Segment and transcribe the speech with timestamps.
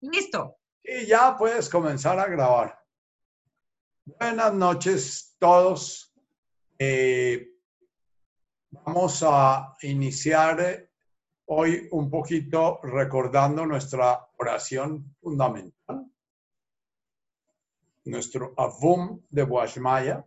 [0.00, 0.58] Listo.
[0.82, 2.78] Y ya puedes comenzar a grabar.
[4.04, 6.12] Buenas noches todos.
[6.78, 7.48] Eh,
[8.70, 10.88] vamos a iniciar
[11.46, 16.06] hoy un poquito recordando nuestra oración fundamental,
[18.04, 20.26] nuestro Avum de Guashmaya.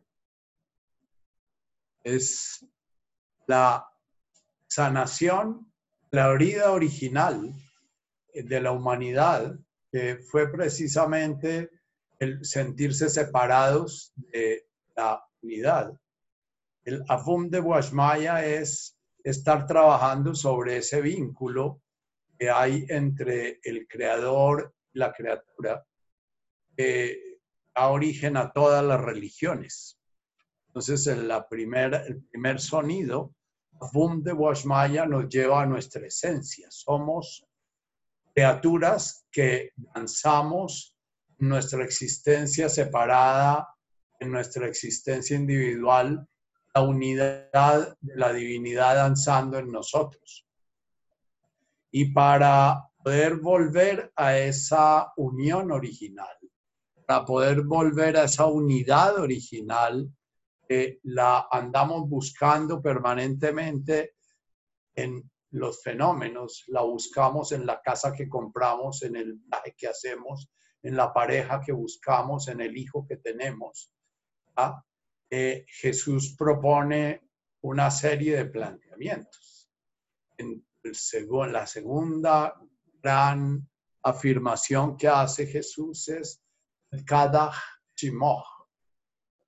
[2.04, 2.66] Es
[3.46, 3.88] la
[4.68, 5.72] sanación,
[6.12, 7.54] la herida original
[8.44, 9.56] de la humanidad,
[9.92, 11.70] que fue precisamente
[12.20, 15.94] el sentirse separados de la unidad.
[16.84, 21.82] El Afum de Guashmaya es estar trabajando sobre ese vínculo
[22.38, 25.86] que hay entre el creador y la criatura,
[26.76, 27.40] que
[27.76, 30.00] da origen a todas las religiones.
[30.68, 33.34] Entonces, el, la el primer sonido,
[33.82, 36.68] Afum de Guashmaya, nos lleva a nuestra esencia.
[36.70, 37.46] Somos
[38.40, 40.96] criaturas que danzamos
[41.40, 43.68] nuestra existencia separada,
[44.18, 46.26] en nuestra existencia individual,
[46.74, 50.48] la unidad de la divinidad danzando en nosotros.
[51.92, 56.38] Y para poder volver a esa unión original,
[57.06, 60.10] para poder volver a esa unidad original,
[61.04, 64.14] la andamos buscando permanentemente
[64.96, 69.42] en los fenómenos, la buscamos en la casa que compramos, en el
[69.78, 70.50] que hacemos,
[70.82, 73.92] en la pareja que buscamos, en el hijo que tenemos.
[75.30, 77.30] Eh, Jesús propone
[77.62, 79.70] una serie de planteamientos.
[80.38, 82.56] En, el, la segunda
[83.02, 83.68] gran
[84.04, 86.42] afirmación que hace Jesús es
[87.06, 87.52] cada
[87.96, 88.44] chimoh.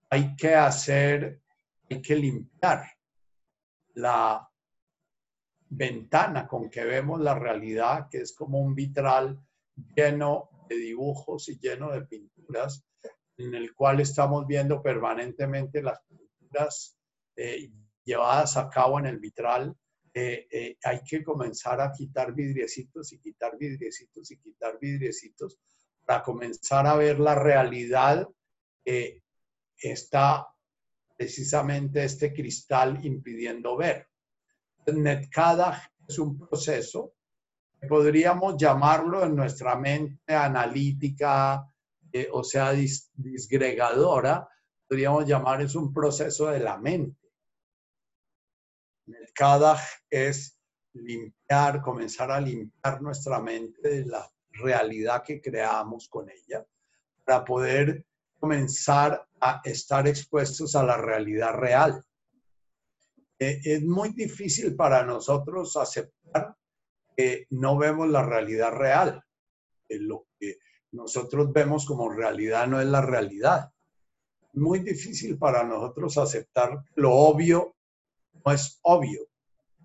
[0.09, 1.41] Hay que hacer,
[1.89, 2.85] hay que limpiar
[3.93, 4.50] la
[5.71, 9.39] ventana con que vemos la realidad, que es como un vitral
[9.95, 12.83] lleno de dibujos y lleno de pinturas,
[13.37, 16.97] en el cual estamos viendo permanentemente las pinturas
[17.37, 17.71] eh,
[18.03, 19.73] llevadas a cabo en el vitral.
[20.13, 25.57] Eh, eh, hay que comenzar a quitar vidriecitos y quitar vidriecitos y quitar vidriecitos
[26.05, 28.27] para comenzar a ver la realidad
[28.83, 29.23] que
[29.77, 30.47] está
[31.15, 34.10] precisamente este cristal impidiendo ver.
[34.87, 37.13] Netkadach es un proceso
[37.79, 41.65] que podríamos llamarlo en nuestra mente analítica,
[42.11, 44.47] eh, o sea, disgregadora,
[44.87, 47.31] podríamos llamar es un proceso de la mente.
[49.07, 50.57] Netkadach es
[50.93, 56.65] limpiar, comenzar a limpiar nuestra mente de la realidad que creamos con ella,
[57.23, 58.05] para poder
[58.39, 62.03] comenzar a estar expuestos a la realidad real.
[63.41, 66.55] Eh, es muy difícil para nosotros aceptar
[67.17, 69.23] que no vemos la realidad real.
[69.89, 70.59] lo que
[70.91, 73.71] nosotros vemos como realidad no es la realidad.
[74.53, 77.75] Muy difícil para nosotros aceptar lo obvio
[78.45, 79.27] no es obvio.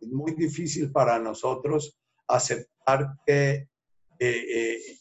[0.03, 3.69] Es muy difícil para nosotros aceptar que
[4.19, 4.99] eh, eh,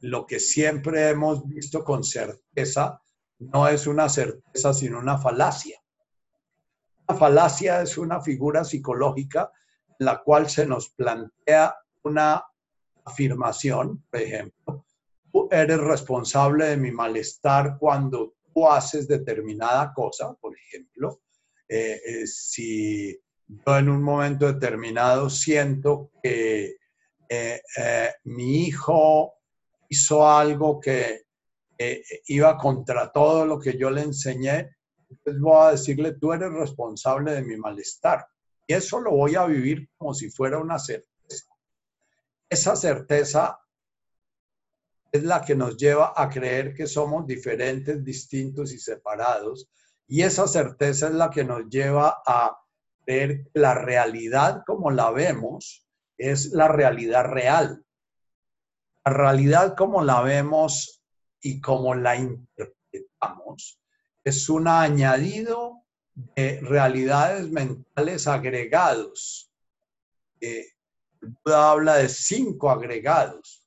[0.00, 3.02] lo que siempre hemos visto con certeza
[3.40, 5.80] no es una certeza, sino una falacia.
[7.08, 9.50] La falacia es una figura psicológica
[9.98, 12.44] en la cual se nos plantea una
[13.04, 14.84] afirmación, por ejemplo,
[15.32, 21.20] tú eres responsable de mi malestar cuando tú haces determinada cosa, por ejemplo,
[21.68, 26.76] eh, eh, si yo en un momento determinado siento que
[27.28, 27.60] eh,
[28.24, 29.34] mi hijo
[29.88, 31.22] hizo algo que
[32.28, 34.75] iba contra todo lo que yo le enseñé,
[35.24, 38.26] voy a decirle, tú eres responsable de mi malestar.
[38.66, 41.46] Y eso lo voy a vivir como si fuera una certeza.
[42.48, 43.60] Esa certeza
[45.12, 49.68] es la que nos lleva a creer que somos diferentes, distintos y separados.
[50.08, 52.58] Y esa certeza es la que nos lleva a
[53.06, 55.86] ver que la realidad como la vemos
[56.18, 57.84] es la realidad real.
[59.04, 61.02] La realidad como la vemos
[61.40, 63.78] y como la interpretamos
[64.26, 65.84] es un añadido
[66.34, 69.52] de realidades mentales agregados.
[70.40, 70.66] Eh,
[71.44, 73.64] habla de cinco agregados.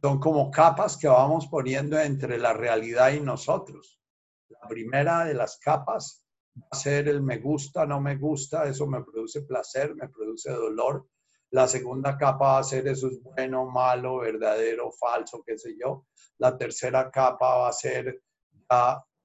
[0.00, 4.00] Son como capas que vamos poniendo entre la realidad y nosotros.
[4.48, 6.24] La primera de las capas
[6.56, 10.50] va a ser el me gusta, no me gusta, eso me produce placer, me produce
[10.52, 11.06] dolor.
[11.50, 16.06] La segunda capa va a ser eso es bueno, malo, verdadero, falso, qué sé yo.
[16.38, 18.22] La tercera capa va a ser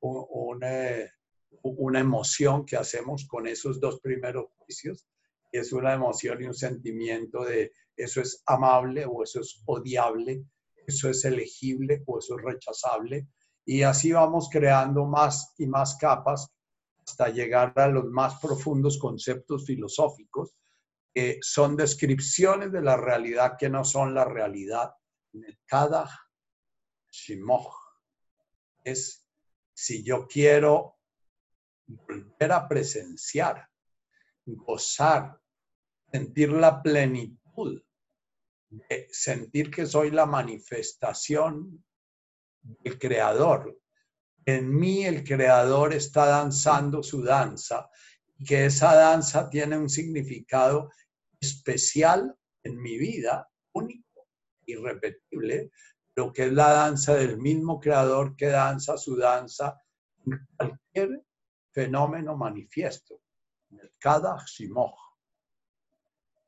[0.02, 5.08] una, emoción que hacemos con esos dos primeros juicios,
[5.52, 10.44] es una emoción y un sentimiento de eso es amable o eso es odiable,
[10.86, 13.28] eso es elegible o eso es rechazable.
[13.66, 16.52] Y así vamos creando más y más capas
[17.08, 20.56] hasta llegar a los más profundos conceptos filosóficos,
[21.14, 24.94] que son descripciones de la realidad que no son la realidad.
[25.66, 26.10] Cada
[27.10, 27.74] shimoch
[28.84, 29.25] es
[29.76, 31.00] si yo quiero
[31.86, 33.68] volver a presenciar,
[34.46, 35.40] gozar,
[36.12, 37.84] sentir la plenitud,
[38.70, 41.84] de sentir que soy la manifestación
[42.62, 43.80] del Creador.
[44.46, 47.90] En mí el Creador está danzando su danza
[48.38, 50.92] y que esa danza tiene un significado
[51.40, 54.28] especial en mi vida, único,
[54.66, 55.72] irrepetible,
[56.16, 59.82] lo que es la danza del mismo creador que danza su danza
[60.26, 61.26] en cualquier
[61.72, 63.22] fenómeno manifiesto,
[64.00, 64.98] cada shimoch.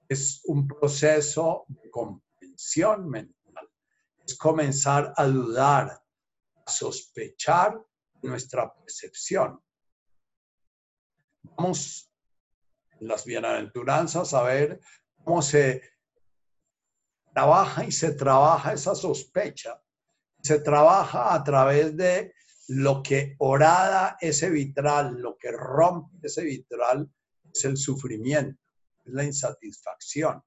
[0.07, 3.69] Es un proceso de comprensión mental,
[4.25, 6.01] es comenzar a dudar,
[6.65, 7.77] a sospechar
[8.21, 9.61] nuestra percepción.
[11.43, 12.09] Vamos
[12.99, 14.79] en las bienaventuranzas a ver
[15.23, 15.81] cómo se
[17.37, 19.79] trabaja y se trabaja esa sospecha.
[20.41, 22.33] Se trabaja a través de
[22.69, 27.07] lo que orada ese vitral, lo que rompe ese vitral
[27.53, 28.59] es el sufrimiento,
[29.05, 30.41] es la insatisfacción,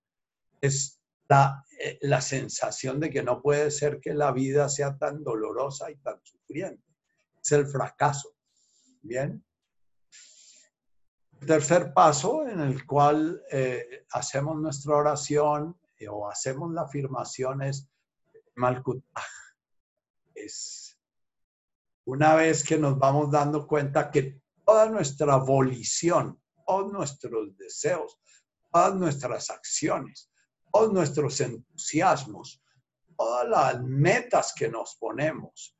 [0.60, 5.22] es la, eh, la sensación de que no puede ser que la vida sea tan
[5.22, 6.82] dolorosa y tan sufriente.
[7.40, 8.34] Es el fracaso.
[9.00, 9.44] Bien.
[11.46, 17.88] tercer paso en el cual eh, hacemos nuestra oración o hacemos la afirmación es
[18.56, 19.24] Malkutaj.
[20.34, 20.98] Es
[22.04, 28.18] una vez que nos vamos dando cuenta que toda nuestra volición, todos nuestros deseos,
[28.72, 30.30] todas nuestras acciones,
[30.72, 32.62] todos nuestros entusiasmos,
[33.16, 35.76] todas las metas que nos ponemos,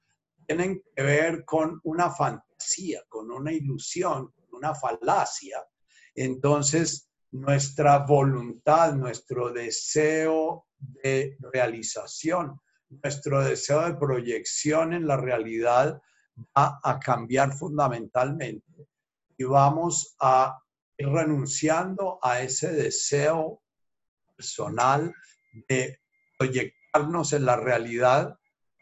[0.47, 5.65] tienen que ver con una fantasía, con una ilusión, con una falacia.
[6.15, 16.01] Entonces, nuestra voluntad, nuestro deseo de realización, nuestro deseo de proyección en la realidad
[16.57, 18.89] va a cambiar fundamentalmente.
[19.37, 20.59] Y vamos a
[20.99, 23.63] ir renunciando a ese deseo
[24.37, 25.15] personal
[25.69, 26.01] de
[26.39, 28.37] proyectarnos en la realidad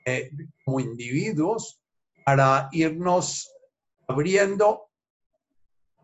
[0.04, 0.30] eh,
[0.64, 1.80] como individuos
[2.24, 3.52] para irnos
[4.06, 4.90] abriendo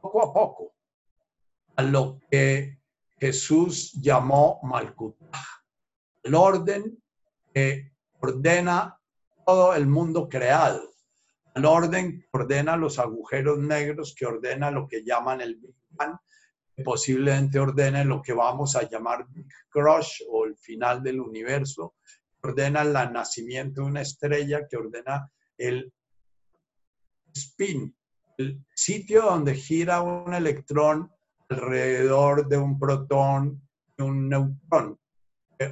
[0.00, 0.74] poco a poco
[1.76, 2.78] a lo que
[3.18, 5.44] Jesús llamó Malkutaj,
[6.22, 7.02] el orden
[7.52, 8.98] que ordena
[9.46, 10.94] todo el mundo creado,
[11.54, 16.16] el orden que ordena los agujeros negros, que ordena lo que llaman el Big Bang,
[16.74, 21.94] que posiblemente ordene lo que vamos a llamar Big Crush o el final del universo,
[22.04, 25.92] que ordena el nacimiento de una estrella, que ordena el
[27.32, 27.96] spin,
[28.38, 31.13] el sitio donde gira un electrón
[31.48, 33.60] alrededor de un protón
[33.96, 34.98] y un neutrón.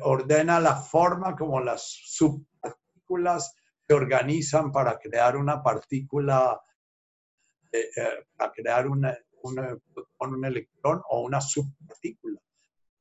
[0.03, 3.55] ordena la forma como las subpartículas
[3.87, 6.61] se organizan para crear una partícula,
[7.73, 12.41] eh, eh, para crear una, un electrón o una subpartícula.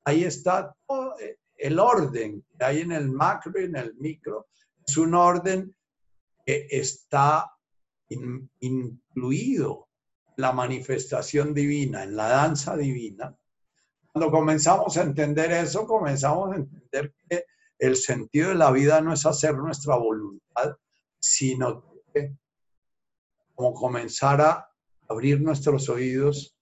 [0.03, 4.47] Ahí está todo eh, el orden que hay en el macro y en el micro.
[4.85, 5.75] Es un orden
[6.45, 7.51] que está
[8.59, 9.87] incluido
[10.41, 13.35] la manifestación divina, en la danza divina,
[14.11, 17.45] cuando comenzamos a entender eso, comenzamos a entender que
[17.79, 20.75] el sentido de la vida no es hacer nuestra voluntad,
[21.19, 21.83] sino
[22.13, 22.35] que
[23.55, 24.69] como comenzar a
[25.07, 26.57] abrir nuestros oídos,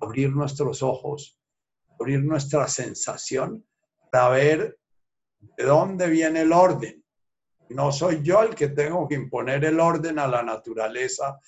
[0.00, 1.38] abrir nuestros ojos,
[1.98, 3.64] abrir nuestra sensación
[4.10, 4.78] para ver
[5.56, 7.04] de dónde viene el orden.
[7.70, 11.38] No soy yo el que tengo que imponer el orden a la naturaleza,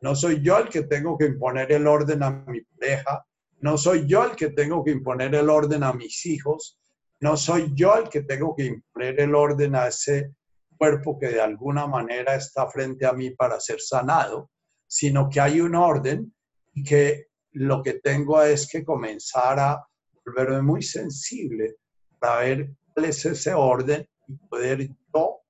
[0.00, 3.24] no soy yo el que tengo que imponer el orden a mi pareja.
[3.60, 6.78] No soy yo el que tengo que imponer el orden a mis hijos.
[7.20, 10.34] No soy yo el que tengo que imponer el orden a ese
[10.76, 14.50] cuerpo que de alguna manera está frente a mí para ser sanado,
[14.86, 16.34] sino que hay un orden
[16.74, 19.88] y que lo que tengo es que comenzar a
[20.26, 21.76] volverme muy sensible
[22.18, 25.40] para ver cuál es ese orden y poder yo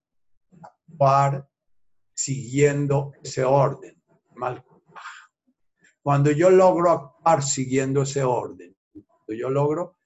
[0.62, 1.49] actuar
[2.15, 3.96] siguiendo ese orden
[4.37, 4.64] mal.
[6.02, 9.99] Cuando yo logro actuar siguiendo ese orden, cuando yo logro,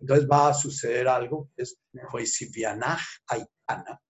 [0.00, 1.80] entonces va a suceder algo es
[2.24, 4.00] Sifianaj Aitana.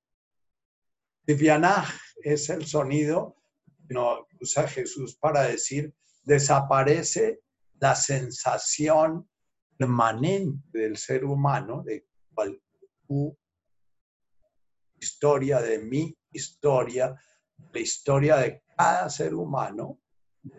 [1.27, 1.89] Sifianaj
[2.23, 3.37] es el sonido
[3.89, 3.97] que
[4.41, 7.41] usa Jesús para decir, desaparece
[7.81, 9.29] la sensación
[9.77, 12.61] permanente del ser humano, de cual
[13.07, 13.37] tu
[14.99, 17.15] historia, de mi historia,
[17.73, 19.99] la historia de cada ser humano,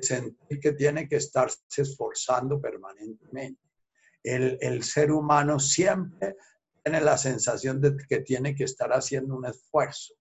[0.01, 3.61] sentir que tiene que estarse esforzando permanentemente.
[4.23, 6.35] El, el, ser humano siempre
[6.83, 10.13] tiene la sensación de que tiene que estar haciendo un esfuerzo.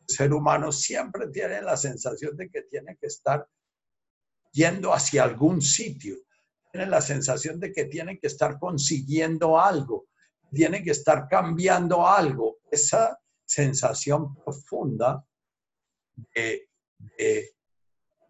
[0.00, 3.46] El ser humano siempre tiene la sensación de que tiene que estar
[4.52, 6.16] yendo hacia algún sitio.
[6.70, 10.08] Tiene la sensación de que tiene que estar consiguiendo algo,
[10.52, 12.58] tiene que estar cambiando algo.
[12.70, 15.25] Esa sensación profunda
[16.34, 16.68] de,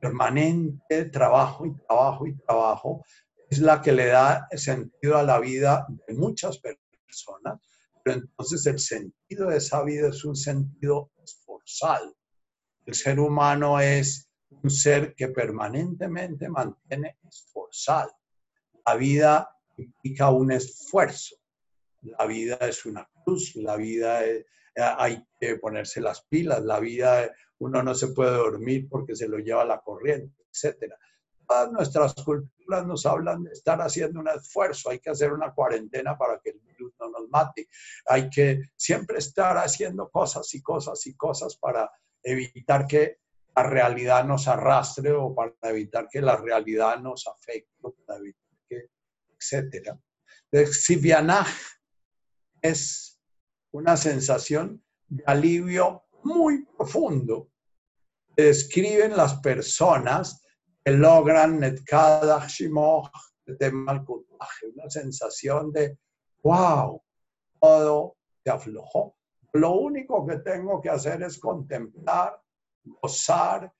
[0.00, 3.04] permanente trabajo y trabajo y trabajo
[3.48, 7.60] es la que le da sentido a la vida de muchas personas,
[8.04, 12.16] pero entonces el sentido de esa vida es un sentido esforzado.
[12.84, 18.12] El ser humano es un ser que permanentemente mantiene esforzado.
[18.84, 21.36] La vida implica un esfuerzo.
[22.02, 24.44] La vida es una cruz, la vida es,
[24.76, 29.38] hay que ponerse las pilas, la vida, uno no se puede dormir porque se lo
[29.38, 30.92] lleva la corriente, etc.
[31.46, 36.18] Todas nuestras culturas nos hablan de estar haciendo un esfuerzo, hay que hacer una cuarentena
[36.18, 37.68] para que el virus no nos mate,
[38.06, 41.90] hay que siempre estar haciendo cosas y cosas y cosas para
[42.22, 43.20] evitar que
[43.54, 47.70] la realidad nos arrastre o para evitar que la realidad nos afecte,
[48.04, 48.90] para evitar que,
[49.30, 49.96] etc.
[50.70, 51.48] Sivianaj
[52.60, 53.05] es
[53.76, 57.50] una sensación de alivio muy profundo
[58.34, 60.42] que describen las personas
[60.82, 61.74] que logran de
[64.74, 65.98] una sensación de
[66.42, 67.02] wow,
[67.60, 69.14] todo se aflojó.
[69.52, 72.40] Lo único que tengo que hacer es contemplar,
[72.82, 73.70] gozar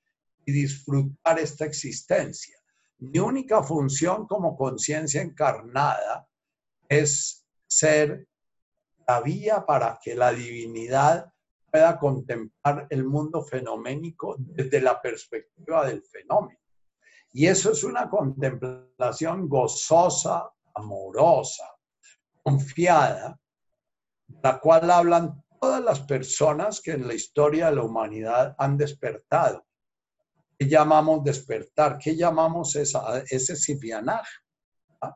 [0.45, 2.57] y disfrutar esta existencia.
[2.99, 6.27] Mi única función como conciencia encarnada
[6.87, 8.27] es ser
[9.07, 11.31] la vía para que la divinidad
[11.71, 16.59] pueda contemplar el mundo fenoménico desde la perspectiva del fenómeno.
[17.31, 21.65] Y eso es una contemplación gozosa, amorosa,
[22.43, 23.39] confiada,
[24.43, 29.65] la cual hablan todas las personas que en la historia de la humanidad han despertado.
[30.57, 31.97] ¿Qué llamamos despertar?
[31.97, 34.31] ¿Qué llamamos esa, ese sifianaje?
[35.01, 35.15] ¿Ah?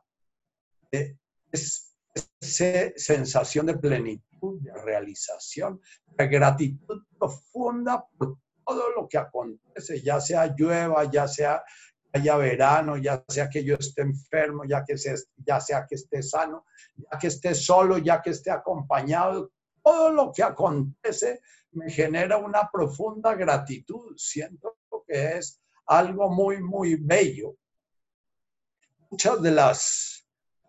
[0.92, 1.16] Eh,
[1.50, 1.91] es
[2.40, 10.54] sensación de plenitud, de realización, de gratitud profunda por todo lo que acontece, ya sea
[10.56, 11.62] llueva, ya sea
[12.12, 16.22] haya verano, ya sea que yo esté enfermo, ya, que sea, ya sea que esté
[16.22, 16.66] sano,
[16.96, 19.50] ya que esté solo, ya que esté acompañado,
[19.82, 21.40] todo lo que acontece
[21.72, 24.14] me genera una profunda gratitud.
[24.16, 24.76] Siento
[25.06, 27.56] que es algo muy, muy bello.
[29.10, 30.21] Muchas de las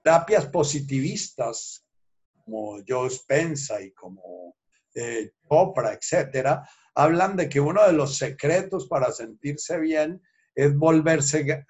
[0.03, 1.85] terapias positivistas
[2.43, 4.55] como Joe Spencer y como
[4.93, 10.21] eh, Oprah, etcétera, hablan de que uno de los secretos para sentirse bien
[10.53, 11.65] es volverse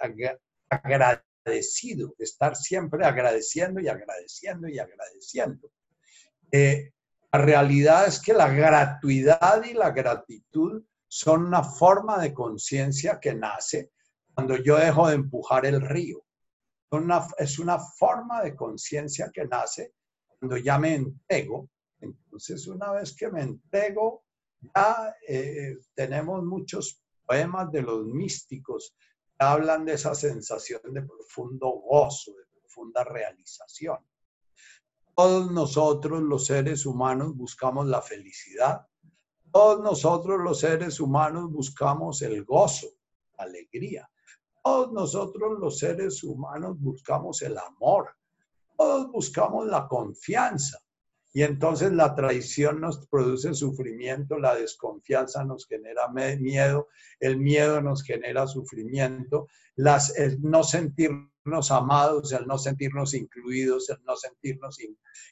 [0.70, 5.72] agradecido, estar siempre agradeciendo y agradeciendo y agradeciendo.
[6.52, 6.92] Eh,
[7.32, 13.36] la realidad es que la gratuidad y la gratitud son una forma de conciencia que
[13.36, 13.92] nace
[14.34, 16.23] cuando yo dejo de empujar el río
[17.38, 19.94] es una forma de conciencia que nace
[20.40, 21.70] cuando ya me entrego.
[22.00, 24.24] Entonces, una vez que me entrego,
[24.76, 28.96] ya eh, tenemos muchos poemas de los místicos
[29.38, 33.98] que hablan de esa sensación de profundo gozo, de profunda realización.
[35.16, 38.88] Todos nosotros los seres humanos buscamos la felicidad.
[39.52, 42.88] Todos nosotros los seres humanos buscamos el gozo,
[43.38, 44.10] la alegría.
[44.64, 48.16] Todos nosotros los seres humanos buscamos el amor,
[48.78, 50.80] todos buscamos la confianza.
[51.34, 56.88] Y entonces la traición nos produce sufrimiento, la desconfianza nos genera miedo,
[57.20, 63.98] el miedo nos genera sufrimiento, las, el no sentirnos amados, el no sentirnos incluidos, el
[64.06, 64.78] no sentirnos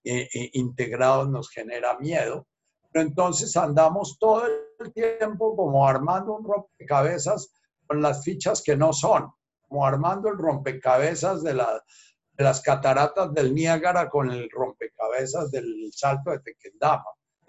[0.03, 2.47] integrados nos genera miedo.
[2.93, 4.43] Entonces andamos todo
[4.79, 7.53] el tiempo como armando un rompecabezas
[7.99, 9.31] las fichas que no son,
[9.67, 16.39] como armando el rompecabezas de, las cataratas del Niágara con el rompecabezas del salto de
[16.39, 17.05] Tequendama.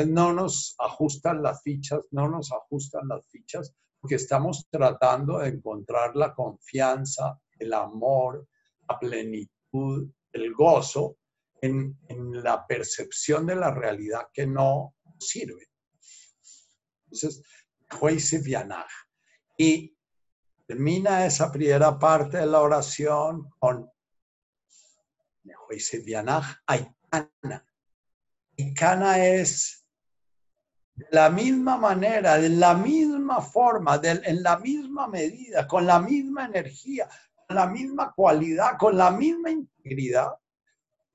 [0.07, 6.17] No nos ajustan las fichas, no nos ajustan las fichas, porque estamos tratando de encontrar
[6.17, 8.49] la confianza, el amor,
[8.89, 11.19] la plenitud, el gozo
[11.61, 15.69] en, en la percepción de la realidad que no sirve.
[17.05, 17.43] Entonces,
[19.59, 19.97] y Y
[20.67, 23.91] Termina esa primera parte de la oración con
[26.67, 27.67] Aitana.
[28.57, 29.85] Y Cana es
[31.11, 37.09] la misma manera, de la misma forma, en la misma medida, con la misma energía,
[37.47, 40.33] con la misma cualidad, con la misma integridad,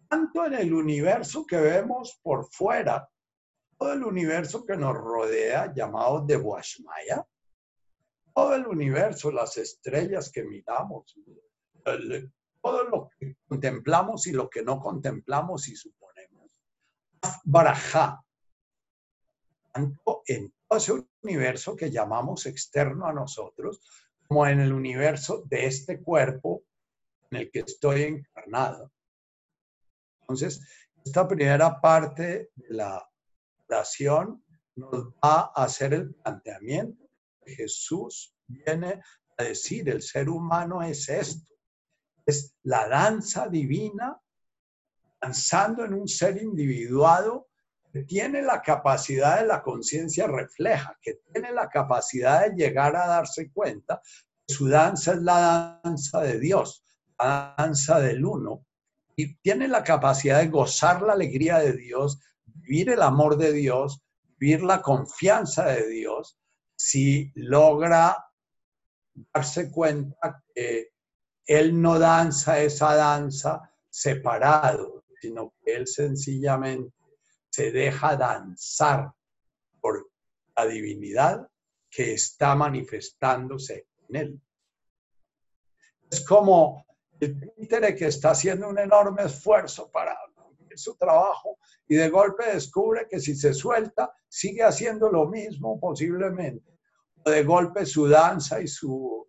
[0.08, 3.08] tanto en el universo que vemos por fuera,
[3.78, 7.26] todo el universo que nos rodea, llamado de Washmaya,
[8.38, 11.12] todo el universo, las estrellas que miramos,
[12.62, 16.48] todo lo que contemplamos y lo que no contemplamos y suponemos.
[17.46, 18.24] Barajá,
[19.74, 23.82] tanto en todo ese universo que llamamos externo a nosotros,
[24.28, 26.62] como en el universo de este cuerpo
[27.32, 28.92] en el que estoy encarnado.
[30.22, 30.62] Entonces,
[31.04, 33.04] esta primera parte de la
[33.68, 37.07] oración nos va a hacer el planteamiento.
[37.56, 39.02] Jesús viene
[39.38, 41.54] a decir, el ser humano es esto,
[42.26, 44.20] es la danza divina,
[45.22, 47.48] danzando en un ser individuado
[47.92, 53.08] que tiene la capacidad de la conciencia refleja, que tiene la capacidad de llegar a
[53.08, 54.02] darse cuenta
[54.46, 56.84] que su danza es la danza de Dios,
[57.20, 58.66] la danza del uno,
[59.16, 64.02] y tiene la capacidad de gozar la alegría de Dios, vivir el amor de Dios,
[64.38, 66.38] vivir la confianza de Dios,
[66.78, 68.16] si logra
[69.34, 70.92] darse cuenta que
[71.46, 76.94] él no danza esa danza separado, sino que él sencillamente
[77.50, 79.12] se deja danzar
[79.82, 80.12] por
[80.56, 81.50] la divinidad
[81.90, 84.42] que está manifestándose en él.
[86.12, 86.86] Es como
[87.20, 90.16] el títere que está haciendo un enorme esfuerzo para
[90.78, 91.58] su trabajo
[91.88, 96.78] y de golpe descubre que si se suelta, sigue haciendo lo mismo posiblemente.
[97.26, 99.28] O de golpe su danza y su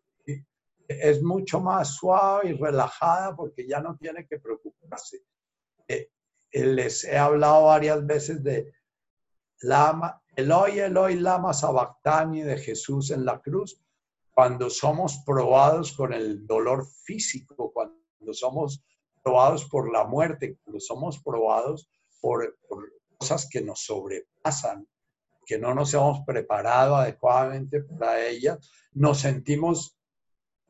[0.88, 5.22] es mucho más suave y relajada porque ya no tiene que preocuparse.
[5.86, 6.10] Eh,
[6.52, 8.72] les he hablado varias veces de
[9.60, 13.82] Lama, Eloy, Eloy, Lama Sabactani de Jesús en la cruz,
[14.32, 18.82] cuando somos probados con el dolor físico, cuando somos
[19.22, 22.56] probados por la muerte, cuando somos probados por,
[23.18, 24.86] cosas que nos sobrepasan,
[25.44, 29.98] que no nos hemos preparado adecuadamente para ellas, nos sentimos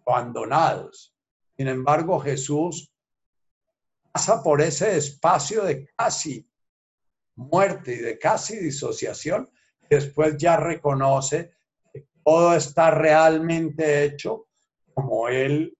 [0.06, 1.14] abandonados.
[1.56, 2.92] Sin embargo, Jesús
[4.12, 6.48] pasa por ese espacio de casi
[7.34, 9.50] muerte y de casi disociación,
[9.90, 11.52] después ya reconoce
[11.92, 14.46] que todo está realmente hecho
[14.94, 15.76] como él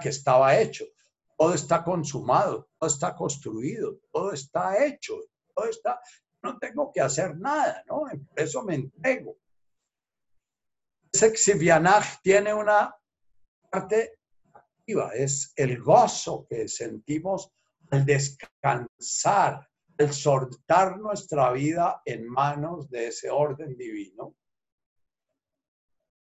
[0.00, 0.86] que estaba hecho.
[1.36, 5.14] Todo está consumado, todo está construido, todo está hecho,
[5.54, 6.00] todo está,
[6.42, 8.02] no tengo que hacer nada, ¿no?
[8.28, 9.36] Por eso me entrego.
[11.12, 12.94] Sexivianaj tiene una
[13.70, 14.18] parte
[14.52, 17.52] activa, es el gozo que sentimos
[17.90, 19.68] al descansar,
[19.98, 24.34] al soltar nuestra vida en manos de ese orden divino.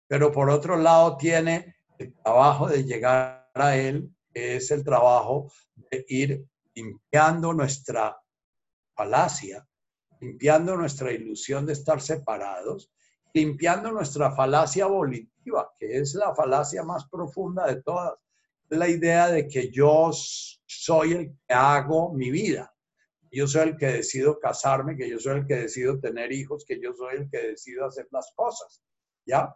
[0.08, 6.06] Pero por otro lado tiene el trabajo de llegar a Él, es el trabajo de
[6.08, 8.18] ir limpiando nuestra
[8.96, 9.68] falacia,
[10.20, 12.92] limpiando nuestra ilusión de estar separados
[13.34, 18.14] limpiando nuestra falacia volitiva, que es la falacia más profunda de todas.
[18.70, 20.10] la idea de que yo
[20.66, 22.74] soy el que hago mi vida.
[23.32, 26.80] Yo soy el que decido casarme, que yo soy el que decido tener hijos, que
[26.82, 28.82] yo soy el que decido hacer las cosas.
[29.26, 29.56] ¿Ya?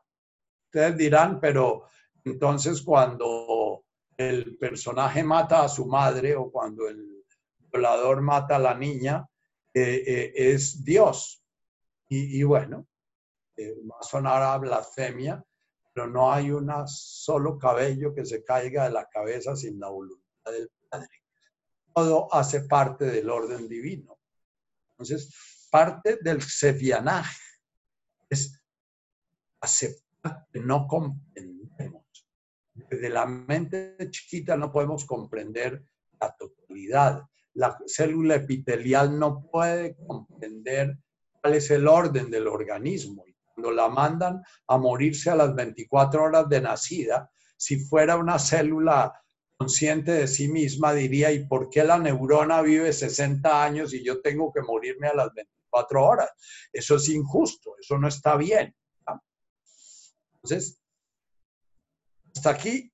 [0.66, 1.86] Ustedes dirán, pero
[2.26, 3.86] entonces cuando
[4.18, 7.24] el personaje mata a su madre o cuando el
[7.72, 9.28] violador mata a la niña,
[9.74, 11.44] eh, eh, es Dios.
[12.10, 12.88] y, bueno,
[13.60, 15.44] va a sonar a blasfemia,
[15.94, 20.52] pero no hay un solo cabello que se caiga de la cabeza sin la voluntad
[20.52, 21.24] del Padre.
[21.94, 24.18] Todo hace parte del orden divino.
[24.92, 27.28] Entonces, parte del sefianaj
[28.30, 28.58] es
[29.60, 30.08] aceptar
[30.54, 31.57] no comprendemos.
[32.89, 35.84] Desde la mente chiquita no podemos comprender
[36.19, 37.23] la totalidad.
[37.54, 40.97] La célula epitelial no puede comprender
[41.41, 43.23] cuál es el orden del organismo
[43.58, 49.12] cuando la mandan a morirse a las 24 horas de nacida, si fuera una célula
[49.58, 54.21] consciente de sí misma, diría, ¿y por qué la neurona vive 60 años y yo
[54.21, 56.30] tengo que morirme a las 24 horas?
[56.71, 58.76] Eso es injusto, eso no está bien.
[60.36, 60.80] Entonces,
[62.38, 62.93] hasta aquí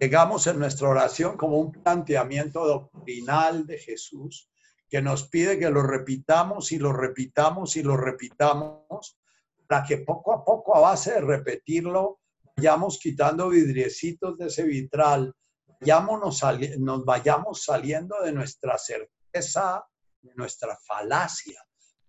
[0.00, 4.50] llegamos en nuestra oración como un planteamiento doctrinal de Jesús
[4.88, 9.18] que nos pide que lo repitamos y lo repitamos y lo repitamos
[9.66, 12.20] para que poco a poco, a base de repetirlo,
[12.56, 15.34] vayamos quitando vidriecitos de ese vitral,
[15.80, 16.42] nos,
[16.78, 19.84] nos vayamos saliendo de nuestra certeza,
[20.22, 21.62] de nuestra falacia,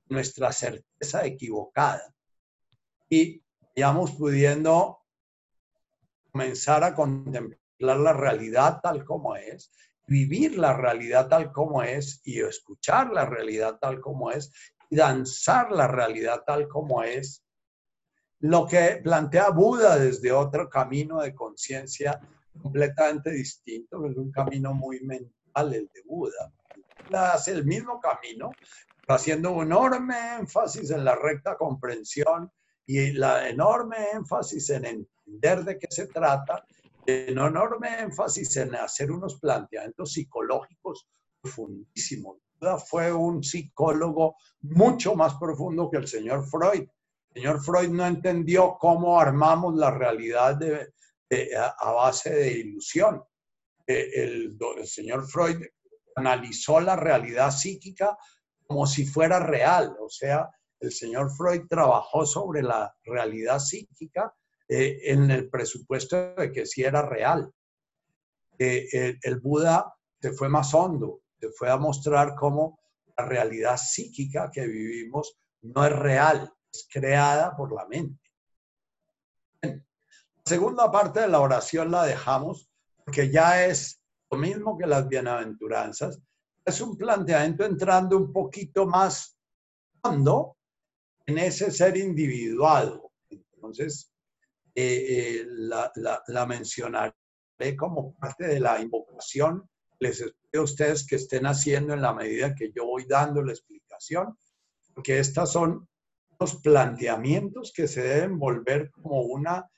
[0.05, 2.13] nuestra certeza equivocada.
[3.09, 3.43] Y
[3.75, 5.04] vayamos pudiendo
[6.35, 9.71] comenzar a contemplar la realidad tal como es,
[10.05, 14.51] vivir la realidad tal como es y escuchar la realidad tal como es
[14.89, 17.41] y danzar la realidad tal como es.
[18.41, 22.19] Lo que plantea Buda desde otro camino de conciencia
[22.61, 26.51] completamente distinto, es un camino muy mental el de Buda.
[27.13, 28.51] Hace el mismo camino,
[29.07, 32.51] haciendo un enorme énfasis en la recta comprensión
[32.85, 36.65] y la enorme énfasis en entender de qué se trata,
[37.07, 41.07] un enorme énfasis en hacer unos planteamientos psicológicos
[41.41, 42.37] profundísimos.
[42.87, 46.87] Fue un psicólogo mucho más profundo que el señor Freud.
[47.33, 50.89] El señor Freud no entendió cómo armamos la realidad de,
[51.55, 53.23] a, base de ilusión.
[53.85, 55.57] Eh, el, el señor Freud
[56.15, 58.17] analizó la realidad psíquica
[58.65, 64.33] como si fuera real, o sea, el señor Freud trabajó sobre la realidad psíquica
[64.67, 67.51] eh, en el presupuesto de que sí era real.
[68.57, 72.79] Eh, el, Buda se fue más hondo, se fue a mostrar cómo
[73.17, 78.21] la realidad psíquica que vivimos no es real, es creada por la mente.
[79.61, 79.81] La
[80.45, 82.69] segunda parte de la oración la dejamos
[83.03, 86.19] porque ya es lo mismo que las bienaventuranzas.
[86.63, 89.37] Es un planteamiento entrando un poquito más
[90.01, 90.54] hondo
[91.25, 93.11] en ese ser individuado.
[93.29, 94.11] Entonces,
[94.75, 97.13] eh, eh, la, mencionaré
[97.77, 99.69] como parte de la invocación.
[99.99, 103.53] Les espero a ustedes que estén haciendo en la medida que yo voy dando la
[103.53, 104.37] explicación,
[104.93, 105.87] porque estas son
[106.39, 109.69] los planteamientos que se deben volver como una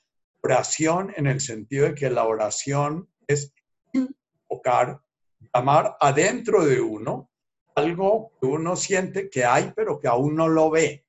[0.42, 3.52] oración en el sentido de que la oración es
[3.92, 5.00] invocar,
[5.54, 7.30] llamar adentro de uno
[7.76, 11.06] algo que uno siente que hay, pero que aún no lo ve.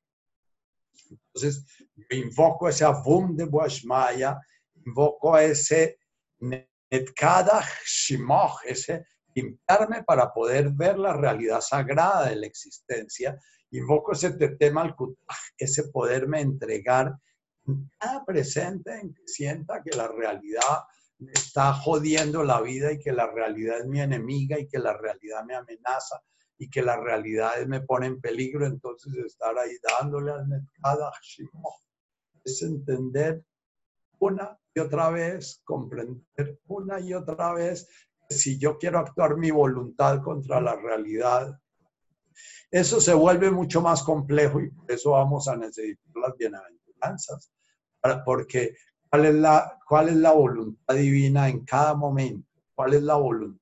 [1.43, 1.65] Entonces,
[2.09, 4.39] invoco ese Avum de Boashmaya,
[4.85, 5.99] invoco ese
[6.39, 13.39] Netkada Shimoch, ese limpiarme para poder ver la realidad sagrada de la existencia.
[13.71, 14.95] Invoco ese Tetemal
[15.57, 17.15] ese poderme entregar
[17.67, 17.89] en
[18.25, 20.83] presente en que sienta que la realidad
[21.19, 24.97] me está jodiendo la vida y que la realidad es mi enemiga y que la
[24.97, 26.19] realidad me amenaza
[26.59, 31.81] y que la realidad me pone en peligro, entonces estar ahí dándole al Shimoch
[32.43, 33.43] es entender
[34.19, 37.87] una y otra vez, comprender una y otra vez
[38.29, 41.59] si yo quiero actuar mi voluntad contra la realidad,
[42.69, 47.51] eso se vuelve mucho más complejo y eso vamos a necesitar las bienaventuranzas,
[48.23, 48.75] porque
[49.09, 52.47] ¿cuál es la, cuál es la voluntad divina en cada momento?
[52.75, 53.58] ¿Cuál es la voluntad?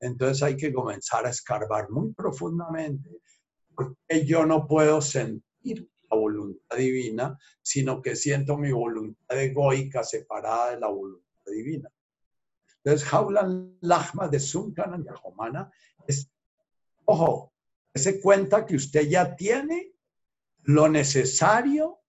[0.00, 3.10] Entonces hay que comenzar a escarbar muy profundamente
[3.74, 10.70] porque yo no puedo sentir la voluntad divina, sino que siento mi voluntad egoica separada
[10.70, 11.90] de la voluntad divina.
[12.82, 15.70] Entonces, Jaulan Lachma de Sunkanan Yahomana
[16.06, 16.30] es,
[17.04, 17.52] ojo,
[17.94, 19.92] se cuenta que usted ya tiene
[20.62, 22.00] lo necesario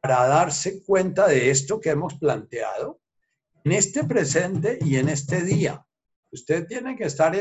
[0.00, 3.00] para darse cuenta de esto que hemos planteado
[3.64, 5.84] en este presente y en este día.
[6.32, 7.36] Usted tiene que estar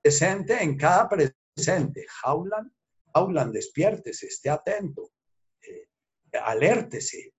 [0.00, 2.06] presente en cada presente.
[2.22, 2.72] Jaulan,
[3.14, 5.12] Jaulan, despiértese, esté atento
[6.38, 7.34] alértese,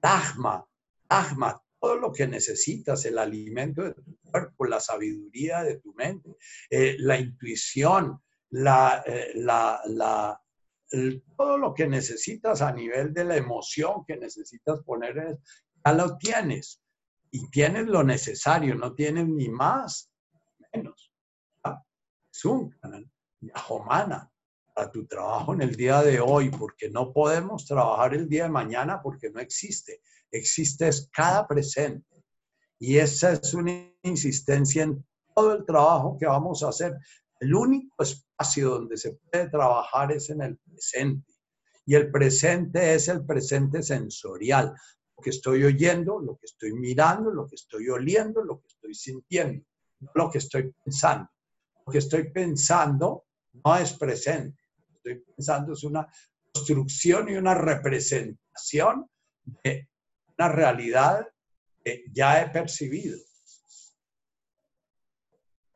[0.00, 0.64] Dagma,
[1.08, 6.36] Dagma, todo lo que necesitas, el alimento de tu cuerpo, la sabiduría de tu mente,
[6.70, 10.40] eh, la intuición, la, eh, la,
[11.36, 15.38] todo lo que necesitas a nivel de la emoción que necesitas poner,
[15.84, 16.80] ya lo tienes.
[17.30, 20.11] Y tienes lo necesario, no tienes ni más,
[20.72, 21.12] menos.
[22.32, 23.08] Es un canal,
[23.40, 24.30] Yahomana,
[24.74, 28.50] a tu trabajo en el día de hoy, porque no podemos trabajar el día de
[28.50, 30.00] mañana porque no existe.
[30.30, 32.24] Existe es cada presente.
[32.78, 35.04] Y esa es una insistencia en
[35.34, 36.96] todo el trabajo que vamos a hacer.
[37.38, 41.32] El único espacio donde se puede trabajar es en el presente.
[41.84, 44.74] Y el presente es el presente sensorial.
[45.16, 48.94] Lo que estoy oyendo, lo que estoy mirando, lo que estoy oliendo, lo que estoy
[48.94, 49.64] sintiendo,
[50.02, 51.28] no lo que estoy pensando.
[51.86, 53.26] Lo que estoy pensando
[53.64, 54.62] no es presente
[55.02, 56.06] estoy pensando es una
[56.52, 59.08] construcción y una representación
[59.64, 59.88] de
[60.38, 61.26] una realidad
[61.84, 63.18] que ya he percibido.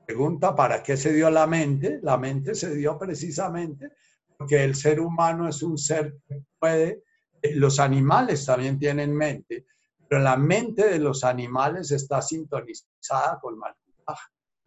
[0.06, 1.98] Pregunta, ¿para qué se dio la mente?
[2.02, 3.92] La mente se dio precisamente
[4.38, 7.02] porque el ser humano es un ser que puede,
[7.42, 9.66] eh, los animales también tienen mente,
[10.06, 13.58] pero la mente de los animales está sintonizada con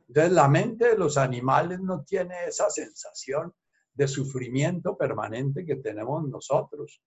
[0.08, 3.54] Entonces la mente de los animales no tiene esa sensación
[3.93, 7.02] de sufrimiento permanente que tenemos nosotros.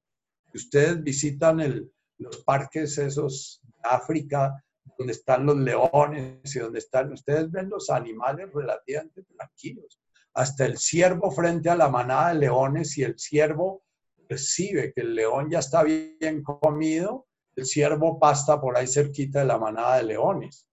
[0.54, 4.62] Ustedes visitan los parques esos de África,
[4.98, 10.00] donde están los leones y donde están, ustedes ven los animales relativamente tranquilos.
[10.34, 13.82] Hasta el ciervo frente a la manada de leones y el ciervo
[14.28, 19.46] percibe que el león ya está bien comido, el ciervo pasta por ahí cerquita de
[19.46, 20.68] la manada de leones.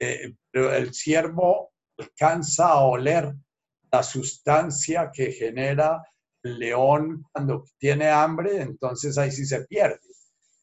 [0.00, 3.34] Eh, pero el ciervo alcanza a oler
[3.92, 6.02] la sustancia que genera
[6.42, 10.00] el león cuando tiene hambre, entonces ahí sí se pierde.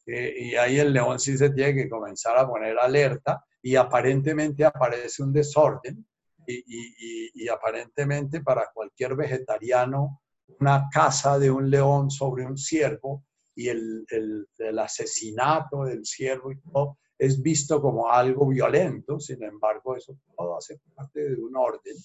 [0.08, 4.65] Eh, y ahí el león sí se tiene que comenzar a poner alerta y aparentemente
[4.65, 6.08] aparece un desorden
[6.47, 10.21] y, aparentemente para cualquier vegetariano
[10.60, 16.62] una caza de un león sobre un ciervo y el, el, asesinato del ciervo y
[16.62, 21.95] todo es visto como algo violento, sin embargo eso todo hace parte de un orden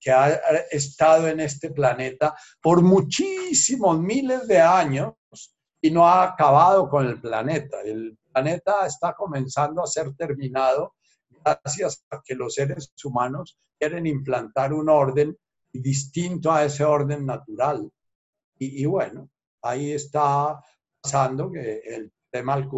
[0.00, 0.28] que ha
[0.70, 5.14] estado en este planeta por muchísimos miles de años
[5.80, 7.80] y no ha acabado con el planeta.
[7.82, 10.94] El planeta está comenzando a ser terminado
[11.44, 15.36] gracias a que los seres humanos quieren implantar un orden
[15.72, 17.90] distinto a ese orden natural.
[18.60, 19.30] Y, bueno,
[19.62, 20.60] ahí está
[21.00, 22.68] pasando que el tema al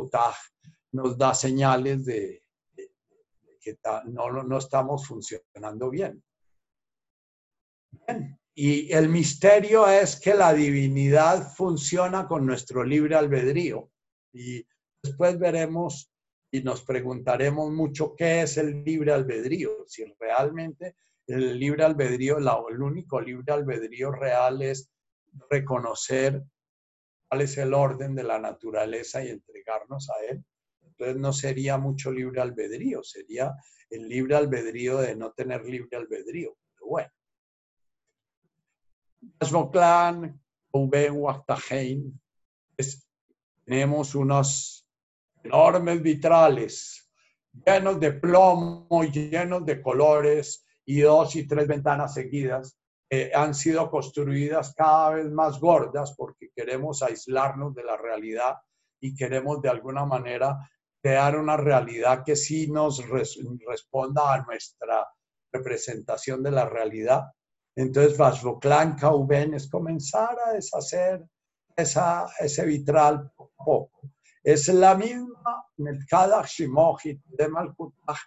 [0.93, 2.43] nos da señales de,
[3.61, 6.23] que no, no estamos funcionando bien.
[8.07, 8.39] bien.
[8.55, 13.91] Y el misterio es que la divinidad funciona con nuestro libre albedrío.
[14.33, 14.67] Y
[15.03, 16.13] después veremos
[16.51, 22.83] y nos preguntaremos mucho qué es el libre albedrío, si realmente el libre albedrío, el
[22.83, 24.91] único libre albedrío real es
[25.49, 26.43] reconocer
[27.29, 30.45] cuál es el orden de la naturaleza y entregarnos a él.
[31.01, 33.55] Entonces no sería mucho libre albedrío, sería
[33.89, 36.55] el libre albedrío de no tener libre albedrío.
[36.75, 37.11] Pero bueno.
[43.65, 44.87] tenemos unos
[45.43, 47.11] enormes vitrales
[47.65, 52.79] llenos de plomo, llenos de colores y dos y tres ventanas seguidas
[53.35, 58.57] han sido construidas cada vez más gordas porque queremos aislarnos de la realidad
[59.01, 60.59] y queremos de alguna manera
[61.03, 65.07] crear una realidad que sí nos responda a nuestra
[65.53, 67.25] representación de la realidad.
[67.77, 71.25] Entonces, Vasvoclan Kauben es comenzar a deshacer
[71.77, 78.19] esa, ese vitral poco a es la misma Melkada Shimohit de Malkutah,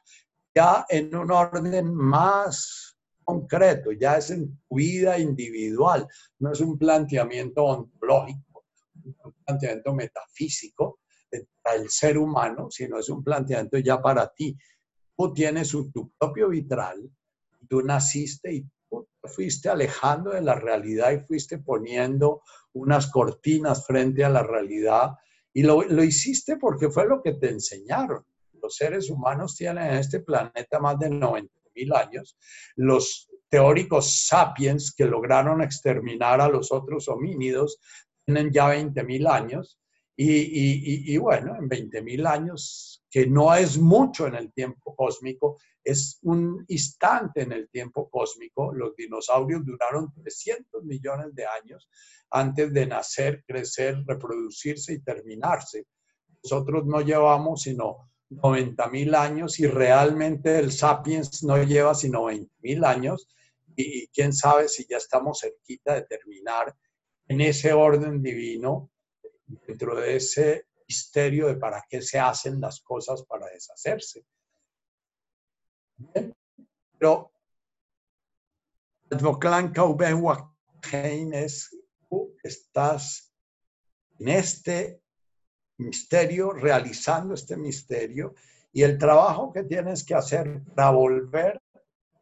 [0.53, 6.07] ya en un orden más concreto, ya es en tu vida individual,
[6.39, 8.65] no es un planteamiento ontológico,
[9.03, 10.99] un planteamiento metafísico
[11.35, 14.57] el ser humano, sino es un planteamiento ya para ti.
[15.17, 17.09] Tú tienes tu propio vitral,
[17.69, 22.41] tú naciste y tú te fuiste alejando de la realidad y fuiste poniendo
[22.73, 25.13] unas cortinas frente a la realidad
[25.53, 28.25] y lo, hiciste porque fue lo que te enseñaron.
[28.61, 32.37] Los seres humanos tienen en este planeta más de 90 mil años.
[32.75, 37.79] Los teóricos sapiens que lograron exterminar a los otros homínidos
[38.25, 39.79] tienen ya 20 mil años.
[40.15, 45.57] Y, y, bueno, en 20 mil años, que no es mucho en el tiempo cósmico,
[45.83, 48.71] es un instante en el tiempo cósmico.
[48.73, 51.89] Los dinosaurios duraron 300 millones de años
[52.29, 55.87] antes de nacer, crecer, reproducirse y terminarse.
[56.43, 62.51] Nosotros no llevamos sino 90 mil años y realmente el sapiens no lleva sino 20
[62.61, 63.27] mil años
[63.75, 66.75] y, quién sabe si ya estamos cerquita de terminar
[67.27, 68.91] en ese orden divino,
[69.67, 74.25] dentro de ese misterio de para qué se hacen las cosas para deshacerse.
[76.97, 77.31] Pero
[79.09, 79.21] es
[82.43, 83.33] estás
[84.19, 85.01] en este
[85.77, 88.35] misterio, realizando este misterio,
[88.71, 91.61] y el trabajo que tienes que hacer para volver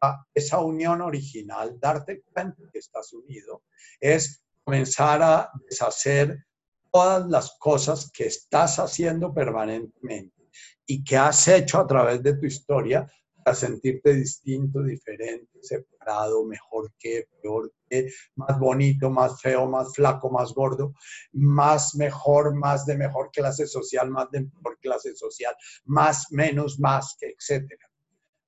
[0.00, 3.62] a esa unión original, darte cuenta que estás unido,
[4.00, 6.44] es comenzar a deshacer
[6.92, 10.50] todas las cosas que estás haciendo permanentemente
[10.86, 13.10] y que has hecho a través de tu historia
[13.42, 20.30] para sentirte distinto, diferente, separado, mejor que, peor que, más bonito, más feo, más flaco,
[20.30, 20.94] más gordo,
[21.32, 27.16] más mejor, más de mejor clase social, más de mejor clase social, más, menos, más,
[27.18, 27.88] que, etcétera.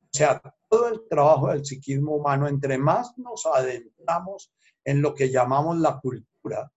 [0.03, 4.53] O sea, todo el trabajo del psiquismo humano, entre más nos adentramos
[4.85, 6.71] en lo que llamamos la cultura,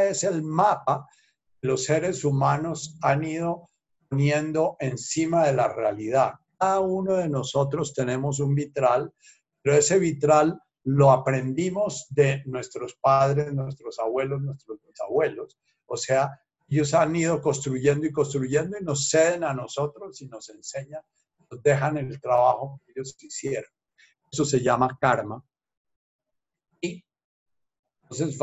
[0.00, 1.06] es el mapa
[1.60, 3.70] que los seres humanos han ido
[4.08, 9.12] poniendo encima de la realidad cada uno de nosotros tenemos un vitral,
[9.62, 15.56] pero ese vitral lo aprendimos de nuestros padres, nuestros abuelos, nuestros bisabuelos.
[15.86, 20.48] O sea, ellos han ido construyendo y construyendo y nos ceden a nosotros y nos
[20.50, 21.02] enseñan,
[21.50, 23.70] nos dejan el trabajo que ellos hicieron.
[24.30, 25.42] Eso se llama karma.
[28.10, 28.38] Entonces,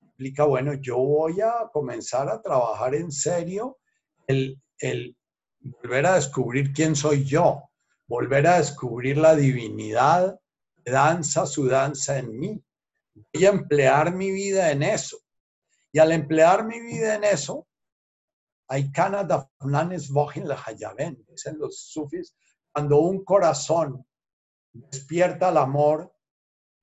[0.00, 3.78] explica, bueno, yo voy a comenzar a trabajar en serio
[4.26, 5.16] el, el
[5.60, 7.64] volver a descubrir quién soy yo,
[8.06, 10.38] volver a descubrir la divinidad
[10.84, 12.62] danza su danza en mí.
[13.14, 15.18] Voy a emplear mi vida en eso.
[15.92, 17.66] Y al emplear mi vida en eso,
[18.68, 18.92] hay
[19.24, 20.10] dafnanes
[20.46, 22.34] la hayaben, dicen los sufis,
[22.72, 24.06] cuando un corazón
[24.72, 26.12] despierta el amor,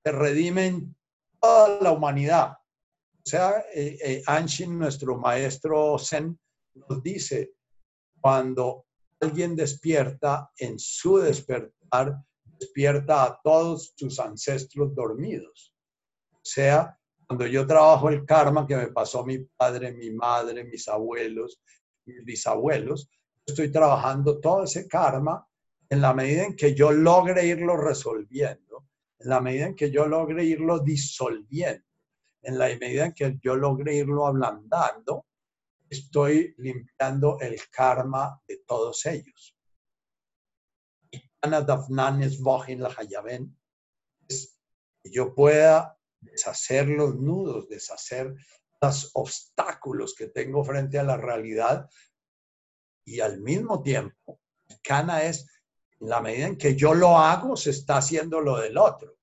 [0.04, 0.94] se redime
[1.40, 2.52] toda la humanidad.
[2.52, 6.38] O sea, eh, eh, Anshin, nuestro maestro Zen,
[6.74, 7.54] nos dice,
[8.20, 8.86] cuando
[9.20, 15.74] alguien despierta en su despertar, despierta a todos sus ancestros dormidos.
[16.32, 20.86] O sea, cuando yo trabajo el karma que me pasó mi padre, mi madre, mis
[20.86, 21.60] abuelos,
[22.04, 23.10] mis bisabuelos,
[23.44, 25.45] estoy trabajando todo ese karma
[25.88, 28.86] en la medida en que yo logre irlo resolviendo,
[29.18, 31.84] en la medida en que yo logre irlo disolviendo,
[32.42, 35.26] en la medida en que yo logre irlo ablandando,
[35.88, 39.56] estoy limpiando el karma de todos ellos.
[44.28, 44.58] Es
[45.02, 48.34] que yo pueda deshacer los nudos, deshacer
[48.80, 51.88] los obstáculos que tengo frente a la realidad
[53.04, 54.40] y al mismo tiempo,
[54.82, 55.46] Kana es
[56.00, 59.16] en la medida en que yo lo hago, se está haciendo lo del otro.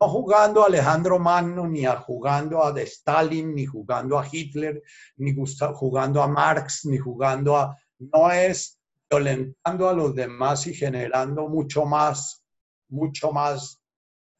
[0.00, 4.82] No jugando a Alejandro Magno, ni a jugando a de Stalin, ni jugando a Hitler,
[5.16, 7.76] ni jugando a Marx, ni jugando a...
[7.98, 12.44] No es violentando a los demás y generando mucho más,
[12.88, 13.80] mucho más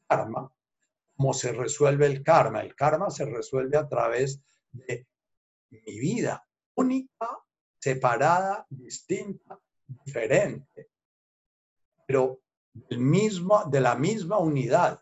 [0.08, 0.52] karma,
[1.16, 2.60] como se resuelve el karma.
[2.60, 4.40] El karma se resuelve a través
[4.72, 5.06] de
[5.70, 7.28] mi vida, única,
[7.78, 10.90] separada, distinta, diferente,
[12.06, 12.40] pero
[12.72, 15.00] del mismo, de la misma unidad.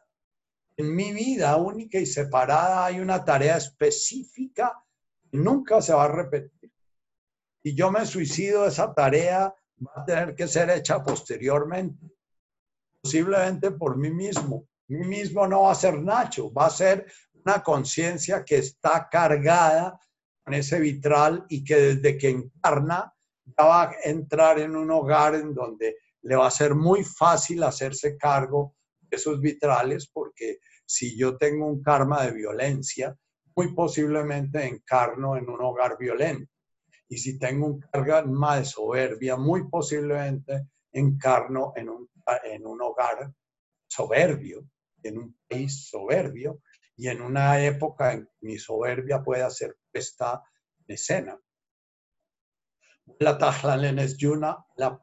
[0.76, 4.82] En mi vida única y separada hay una tarea específica
[5.30, 6.72] que nunca se va a repetir.
[7.62, 12.06] Si yo me suicido, esa tarea va a tener que ser hecha posteriormente,
[13.00, 14.66] posiblemente por mí mismo.
[14.88, 17.06] Mí mismo no va a ser Nacho, va a ser
[17.44, 19.98] una conciencia que está cargada
[20.44, 25.34] con ese vitral y que desde que encarna ya va a entrar en un hogar
[25.34, 31.16] en donde le va a ser muy fácil hacerse cargo de esos vitrales porque si
[31.16, 33.16] yo tengo un karma de violencia,
[33.54, 36.50] muy posiblemente encarno en un hogar violento.
[37.08, 42.10] Y si tengo un karma de soberbia, muy posiblemente encarno en un,
[42.44, 43.32] en un hogar
[43.86, 44.66] soberbio,
[45.02, 46.60] en un país soberbio
[46.96, 50.42] y en una época en que mi soberbia pueda ser puesta
[50.86, 51.38] en escena.
[53.18, 53.38] La
[54.16, 55.00] yuna, la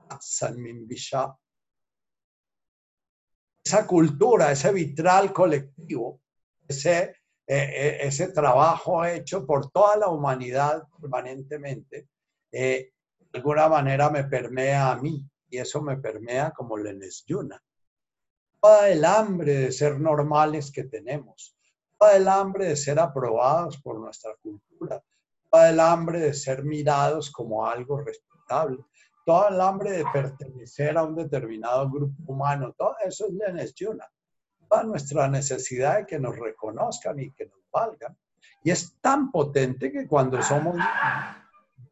[3.64, 6.22] Esa cultura, ese vitral colectivo,
[6.68, 7.16] ese, eh,
[7.48, 12.08] eh, ese trabajo hecho por toda la humanidad permanentemente,
[12.52, 17.62] eh, de alguna manera me permea a mí y eso me permea como Lenes Yuna.
[18.62, 21.56] Toda el hambre de ser normales que tenemos,
[21.98, 25.02] toda el hambre de ser aprobados por nuestra cultura,
[25.50, 28.80] toda el hambre de ser mirados como algo respetable,
[29.26, 34.08] toda el hambre de pertenecer a un determinado grupo humano, todo eso es Lenes Yuna.
[34.70, 38.18] Toda nuestra necesidad de que nos reconozcan y que nos valgan.
[38.64, 40.76] Y es tan potente que cuando somos,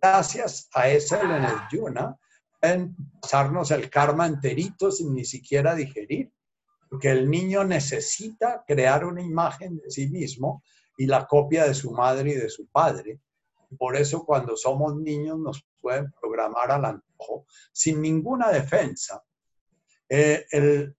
[0.02, 2.15] gracias a ese Lenes Yuna,
[2.60, 6.32] pueden pasarnos el karma enterito sin ni siquiera digerir.
[6.89, 10.63] Porque el niño necesita crear una imagen de sí mismo
[10.98, 13.20] y la copia de su madre y de su padre.
[13.78, 19.24] Por eso cuando somos niños nos pueden programar al antojo sin ninguna defensa.
[20.10, 20.96] Eh, el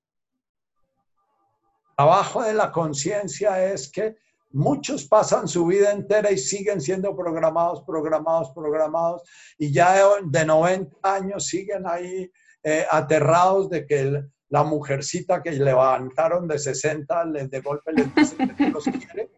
[1.96, 4.16] trabajo de la conciencia es que
[4.50, 9.22] muchos pasan su vida entera y siguen siendo programados, programados, programados,
[9.58, 12.30] y ya de 90 años siguen ahí
[12.62, 18.36] eh, aterrados de que la mujercita que levantaron de 60 les de golpe les dice
[18.56, 19.30] que los quiere.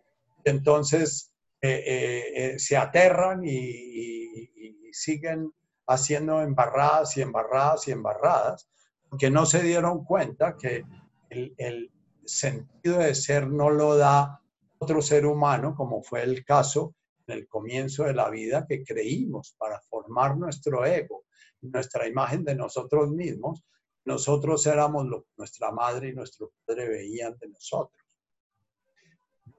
[0.44, 1.29] Entonces
[1.62, 4.48] eh, eh, eh, se aterran y,
[4.92, 5.52] siguen
[5.86, 8.68] haciendo embarradas y embarradas y embarradas,
[9.08, 10.84] porque no se dieron cuenta que
[11.28, 11.92] el, el
[12.24, 14.42] sentido de ser no lo da
[14.78, 16.96] otro ser humano, como fue el caso
[17.26, 21.24] en el comienzo de la vida que creímos para formar nuestro ego,
[21.60, 23.64] nuestra imagen de nosotros mismos,
[24.04, 27.99] nosotros éramos lo que nuestra madre y nuestro padre veían de nosotros.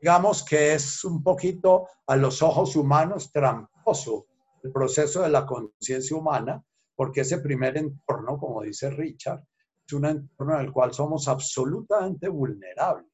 [0.02, 4.26] Digamos que es un poquito a los ojos humanos tramposo
[4.64, 6.64] el proceso de la conciencia humana,
[6.96, 9.44] porque ese primer entorno, como dice Richard,
[9.86, 13.12] es un entorno en el cual somos absolutamente vulnerables.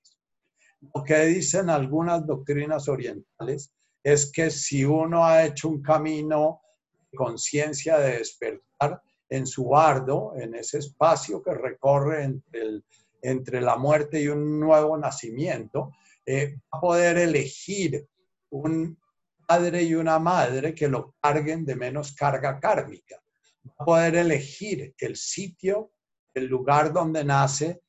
[0.93, 6.61] Lo que dicen algunas doctrinas orientales es que si uno ha hecho un camino
[7.11, 12.81] de conciencia de despertar en su bardo, en ese espacio que recorre entre,
[13.21, 15.91] entre la muerte y un nuevo nacimiento,
[16.27, 18.05] eh, va a poder elegir
[18.49, 18.99] un
[19.47, 23.15] padre y una madre que lo carguen de menos carga kármica.
[23.65, 25.91] Va a poder elegir el sitio,
[26.33, 27.81] el lugar donde nace,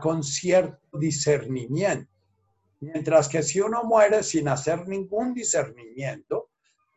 [0.00, 2.10] con cierto discernimiento.
[2.78, 6.50] Mientras que si uno muere sin hacer ningún discernimiento,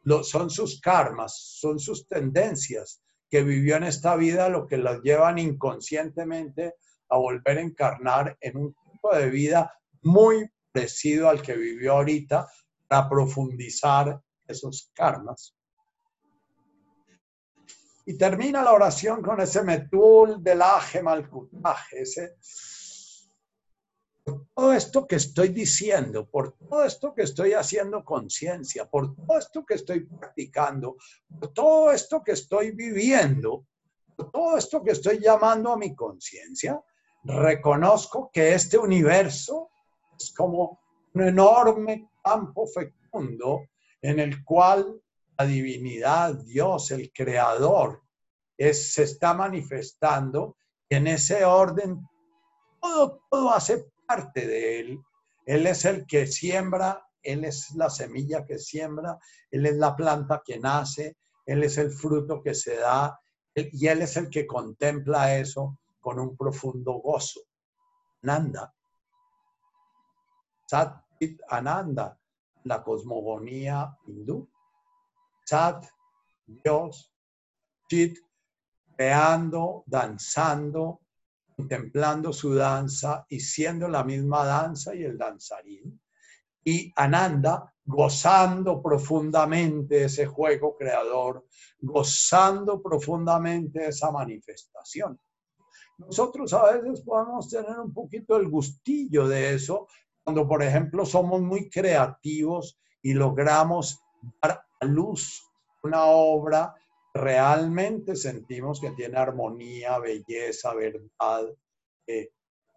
[0.03, 5.01] lo, son sus karmas, son sus tendencias que vivió en esta vida lo que las
[5.01, 6.75] llevan inconscientemente
[7.09, 9.73] a volver a encarnar en un tipo de vida
[10.03, 12.49] muy parecido al que vivió ahorita
[12.87, 15.55] para profundizar esos karmas.
[18.05, 22.35] Y termina la oración con ese metul del aje malkutaje, ese
[24.25, 29.37] por todo esto que estoy diciendo, por todo esto que estoy haciendo conciencia, por todo
[29.37, 30.95] esto que estoy practicando,
[31.27, 33.65] por todo esto que estoy viviendo,
[34.15, 36.81] por todo esto que estoy llamando a mi conciencia,
[37.25, 39.71] reconozco que este universo
[40.19, 40.79] es como
[41.13, 43.67] un enorme campo fecundo
[44.01, 45.01] en el cual
[45.37, 48.01] la divinidad, Dios, el creador,
[48.57, 50.57] es, se está manifestando
[50.89, 52.07] y en ese orden
[52.81, 54.99] todo, todo hace parte de Él.
[55.45, 59.17] Él es el que siembra, Él es la semilla que siembra,
[59.49, 63.19] Él es la planta que nace, Él es el fruto que se da
[63.55, 67.41] y Él es el que contempla eso con un profundo gozo.
[68.21, 68.73] Nanda.
[70.65, 71.03] Sat
[71.49, 72.17] Ananda,
[72.63, 74.49] la cosmogonía hindú.
[75.45, 75.85] Sat,
[76.45, 77.09] Dios.
[77.89, 78.17] Chit,
[78.95, 81.01] creando, danzando,
[81.55, 86.01] contemplando su danza y siendo la misma danza y el danzarín.
[86.63, 91.45] Y Ananda gozando profundamente ese juego creador,
[91.81, 95.19] gozando profundamente esa manifestación.
[95.97, 99.87] Nosotros a veces podemos tener un poquito el gustillo de eso
[100.23, 103.99] cuando, por ejemplo, somos muy creativos y logramos
[104.41, 105.49] dar a luz
[105.83, 106.73] una obra
[107.13, 111.45] realmente sentimos que tiene armonía, belleza, verdad,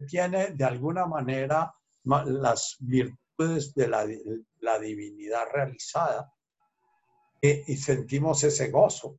[0.08, 1.74] tiene de alguna manera
[2.04, 6.30] las virtudes de la, divinidad realizada
[7.40, 9.18] y sentimos ese gozo.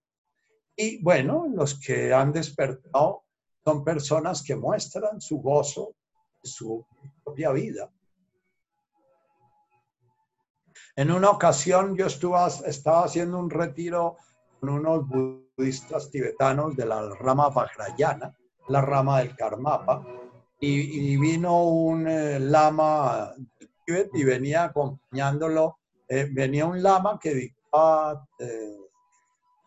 [0.76, 3.24] Y bueno, los que han despertado
[3.64, 5.96] son personas que muestran su gozo
[6.44, 6.86] en su
[7.24, 7.92] propia vida.
[10.98, 14.18] En una ocasión yo estaba haciendo un retiro
[14.60, 18.36] con unos budistas tibetanos de la rama Vajrayana,
[18.68, 20.04] la rama del Karmapa,
[20.60, 25.78] y, vino un eh, lama del Tíbet y venía acompañándolo,
[26.10, 28.78] eh, venía un lama que dictaba eh,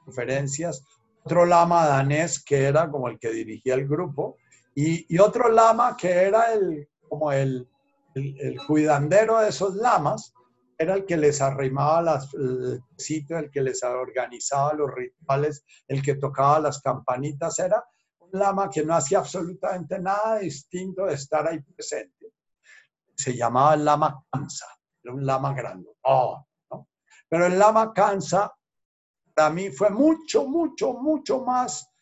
[0.05, 0.85] conferencias,
[1.22, 4.37] otro lama danés que era como el que dirigía el grupo,
[4.74, 7.68] y, otro lama que era el, como el
[8.66, 10.35] cuidandero de esos lamas,
[10.81, 16.01] era el que les arrimaba las, el sitio, el que les organizaba los rituales, el
[16.01, 17.85] que tocaba las campanitas, era
[18.20, 22.33] un lama que no hacía absolutamente nada distinto de estar ahí presente.
[23.14, 24.68] Se llamaba el lama Kansa,
[25.05, 25.91] era un lama grande.
[26.05, 26.47] Oh,
[27.28, 28.51] Pero el lama Kansa
[29.35, 31.93] para mí fue mucho, mucho, mucho más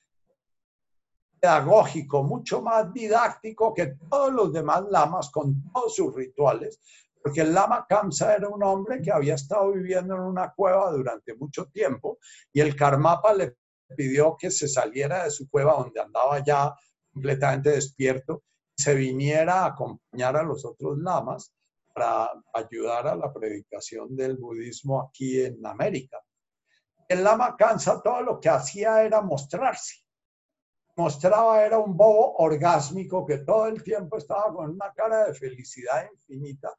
[1.41, 6.79] pedagógico, mucho más didáctico que todos los demás lamas con todos sus rituales,
[7.23, 11.35] porque el Lama Kamsa era un hombre que había estado viviendo en una cueva durante
[11.35, 12.19] mucho tiempo
[12.53, 13.57] y el Karmapa le
[13.97, 16.75] pidió que se saliera de su cueva donde andaba ya
[17.12, 18.43] completamente despierto
[18.77, 21.53] y se viniera a acompañar a los otros lamas
[21.93, 26.19] para ayudar a la predicación del budismo aquí en América.
[27.09, 30.09] El Lama Kamsa todo lo que hacía era mostrarse
[30.99, 36.09] mostraba era un bobo orgásmico que todo el tiempo estaba con una cara de felicidad
[36.12, 36.71] infinita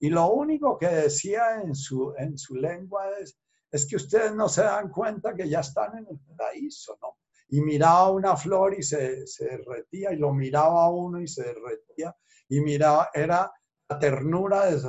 [0.00, 3.38] y lo único que decía en su, en su lengua es,
[3.70, 7.18] es que ustedes no se dan cuenta que ya están en el paraíso, ¿no?
[7.48, 12.14] Y miraba una flor y se, se derretía y lo miraba uno y se derretía
[12.48, 13.50] y miraba, era
[13.88, 14.80] la ternura de,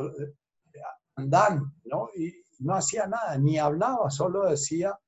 [1.16, 2.10] andante, ¿no?
[2.16, 5.00] Y, no hacía nada, ni hablaba, solo decía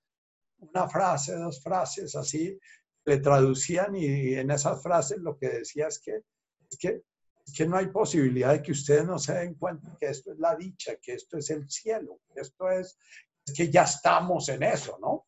[0.60, 2.58] una frase, dos frases así,
[3.04, 6.22] le traducían y en esas frases lo que decía es que,
[6.70, 7.04] es que,
[7.56, 10.56] que no hay posibilidad de que ustedes no se den cuenta que esto es la
[10.56, 12.98] dicha, que esto es el cielo, que esto es,
[13.46, 15.28] es que ya estamos en eso, ¿no?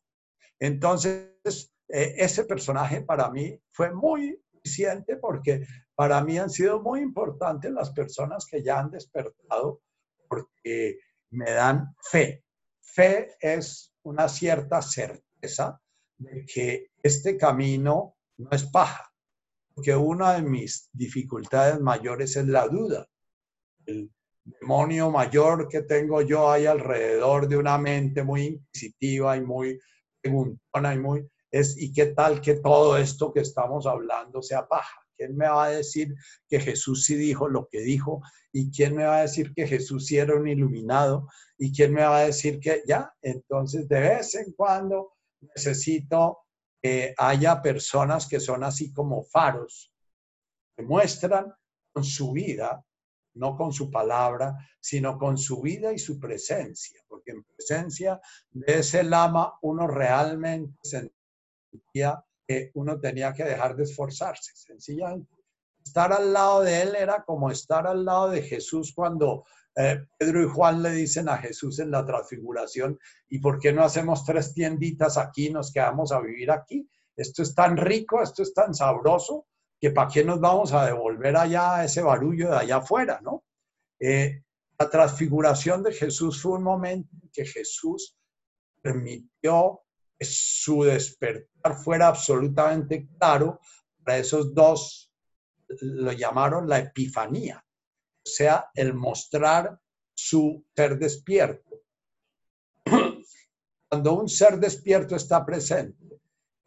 [0.58, 7.00] Entonces, eh, ese personaje para mí fue muy eficiente porque para mí han sido muy
[7.00, 9.82] importantes las personas que ya han despertado
[10.28, 10.98] porque
[11.30, 12.44] me dan fe.
[12.80, 15.80] Fe es una cierta certeza
[16.16, 19.12] de que este camino no es paja,
[19.74, 23.06] porque una de mis dificultades mayores es la duda.
[23.86, 24.10] El
[24.44, 29.80] demonio mayor que tengo yo ahí alrededor de una mente muy inquisitiva y muy
[30.20, 35.00] preguntona y muy es y qué tal que todo esto que estamos hablando sea paja.
[35.16, 36.14] ¿Quién me va a decir
[36.48, 38.20] que Jesús sí dijo lo que dijo?
[38.52, 41.28] ¿Y quién me va a decir que Jesús sí era un iluminado?
[41.56, 43.12] ¿Y quién me va a decir que ya?
[43.22, 46.38] Entonces, de vez en cuando necesito
[47.16, 49.92] haya personas que son así como faros,
[50.76, 51.52] que muestran
[51.92, 52.84] con su vida,
[53.34, 58.20] no con su palabra, sino con su vida y su presencia, porque en presencia
[58.50, 65.32] de ese lama uno realmente sentía que uno tenía que dejar de esforzarse, sencillamente.
[65.82, 69.44] Estar al lado de él era como estar al lado de Jesús cuando
[69.76, 72.98] eh, Pedro y Juan le dicen a Jesús en la transfiguración,
[73.28, 76.88] ¿y por qué no hacemos tres tienditas aquí nos quedamos a vivir aquí?
[77.16, 79.46] Esto es tan rico, esto es tan sabroso,
[79.80, 83.44] que para qué nos vamos a devolver allá ese barullo de allá afuera, ¿no?
[83.98, 84.42] Eh,
[84.78, 88.16] la transfiguración de Jesús fue un momento en que Jesús
[88.80, 89.82] permitió
[90.18, 93.60] que su despertar fuera absolutamente claro
[94.04, 95.12] para esos dos,
[95.80, 97.63] lo llamaron la epifanía,
[98.24, 99.78] sea, el mostrar
[100.14, 101.82] su ser despierto.
[103.88, 106.04] Cuando un ser despierto está presente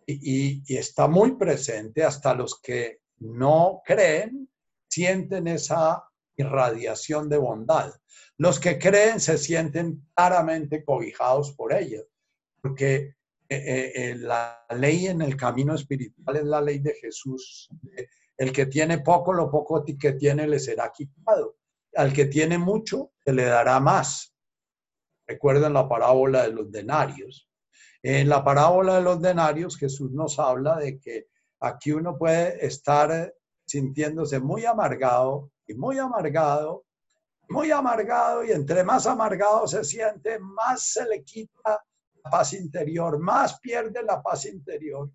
[0.05, 4.49] y, está muy presente, hasta los que no creen
[4.87, 6.03] sienten esa
[6.35, 7.93] irradiación de bondad.
[8.37, 12.01] Los que creen se sienten claramente cobijados por ella,
[12.61, 13.15] porque
[13.49, 17.69] eh, eh, eh, la ley en el camino espiritual es la ley de Jesús.
[18.37, 21.57] El que tiene poco, lo poco que tiene le será quitado.
[21.95, 24.33] Al que tiene mucho, se le dará más.
[25.27, 27.49] Recuerden la parábola de los denarios.
[28.03, 31.27] En la parábola de los denarios, Jesús nos habla de que
[31.59, 33.33] aquí uno puede estar
[33.65, 36.85] sintiéndose muy amargado y muy amargado,
[37.49, 41.83] muy amargado, y entre más amargado se siente, más se le quita
[42.23, 45.09] la paz interior, más pierde la paz interior.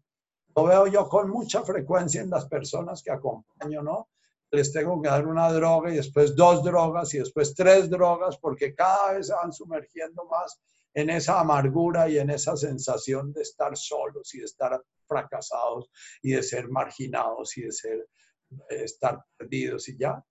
[0.54, 4.08] Lo veo yo con mucha frecuencia en las personas que acompaño, ¿no?
[4.50, 8.74] Les tengo que dar una droga y después dos drogas y después tres drogas porque
[8.74, 10.60] cada vez van sumergiendo más
[10.94, 15.90] en esa amargura y en esa sensación de estar solos y de estar fracasados
[16.22, 18.08] y de ser marginados y de ser,
[18.68, 20.22] estar perdidos y ya.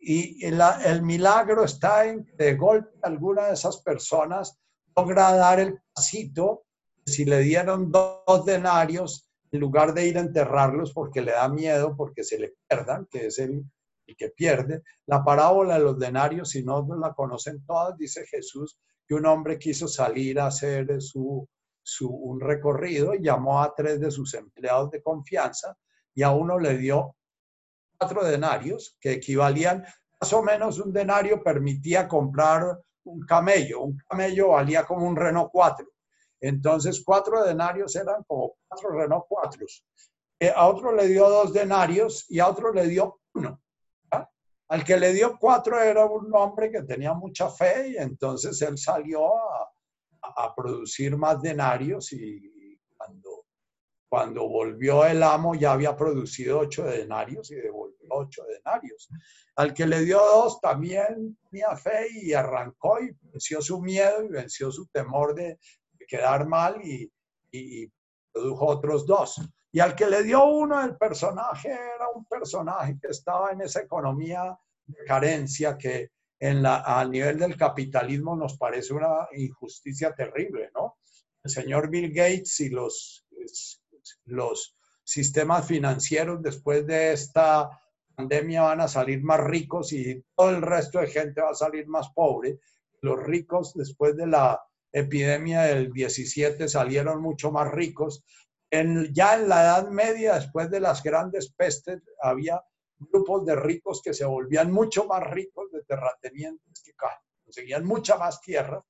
[0.00, 4.56] Y, el milagro está en que de golpe alguna de esas personas
[4.96, 6.65] logra dar el pasito,
[7.06, 11.96] si le dieron dos denarios, en lugar de ir a enterrarlos porque le da miedo,
[11.96, 13.64] porque se le pierdan, que es el,
[14.06, 14.82] el que pierde.
[15.06, 19.56] La parábola de los denarios, si no la conocen todas, dice Jesús que un hombre
[19.56, 21.48] quiso salir a hacer su,
[21.80, 25.76] su, un recorrido y llamó a tres de sus empleados de confianza
[26.12, 27.14] y a uno le dio
[27.96, 29.84] cuatro denarios que equivalían
[30.20, 33.82] más o menos un denario permitía comprar un camello.
[33.82, 35.86] Un camello valía como un Renault 4.
[36.40, 39.66] Entonces, cuatro denarios eran como cuatro Renault 4.
[40.40, 43.60] Eh, a otro le dio dos denarios y a otro le dio uno.
[44.68, 48.76] Al que le dio cuatro era un hombre que tenía mucha fe y entonces él
[48.76, 49.70] salió a,
[50.36, 53.46] a producir más denarios y cuando,
[54.08, 59.08] cuando volvió el amo ya había producido ocho denarios y devolvió ocho denarios.
[59.56, 64.28] Al que le dio dos también tenía fe y arrancó y venció su miedo y
[64.28, 65.58] venció su temor de,
[66.06, 67.10] quedar mal y,
[67.50, 67.90] y,
[68.32, 69.40] produjo otros dos.
[69.72, 73.80] Y al que le dio uno, el personaje era un personaje que estaba en esa
[73.80, 80.70] economía de carencia que en la, a nivel del capitalismo nos parece una injusticia terrible,
[80.74, 80.98] ¿no?
[81.42, 83.26] El señor Bill Gates y los,
[84.24, 87.70] los sistemas financieros después de esta
[88.14, 91.86] pandemia van a salir más ricos y todo el resto de gente va a salir
[91.86, 92.58] más pobre.
[93.02, 94.60] Los ricos después de la
[94.98, 98.24] epidemia del 17 salieron mucho más ricos.
[98.70, 102.62] Ya en la Edad Media, después de las grandes pestes, había
[102.98, 106.92] grupos de ricos que se volvían mucho más ricos de terratenientes que
[107.44, 108.82] conseguían mucha más tierra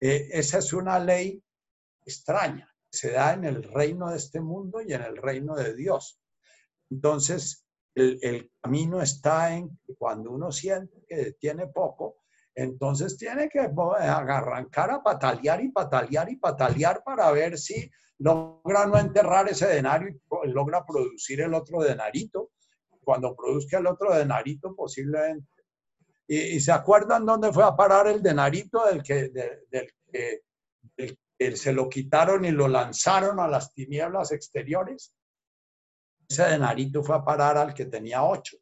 [0.00, 1.42] Eh, esa es una ley
[2.04, 6.20] extraña, se da en el reino de este mundo y en el reino de Dios.
[6.90, 7.64] Entonces,
[7.94, 12.23] el, camino está en cuando uno siente que tiene poco,
[12.54, 18.96] entonces tiene que arrancar a patalear y patalear y patalear para ver si logra no
[18.98, 20.08] enterrar ese denario
[20.44, 22.52] y logra producir el otro denarito.
[23.02, 25.48] Cuando produzca el otro denarito, posiblemente.
[26.26, 30.42] ¿Y, se acuerdan dónde fue a parar el denarito del que, del,
[31.36, 35.12] que se lo quitaron y lo lanzaron a las tinieblas exteriores?
[36.26, 38.56] Ese denarito fue a parar al que tenía ocho.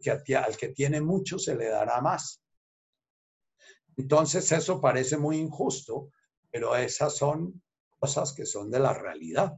[0.00, 2.41] Que al que tiene mucho se le dará más.
[3.96, 6.10] Entonces eso parece muy injusto,
[6.50, 7.62] pero esas son
[7.98, 9.52] cosas que son de la realidad.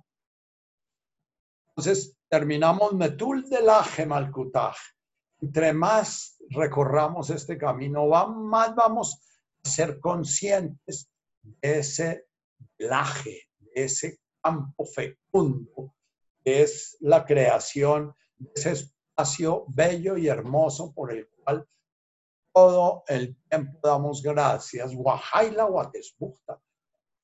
[1.68, 4.76] Entonces terminamos Metul de la Gemalkutaj.
[5.40, 9.20] Entre más recorramos este camino, más vamos
[9.64, 11.08] a ser conscientes
[11.42, 12.26] de ese
[12.78, 15.94] laje, de ese campo fecundo,
[16.44, 21.66] que es la creación de ese espacio bello y hermoso por el cual
[22.54, 24.92] todo el tiempo damos gracias.
[24.94, 26.60] Wahaila Watesbukta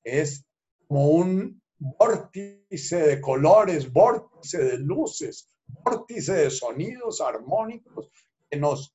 [0.02, 0.44] es
[0.88, 8.10] como un vórtice de colores, vórtice de luces, vórtice de sonidos armónicos
[8.50, 8.94] que nos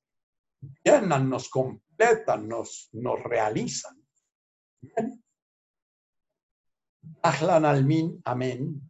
[0.84, 3.96] llenan, nos completan, nos, nos realizan.
[4.82, 5.22] Bien.
[7.22, 8.80] Almin, amén.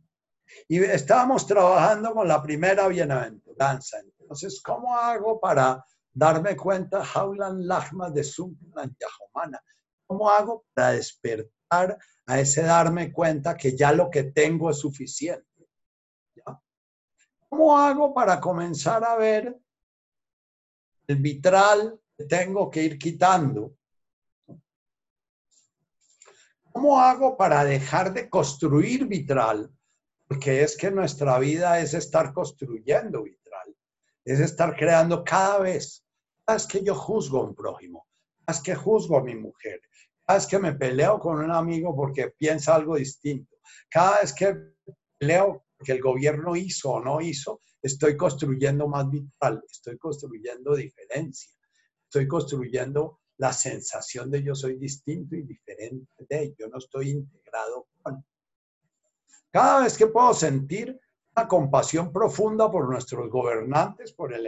[0.69, 3.99] Y estábamos trabajando con la primera bienaventuranza.
[4.01, 5.85] Entonces, ¿cómo hago para
[6.17, 9.63] darme cuenta, Jaulan Lachma de Sumplan Yahomana.
[10.07, 15.45] ¿Cómo hago para despertar a ese darme cuenta que ya lo que tengo es suficiente?
[17.49, 19.57] ¿Cómo hago para comenzar a ver
[21.07, 23.77] el vitral que tengo que ir quitando?
[26.73, 29.71] ¿Cómo hago para dejar de construir vitral?
[30.27, 33.77] Porque es que nuestra vida es estar construyendo vitral,
[34.25, 36.06] es estar creando cada vez
[36.55, 38.07] vez que yo juzgo a un prójimo,
[38.47, 39.81] vez que juzgo a mi mujer,
[40.25, 43.57] cada vez que me peleo con un amigo porque piensa algo distinto,
[43.91, 44.57] cada vez que
[45.19, 51.53] peleo porque el gobierno hizo o no hizo, estoy construyendo más vital, estoy construyendo diferencia,
[52.05, 57.89] estoy construyendo la sensación de yo soy distinto y diferente de, yo no estoy integrado
[58.03, 58.25] con.
[59.51, 60.99] Cada vez que puedo sentir
[61.37, 64.47] una compasión profunda por nuestros gobernantes, por el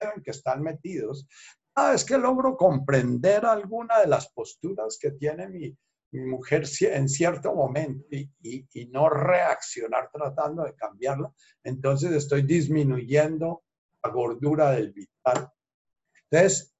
[0.00, 1.26] en que están metidos,
[1.74, 5.76] cada vez que logro comprender alguna de las posturas que tiene mi,
[6.12, 11.32] mujer en cierto momento y, y, no reaccionar tratando de cambiarla,
[11.62, 13.62] entonces estoy disminuyendo
[14.02, 15.48] la gordura del vital.
[16.28, 16.74] Entonces,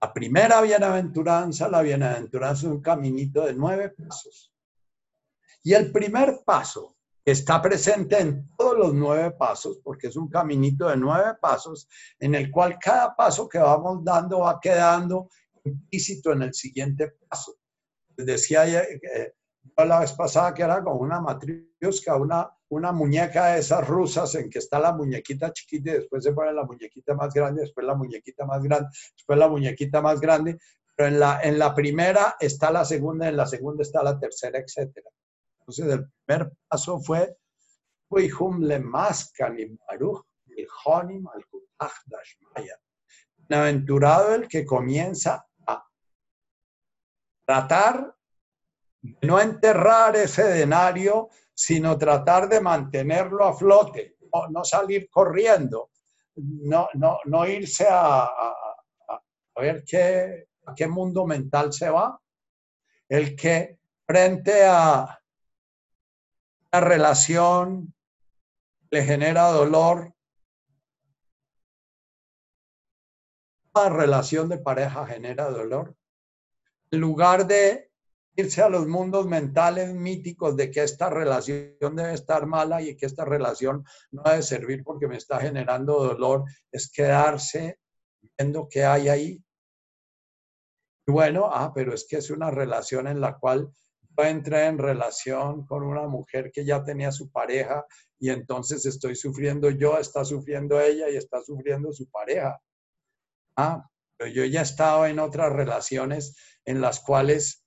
[0.00, 4.50] la primera bienaventuranza, la bienaventuranza es un caminito de nueve pasos.
[5.62, 10.88] Y el primer paso está presente en todos los nueve pasos, porque es un caminito
[10.88, 15.28] de nueve pasos, en el cual cada paso que vamos dando va quedando
[15.64, 17.56] implícito en el siguiente paso.
[18.16, 19.34] Decía eh,
[19.76, 24.50] la vez pasada que era como una matriosca, una, una muñeca de esas rusas en
[24.50, 27.94] que está la muñequita chiquita y después se pone la muñequita más grande, después la
[27.94, 30.58] muñequita más grande, después la muñequita más grande,
[30.96, 34.58] pero en la, en la primera está la segunda, en la segunda está la tercera,
[34.58, 35.10] etcétera.
[35.70, 37.36] Entonces, el primer paso fue,
[43.36, 45.84] Bienaventurado el que comienza a
[47.44, 48.14] tratar
[49.00, 54.16] de no enterrar ese denario, sino tratar de mantenerlo a flote,
[54.50, 55.90] no, salir corriendo,
[56.34, 59.20] no, no, no irse a, a,
[59.56, 62.20] ver qué, a qué mundo mental se va.
[63.08, 65.19] El que frente a
[66.72, 67.94] una relación
[68.90, 70.14] le genera dolor.
[73.74, 75.96] Una relación de pareja genera dolor.
[76.90, 77.90] En lugar de
[78.36, 83.06] irse a los mundos mentales míticos de que esta relación debe estar mala y que
[83.06, 87.80] esta relación no debe servir porque me está generando dolor, es quedarse
[88.38, 89.44] viendo qué hay ahí.
[91.06, 93.72] Y bueno, ah, pero es que es una relación en la cual
[94.16, 97.86] entré en relación con una mujer que ya tenía su pareja
[98.18, 102.60] y entonces estoy sufriendo yo, está sufriendo ella y está sufriendo su pareja.
[103.56, 107.64] Ah, pero yo ya he estado en otras relaciones en las cuales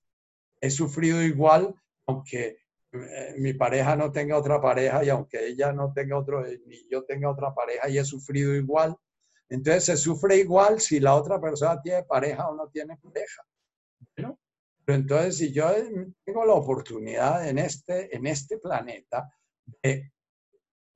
[0.62, 1.74] he sufrido igual,
[2.06, 2.60] aunque
[2.92, 6.88] eh, mi pareja no tenga otra pareja y aunque ella no tenga otro, eh, ni
[6.90, 8.96] yo tenga otra pareja y he sufrido igual.
[9.50, 13.44] Entonces se sufre igual si la otra persona tiene pareja o no tiene pareja.
[14.86, 15.72] Pero entonces, si yo
[16.26, 19.30] tengo la oportunidad en este, en este planeta
[19.82, 20.12] de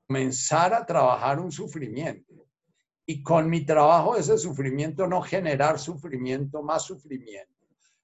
[0.07, 2.47] comenzar a trabajar un sufrimiento
[3.05, 7.53] y con mi trabajo ese sufrimiento no generar sufrimiento, más sufrimiento.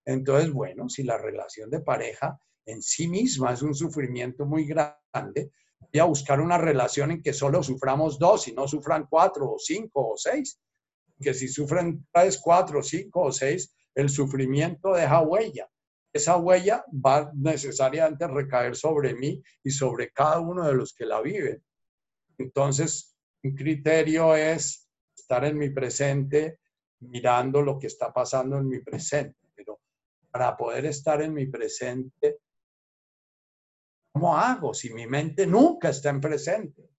[0.06, 5.52] Entonces, bueno, si la relación de pareja en sí misma es un sufrimiento muy grande,
[5.92, 9.60] voy a buscar una relación en que solo suframos dos y no sufran cuatro o
[9.60, 10.60] cinco o seis.
[11.20, 15.70] Que si sufren tres, cuatro, cinco o seis, el sufrimiento deja huella.
[16.12, 21.06] Esa huella va necesariamente a recaer sobre mí y sobre cada uno de los que
[21.06, 21.64] la viven.
[22.38, 26.60] Entonces, un criterio es estar en mi presente
[27.00, 29.38] mirando lo que está pasando en mi presente.
[29.56, 29.80] Pero
[30.30, 32.40] para poder estar en mi presente,
[34.12, 36.90] ¿cómo hago si mi mente nunca está en presente?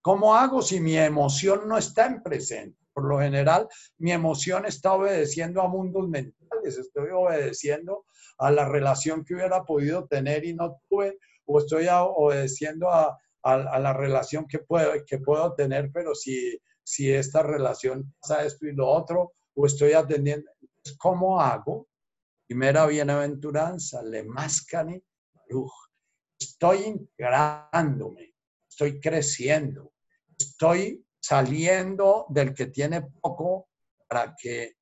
[0.00, 2.81] ¿Cómo hago si mi emoción no está en presente?
[2.92, 3.68] Por lo general,
[3.98, 8.04] mi emoción está obedeciendo a mundos mentales, estoy obedeciendo
[8.38, 13.78] a la relación que hubiera podido tener y no tuve, o estoy obedeciendo a, a,
[13.78, 18.72] la relación que puedo, que puedo tener, pero si, si esta relación pasa esto y
[18.72, 20.50] lo otro, o estoy atendiendo,
[20.98, 21.88] ¿cómo hago?
[22.46, 25.02] Primera bienaventuranza, le mascani,
[26.38, 28.34] estoy integrándome,
[28.68, 29.92] estoy creciendo,
[30.38, 33.70] estoy saliendo del que tiene poco
[34.06, 34.74] para que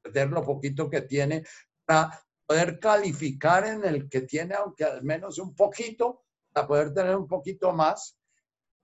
[0.00, 1.42] perder lo poquito que tiene,
[1.84, 6.22] para poder calificar en el que tiene, aunque al menos un poquito,
[6.68, 8.16] poder tener un poquito más,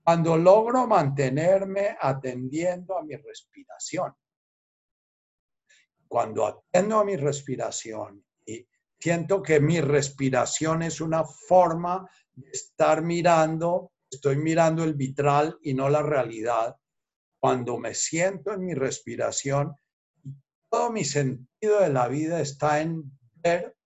[0.02, 4.12] cuando logro mantenerme atendiendo a mi respiración.
[6.08, 8.66] Cuando atiendo a mi respiración y
[8.98, 15.74] siento que mi respiración es una forma de estar mirando, estoy mirando el vitral y
[15.74, 16.76] no la realidad.
[17.44, 19.76] Cuando me siento en mi respiración,
[20.70, 23.76] todo mi sentido de la vida está en ver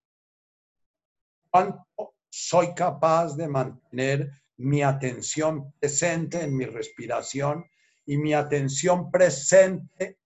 [1.50, 7.68] cuánto soy capaz de mantener mi atención presente en mi respiración
[8.06, 10.20] y mi atención presente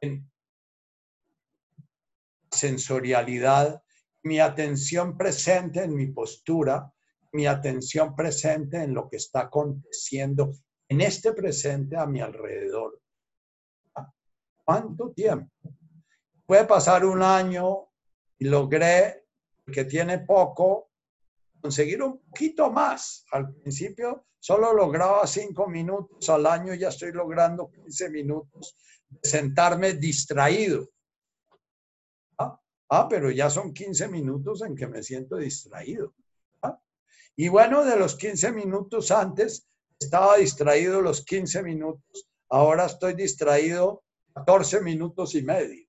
[0.00, 0.32] en
[2.50, 3.84] sensorialidad,
[4.22, 6.90] mi atención presente en mi postura,
[7.32, 10.54] mi atención presente en lo que está aconteciendo
[10.88, 13.00] en este presente a mi alrededor.
[14.64, 15.50] ¿Cuánto tiempo?
[16.46, 17.88] Puede pasar un año
[18.38, 19.26] y logré,
[19.72, 20.90] que tiene poco,
[21.60, 23.24] conseguir un poquito más.
[23.32, 28.76] Al principio solo lograba cinco minutos, al año ya estoy logrando 15 minutos
[29.08, 30.90] de sentarme distraído.
[32.38, 32.60] Ah,
[32.90, 36.14] ah pero ya son 15 minutos en que me siento distraído.
[36.62, 36.78] ¿ah?
[37.36, 39.66] Y bueno, de los 15 minutos antes,
[39.98, 44.02] estaba distraído los 15 minutos, ahora estoy distraído
[44.34, 45.86] 14 minutos y medio.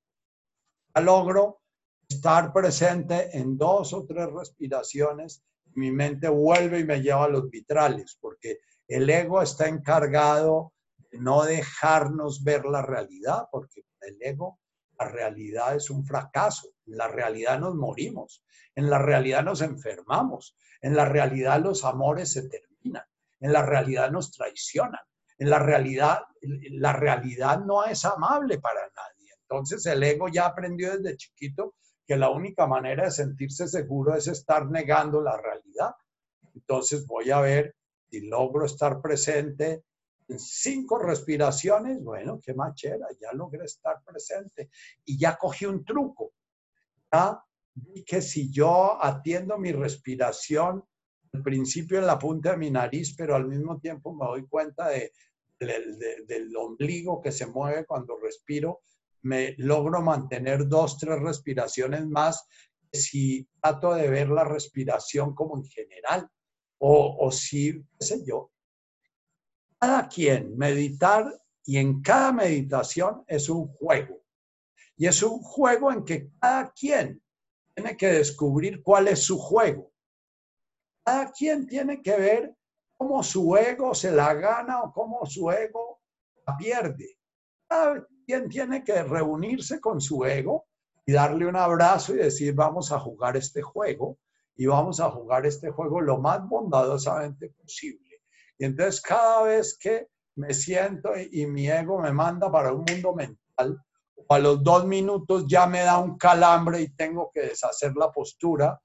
[0.96, 1.62] Ya logro
[2.08, 5.44] estar presente en dos o tres respiraciones
[5.76, 10.74] mi mente vuelve y me lleva a los vitrales, porque el ego está encargado
[11.12, 14.60] de no dejarnos ver la realidad, porque el ego,
[14.98, 18.44] la realidad es un fracaso, en la realidad nos morimos,
[18.76, 23.04] en la realidad nos enfermamos, en la realidad los amores se terminan,
[23.40, 25.02] en la realidad nos traicionan,
[25.38, 29.34] en la realidad, la realidad no es amable para nadie.
[29.42, 31.76] Entonces el ego ya aprendió desde chiquito
[32.06, 35.94] que la única manera de sentirse seguro es estar negando la realidad.
[36.54, 37.76] Entonces voy a ver
[38.10, 39.84] si logro estar presente
[40.28, 42.04] en cinco respiraciones.
[42.04, 44.70] Bueno, qué machera, ya logré estar presente
[45.04, 46.34] y ya cogí un truco.
[47.12, 50.84] Ya vi que si yo atiendo mi respiración,
[51.36, 54.88] al principio en la punta de mi nariz, pero al mismo tiempo me doy cuenta
[54.90, 55.12] de,
[55.60, 58.82] del ombligo que se mueve cuando respiro,
[59.24, 62.48] me logro mantener dos, tres respiraciones más
[62.92, 66.30] si trato de ver la respiración como en general
[66.78, 68.52] o, o si, sé yo.
[69.80, 71.26] Cada quien meditar
[71.66, 74.22] y en cada meditación es un juego.
[74.96, 77.22] Y es un juego en que cada quien
[77.74, 79.92] tiene que descubrir cuál es su juego.
[81.06, 82.56] Cada quien tiene que ver
[82.98, 86.02] cómo su ego se la gana o cómo su ego
[86.48, 87.20] la pierde.
[87.68, 90.66] Cada quien tiene que reunirse con su ego
[91.06, 94.18] y darle un abrazo y decir, vamos a jugar este juego
[94.56, 98.24] y vamos a jugar este juego lo más bondadosamente posible.
[98.58, 103.14] Y entonces cada vez que me siento y mi ego me manda para un mundo
[103.14, 103.80] mental,
[104.28, 108.82] a los dos minutos ya me da un calambre y tengo que deshacer la postura,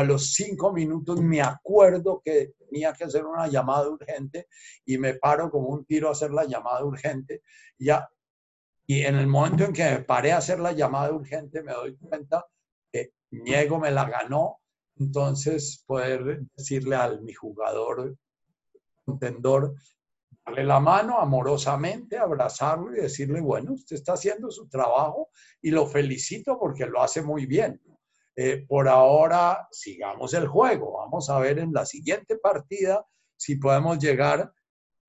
[0.00, 4.48] a los cinco minutos me acuerdo que tenía que hacer una llamada urgente
[4.84, 7.42] y me paro como un tiro a hacer la llamada urgente.
[7.78, 8.08] Ya
[8.90, 11.96] y en el momento en que me paré a hacer la llamada urgente, me doy
[11.96, 12.44] cuenta
[12.90, 14.58] que mi ego me la ganó,
[14.98, 18.16] entonces poder decirle al mi jugador
[19.04, 19.76] contendor,
[20.44, 25.30] darle la mano amorosamente, abrazarlo y decirle, bueno, usted está haciendo su trabajo
[25.62, 27.80] y lo felicito porque lo hace muy bien.
[28.36, 30.98] Eh, por ahora, sigamos el juego.
[30.98, 33.04] Vamos a ver en la siguiente partida
[33.36, 34.52] si podemos llegar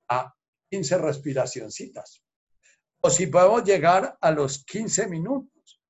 [0.09, 0.34] a
[0.69, 2.24] 15 respiracioncitas
[3.01, 5.82] o si podemos llegar a los 15 minutos.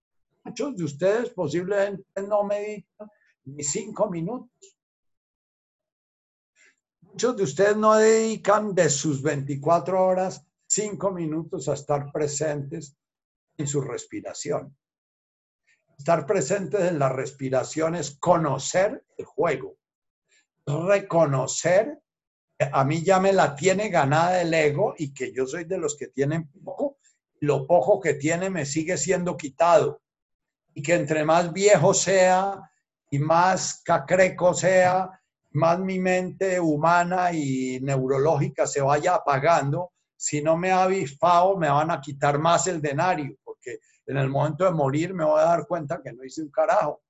[0.43, 3.07] Muchos de ustedes posiblemente no meditan
[3.45, 4.77] ni 5 minutos.
[7.01, 12.97] Muchos de ustedes no dedican de sus 24 horas 5 minutos a estar presentes
[13.57, 14.75] en su respiración.
[16.01, 19.77] Estar presentes en la respiración es conocer el juego,
[20.65, 21.99] reconocer
[22.71, 25.95] a mí ya me la tiene ganada el ego y que yo soy de los
[25.95, 26.97] que tienen poco,
[27.41, 30.01] lo poco que tiene me sigue siendo quitado.
[30.73, 32.71] Y que entre más viejo sea
[33.11, 35.21] y más cacreco sea,
[35.51, 41.69] más mi mente humana y neurológica se vaya apagando, si no me ha avispado, me
[41.69, 43.77] van a quitar más el denario, porque
[44.11, 47.01] en el momento de morir me voy a dar cuenta que no hice un carajo.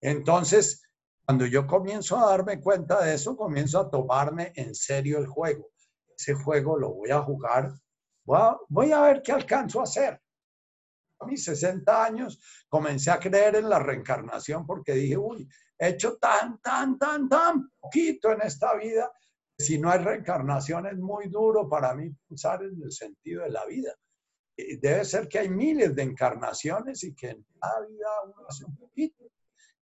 [0.00, 0.82] Entonces,
[1.26, 5.70] cuando yo comienzo a darme cuenta de eso, comienzo a tomarme en serio el juego.
[6.16, 7.70] Ese juego lo voy a jugar,
[8.24, 10.22] voy a, ver qué alcanzo a hacer.
[11.20, 12.40] A mis 60 años
[12.70, 15.46] comencé a creer en la reencarnación porque dije, uy,
[15.78, 19.12] he hecho tan, tan, tan, tan poquito en esta vida.
[19.58, 23.66] Si no hay reencarnación es muy duro para mí pensar en el sentido de la
[23.66, 23.94] vida.
[24.56, 28.76] Debe ser que hay miles de encarnaciones y que en cada vida uno hace un
[28.76, 29.24] poquito.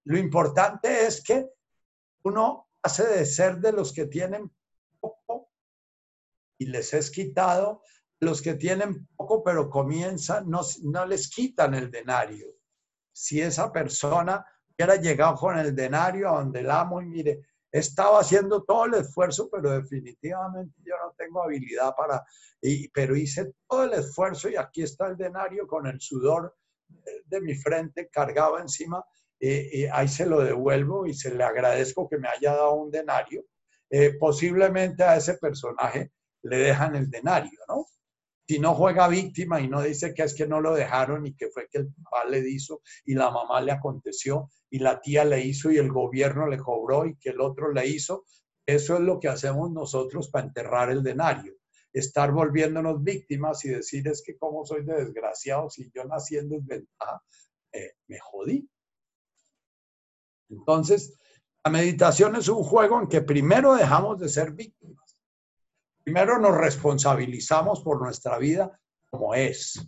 [0.05, 1.49] Lo importante es que
[2.23, 4.51] uno hace de ser de los que tienen
[5.01, 5.51] poco
[6.59, 7.83] y les es quitado,
[8.21, 12.55] los que tienen poco pero comienzan, no, no les quitan el denario.
[13.13, 14.45] Si esa persona
[14.75, 17.41] hubiera llegado con el denario a donde el amo y mire,
[17.73, 22.25] estaba haciendo todo el esfuerzo, pero definitivamente yo no tengo habilidad para,
[22.61, 26.57] y, pero hice todo el esfuerzo y aquí está el denario con el sudor
[27.27, 29.05] de mi frente cargado encima
[29.43, 33.45] eh, ahí se lo devuelvo y se le agradezco que me haya dado un denario.
[33.89, 36.13] Eh, posiblemente a ese personaje
[36.43, 37.87] le dejan el denario, ¿no?
[38.51, 41.51] Si no juega víctima y no dice que es que no lo dejaron y que
[41.51, 45.41] fue que el papá le hizo y la mamá le aconteció y la tía le
[45.41, 48.25] hizo y el gobierno le cobró y que el otro le hizo,
[48.67, 51.55] eso es lo que hacemos nosotros para enterrar el denario.
[51.93, 56.49] Estar volviéndonos víctimas y decir es que como soy de desgraciado, si yo nací en
[56.49, 57.23] desventaja,
[58.09, 58.69] me jodí.
[60.49, 61.17] Entonces,
[61.65, 65.10] la meditación es un juego en que primero dejamos de ser víctimas.
[66.03, 69.81] Primero nos responsabilizamos por nuestra vida como es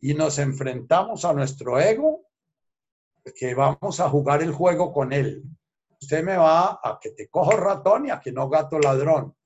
[0.00, 2.26] y nos enfrentamos a nuestro ego
[3.34, 5.42] que vamos a jugar el juego con él.
[6.00, 9.36] Usted me va a que te cojo ratón y a que no gato ladrón.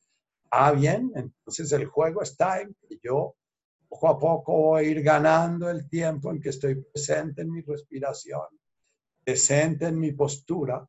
[0.50, 3.34] Ah, bien, entonces el juego está en que yo
[3.88, 7.60] poco a poco voy a ir ganando el tiempo en que estoy presente en mi
[7.60, 8.46] respiración
[9.24, 10.86] presente en mi postura,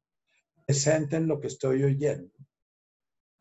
[0.66, 2.35] presente en lo que estoy oyendo.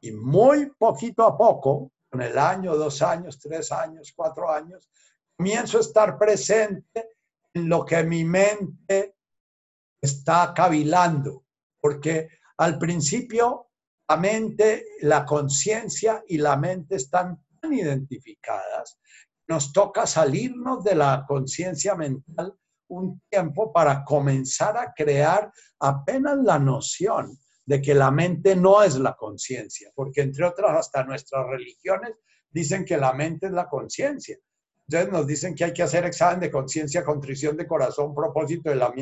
[0.05, 4.91] Y muy poquito a poco, con el año, dos años, tres años, cuatro años,
[5.35, 7.17] comienzo a estar presente
[7.55, 9.17] en lo que mi mente
[9.99, 11.47] está cavilando,
[11.81, 12.29] porque
[12.59, 13.71] al principio
[14.07, 18.99] la mente, la conciencia y la mente están tan identificadas,
[19.49, 22.55] nos toca salirnos de la conciencia mental
[22.89, 28.97] un tiempo para comenzar a crear apenas la noción de que la mente no es
[28.97, 32.13] la conciencia, porque entre otras hasta nuestras religiones
[32.51, 34.39] dicen que la mente es la conciencia.
[34.87, 38.77] Entonces nos dicen que hay que hacer examen de conciencia, contrición de corazón, propósito de
[38.77, 38.93] la,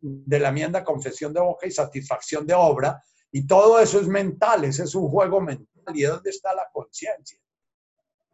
[0.00, 3.02] de la enmienda, confesión de boca y satisfacción de obra.
[3.30, 5.66] Y todo eso es mental, ese es un juego mental.
[5.94, 7.38] ¿Y dónde está la conciencia?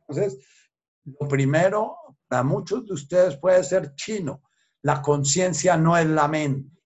[0.00, 0.38] Entonces,
[1.04, 1.96] lo primero,
[2.28, 4.42] para muchos de ustedes puede ser chino,
[4.82, 6.76] la conciencia no es la mente.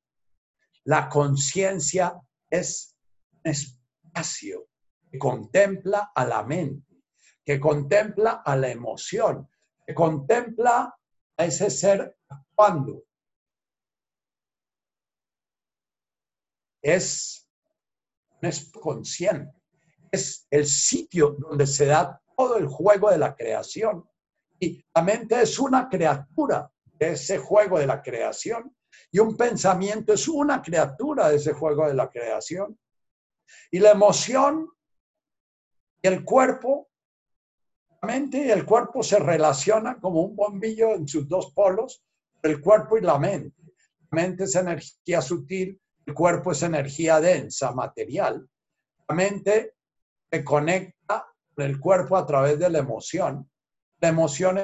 [0.85, 2.21] La conciencia
[2.53, 2.97] es
[3.45, 4.69] un espacio
[5.11, 7.03] que contempla a la mente,
[7.45, 9.49] que contempla a la emoción,
[9.87, 10.95] que contempla
[11.37, 12.19] a ese ser
[12.55, 13.05] cuando
[16.83, 17.49] es,
[18.43, 19.55] es consciente,
[20.11, 24.09] es el sitio donde se da todo el juego de la creación.
[24.59, 26.71] Y la mente es una criatura
[27.11, 28.75] ese juego de la creación.
[29.11, 32.79] Y un pensamiento es una criatura de ese juego de la creación.
[33.71, 34.69] Y la emoción
[36.03, 36.91] y el cuerpo,
[38.01, 42.05] la mente y el cuerpo se relacionan como un bombillo en sus dos polos,
[42.43, 43.63] el cuerpo y la mente.
[44.11, 48.49] La mente es energía sutil, el cuerpo es energía densa, material.
[49.09, 49.75] La mente
[50.31, 53.49] se conecta con el cuerpo a través de la emoción.
[54.01, 54.59] La emoción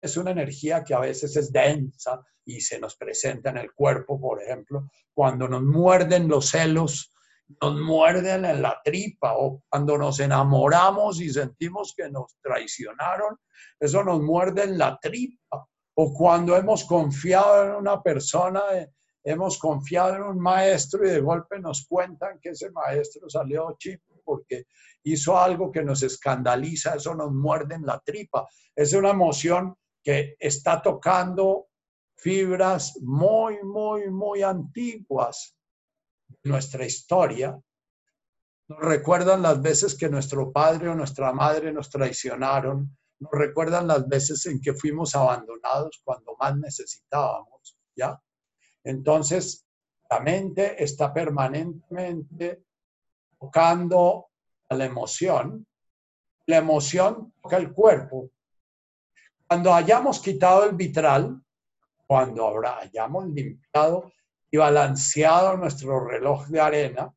[0.00, 4.20] es una energía que a veces es densa y se nos presenta en el cuerpo,
[4.20, 7.12] por ejemplo, cuando nos muerden los celos,
[7.60, 13.38] nos muerden en la tripa o cuando nos enamoramos y sentimos que nos traicionaron,
[13.80, 15.66] eso nos muerde en la tripa.
[15.94, 18.90] O cuando hemos confiado en una persona, eh,
[19.24, 24.00] hemos confiado en un maestro y de golpe nos cuentan que ese maestro salió chip
[24.24, 24.66] porque
[25.04, 28.46] hizo algo que nos escandaliza, eso nos muerde en la tripa.
[28.76, 29.74] Es una emoción
[30.08, 31.68] que está tocando
[32.16, 35.54] fibras muy, muy, muy antiguas
[36.26, 37.60] de nuestra historia.
[38.68, 42.96] Nos recuerdan las veces que nuestro padre o nuestra madre nos traicionaron.
[43.18, 48.18] Nos recuerdan las veces en que fuimos abandonados cuando más necesitábamos, ¿ya?
[48.84, 49.66] Entonces,
[50.08, 52.64] la mente está permanentemente
[53.38, 54.30] tocando
[54.70, 55.66] a la emoción.
[56.46, 58.30] La emoción toca el cuerpo,
[59.48, 61.40] cuando hayamos quitado el vitral,
[62.06, 64.12] cuando habrá, hayamos limpiado
[64.50, 67.14] y balanceado nuestro reloj de arena,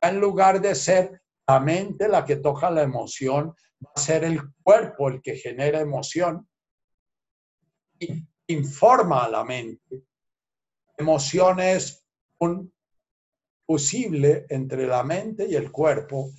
[0.00, 4.40] en lugar de ser la mente la que toca la emoción, va a ser el
[4.62, 6.48] cuerpo el que genera emoción
[7.98, 10.04] y informa a la mente.
[10.96, 12.02] Emoción es
[12.38, 12.72] un
[13.66, 16.30] fusible entre la mente y el cuerpo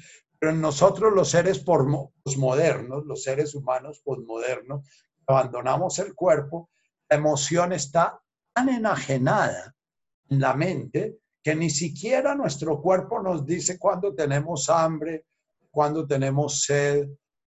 [0.46, 4.88] pero nosotros los seres posmodernos, los seres humanos posmodernos,
[5.26, 6.70] abandonamos el cuerpo,
[7.10, 8.22] la emoción está
[8.54, 9.74] tan enajenada
[10.30, 15.26] en la mente que ni siquiera nuestro cuerpo nos dice cuándo tenemos hambre,
[15.72, 17.10] cuándo tenemos sed,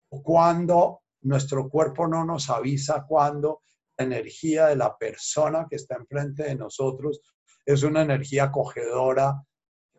[0.09, 3.63] o cuándo nuestro cuerpo no nos avisa cuándo
[3.97, 7.21] la energía de la persona que está enfrente de nosotros
[7.65, 9.43] es una energía acogedora,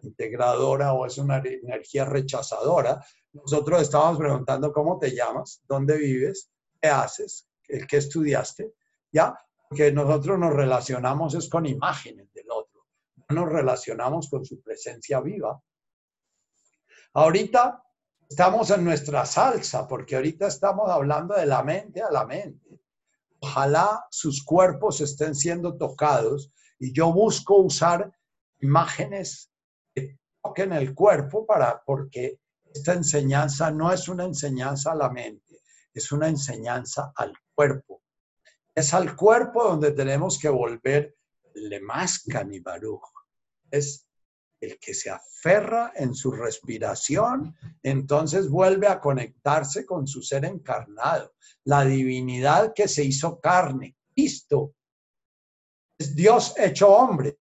[0.05, 3.05] integradora o es una energía rechazadora.
[3.33, 6.51] Nosotros estamos preguntando cómo te llamas, dónde vives,
[6.81, 8.75] qué haces, qué estudiaste,
[9.11, 9.37] ¿ya?
[9.75, 12.87] Que nosotros nos relacionamos es con imágenes del otro,
[13.29, 15.61] no nos relacionamos con su presencia viva.
[17.15, 17.83] Ahorita
[18.29, 22.81] estamos en nuestra salsa, porque ahorita estamos hablando de la mente a la mente.
[23.41, 28.11] Ojalá sus cuerpos estén siendo tocados y yo busco usar
[28.61, 29.51] imágenes
[30.57, 32.41] en el cuerpo para, porque
[32.73, 35.61] esta enseñanza no es una enseñanza a la mente,
[35.93, 38.03] es una enseñanza al cuerpo.
[38.75, 41.17] Es al cuerpo donde tenemos que volver
[41.55, 42.25] le más
[42.63, 43.03] baruch.
[43.71, 44.07] Es
[44.61, 51.35] el que se aferra en su respiración, entonces vuelve a conectarse con su ser encarnado,
[51.65, 54.75] la divinidad que se hizo carne, Cristo.
[55.99, 57.39] Es Dios hecho hombre.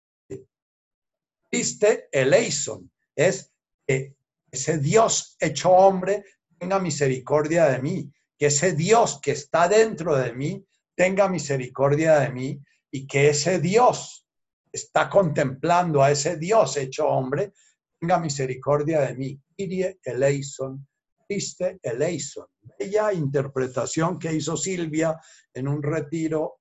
[1.52, 3.52] Viste Eleison, es
[3.86, 4.16] que
[4.52, 6.24] ese Dios hecho hombre
[6.58, 12.30] tenga misericordia de mí, que ese Dios que está dentro de mí tenga misericordia de
[12.32, 12.62] mí
[12.92, 14.28] y que ese Dios
[14.72, 17.54] está contemplando a ese Dios hecho hombre,
[18.00, 19.42] tenga misericordia de mí.
[19.58, 20.88] Irie eleison,
[21.28, 22.48] triste eleison.
[22.78, 25.20] Bella interpretación que hizo Silvia
[25.54, 26.60] en un retiro.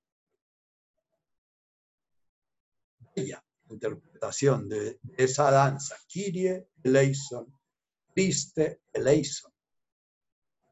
[3.15, 3.42] Bella
[3.73, 7.47] interpretación de, esa danza, Kyrie eleison,
[8.13, 9.51] triste eleison.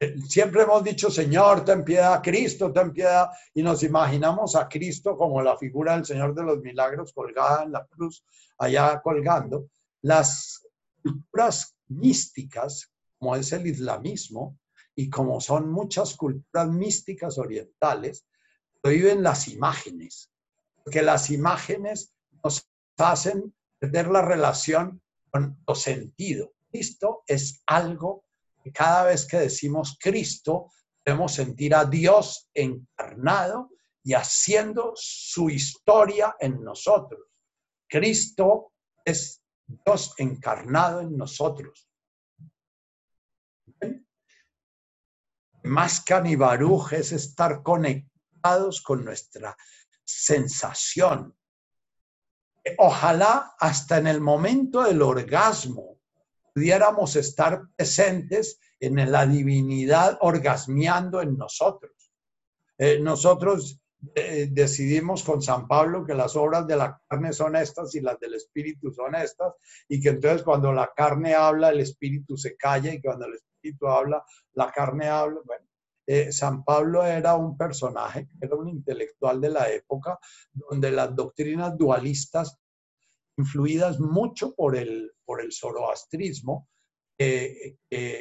[0.00, 5.16] Eh, siempre hemos dicho, Señor, ten piedad, Cristo, ten piedad, y nos imaginamos a Cristo
[5.16, 8.24] como la figura del Señor de los Milagros colgada en la cruz,
[8.58, 9.68] allá colgando.
[10.02, 10.66] Las
[11.02, 14.58] culturas místicas, como es el islamismo,
[14.94, 18.26] y como son muchas culturas místicas orientales,
[18.82, 20.30] viven las imágenes,
[20.82, 22.68] porque las imágenes nos
[23.04, 26.54] hacen perder la relación con lo sentido.
[26.70, 28.24] Cristo es algo
[28.62, 30.70] que cada vez que decimos Cristo,
[31.04, 33.70] debemos sentir a Dios encarnado
[34.04, 37.20] y haciendo su historia en nosotros.
[37.88, 38.72] Cristo
[39.04, 41.88] es Dios encarnado en nosotros.
[45.64, 46.14] Más que
[46.92, 49.56] es estar conectados con nuestra
[50.04, 51.36] sensación,
[52.78, 55.98] ojalá hasta en el momento del orgasmo
[56.54, 61.92] pudiéramos estar presentes en la divinidad orgasmeando en nosotros.
[62.78, 63.80] Eh, nosotros
[64.14, 68.18] eh, decidimos con San Pablo que las obras de la carne son estas y las
[68.18, 69.54] del espíritu son estas,
[69.88, 73.86] y que entonces cuando la carne habla, el espíritu se calla, y cuando el espíritu
[73.86, 75.40] habla, la carne habla.
[75.44, 75.64] Bueno,
[76.06, 80.18] eh, San Pablo era un personaje, era un intelectual de la época,
[80.52, 82.58] donde las doctrinas dualistas,
[83.36, 86.68] influidas mucho por el, por el zoroastrismo,
[87.18, 88.20] el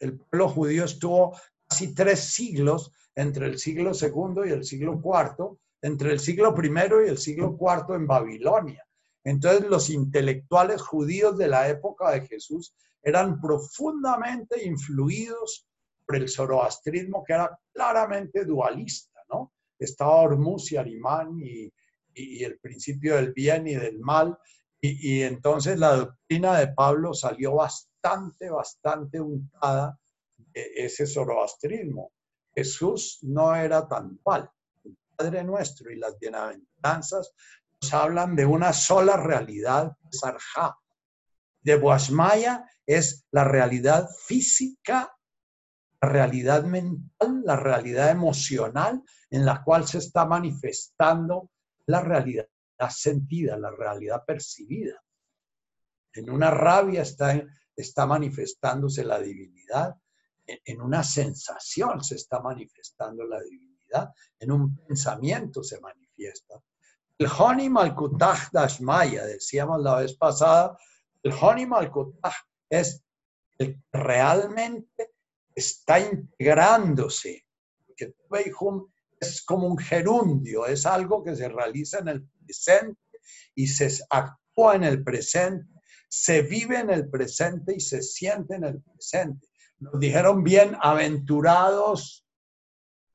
[0.00, 6.12] pueblo judío estuvo casi tres siglos entre el siglo II y el siglo IV, entre
[6.12, 8.86] el siglo I y el siglo IV en Babilonia.
[9.24, 15.66] Entonces los intelectuales judíos de la época de Jesús eran profundamente influidos
[16.06, 19.52] por el zoroastrismo que era claramente dualista, ¿no?
[19.78, 21.72] Estaba Hormuz y Arimán y,
[22.16, 24.38] el principio del bien y del mal,
[24.80, 29.98] y, entonces la doctrina de Pablo salió bastante, bastante untada
[30.36, 32.12] de ese zoroastrismo.
[32.54, 34.20] Jesús no era tan.
[34.84, 37.32] El Padre nuestro y las bienaventuranzas
[37.80, 40.78] nos hablan de una sola realidad, Sarja.
[41.62, 45.13] De Boasmaya es la realidad física
[46.04, 51.50] realidad mental, la realidad emocional en la cual se está manifestando
[51.86, 52.46] la realidad
[52.90, 55.02] sentida, la realidad percibida.
[56.12, 57.42] En una rabia está,
[57.74, 59.94] está manifestándose la divinidad,
[60.46, 66.60] en una sensación se está manifestando la divinidad, en un pensamiento se manifiesta.
[67.16, 70.76] El Honi Malkutaj Dashmaya, decíamos la vez pasada,
[71.22, 72.34] el Honi Malkutaj
[72.68, 73.02] es
[73.58, 75.13] el realmente
[75.54, 77.46] está integrándose.
[77.96, 78.14] Que
[79.20, 83.00] es como un gerundio, es algo que se realiza en el presente
[83.54, 85.72] y se actúa en el presente,
[86.08, 89.48] se vive en el presente y se siente en el presente.
[89.78, 92.26] Nos dijeron bien aventurados,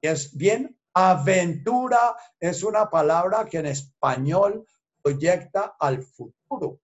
[0.01, 4.65] es bien aventura, es una palabra que en español
[5.01, 6.79] proyecta al futuro.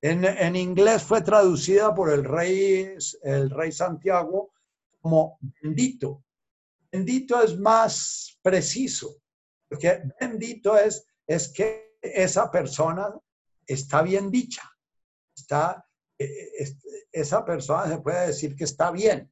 [0.00, 4.52] En, en, inglés fue traducida por el rey, el rey Santiago
[5.00, 6.24] como bendito.
[6.90, 9.16] Bendito es más preciso,
[9.68, 13.12] porque bendito es, es que esa persona
[13.66, 14.62] está bien dicha,
[15.36, 15.86] está,
[16.18, 16.76] e, e,
[17.12, 19.30] esa persona se puede decir que está bien,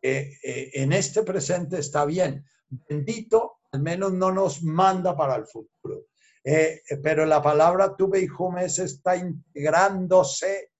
[0.00, 2.44] eh, eh, en este presente está bien.
[2.68, 6.06] Bendito al menos no nos manda para el futuro.
[6.44, 10.72] Eh, pero la palabra tuve y jumes está integrándose,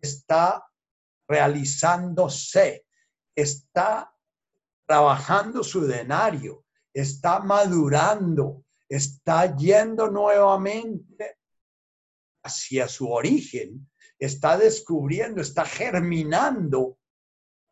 [0.00, 0.64] está
[1.26, 2.86] realizándose
[3.40, 4.12] está
[4.86, 11.38] trabajando su denario, está madurando, está yendo nuevamente
[12.42, 16.98] hacia su origen, está descubriendo, está germinando.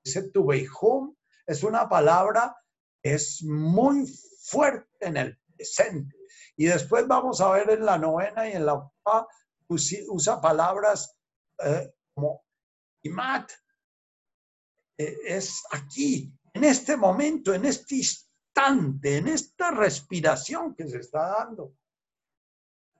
[0.04, 2.56] Ese tubeijum es una palabra
[3.02, 4.06] es muy
[4.42, 6.16] fuerte en el presente.
[6.56, 9.26] Y después vamos a ver en la novena y en la octava,
[9.68, 11.16] usa palabras
[11.58, 12.44] eh, como
[13.02, 13.50] imat,
[14.96, 21.74] es aquí, en este momento, en este instante, en esta respiración que se está dando.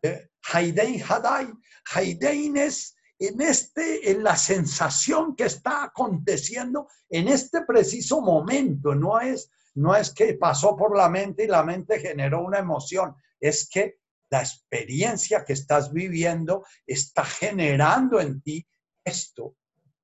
[0.02, 1.52] Eh, Haidein Hadai,
[1.94, 9.18] Haidein es en, este, en la sensación que está aconteciendo en este preciso momento, no
[9.20, 13.68] es, no es que pasó por la mente y la mente generó una emoción, es
[13.68, 13.98] que
[14.30, 18.66] la experiencia que estás viviendo está generando en ti
[19.04, 19.56] esto.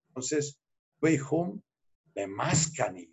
[0.08, 0.58] Entonces,
[1.30, 1.60] Hum
[2.14, 3.08] de Mascani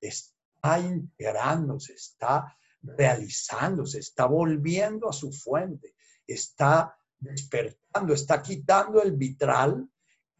[0.00, 5.94] está integrándose, está realizándose, está volviendo a su fuente,
[6.26, 9.88] está despertando, está quitando el vitral,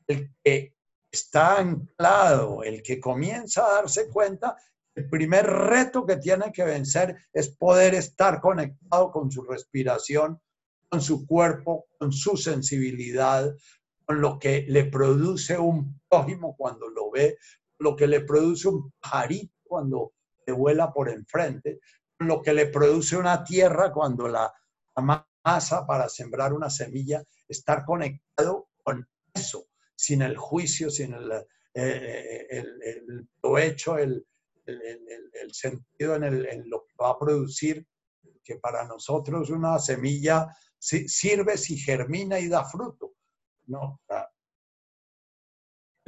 [0.06, 0.74] el que
[1.10, 4.56] está anclado, el que comienza a darse cuenta,
[4.94, 10.40] el primer reto que tiene que vencer es poder estar conectado con su respiración,
[10.88, 13.54] con su cuerpo, con su sensibilidad,
[14.04, 17.38] con lo que le produce un prójimo cuando lo ve,
[17.78, 20.12] lo que le produce un pajarito cuando
[20.44, 21.80] se vuela por enfrente,
[22.18, 24.52] lo que le produce una tierra cuando la
[24.94, 31.30] amasa para sembrar una semilla, estar conectado con eso, sin el juicio, sin el,
[31.74, 34.26] eh, el, el provecho, el,
[34.66, 37.86] el, sentido en, en, lo que va a producir,
[38.44, 40.48] que para nosotros una semilla
[40.78, 43.14] sirve si germina y da fruto.
[43.66, 44.00] No,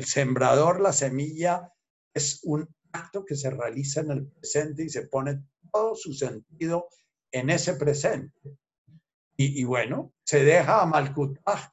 [0.01, 1.71] el sembrador, la semilla,
[2.15, 6.89] es un acto que se realiza en el presente y se pone todo su sentido
[7.31, 8.57] en ese presente.
[9.37, 11.71] Y, bueno, se deja a Malkutaj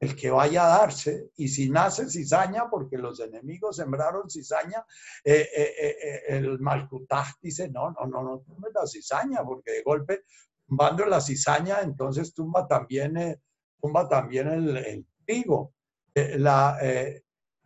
[0.00, 4.84] el que vaya a darse, y si nace cizaña, porque los enemigos sembraron cizaña,
[5.24, 9.82] eh, eh, eh, el Malkutaj dice, no, no, no, no tumbe la cizaña, porque de
[9.82, 10.22] golpe,
[10.68, 13.40] tumbando la cizaña, entonces tumba también,
[13.80, 15.74] tumba también el, el trigo.
[16.14, 16.78] La,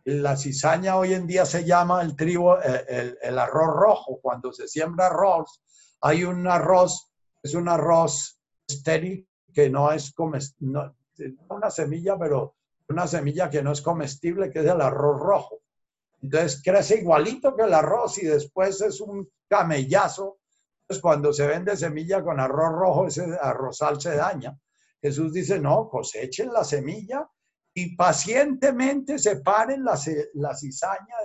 [0.05, 4.19] la cizaña hoy en día se llama el trigo, eh, el, arroz rojo.
[4.21, 5.61] Cuando se siembra arroz,
[6.01, 7.11] hay un arroz,
[7.41, 10.91] es un arroz estéril que no es comestible,
[11.49, 12.55] una semilla, pero
[12.89, 15.61] una semilla que no es comestible, que es el arroz rojo.
[16.21, 20.39] Entonces crece igualito que el arroz y después es un camellazo.
[20.81, 24.57] Entonces cuando se vende semilla con arroz rojo, ese arrozal se daña.
[25.01, 27.29] Jesús dice, no, cosechen la semilla
[27.73, 29.99] y pacientemente separen la,
[30.33, 31.15] la cizaña.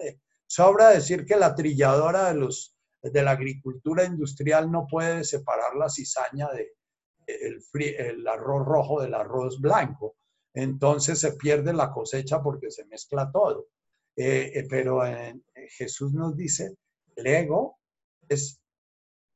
[0.46, 5.90] Sobra decir que la trilladora de, los, de la agricultura industrial no puede separar la
[5.90, 6.72] cizaña de
[7.28, 10.16] el, arroz rojo del arroz blanco.
[10.54, 13.68] Entonces se pierde la cosecha porque se mezcla todo.
[14.16, 15.02] Eh, eh, pero
[15.76, 16.76] Jesús nos dice,
[17.14, 17.78] el ego
[18.28, 18.60] es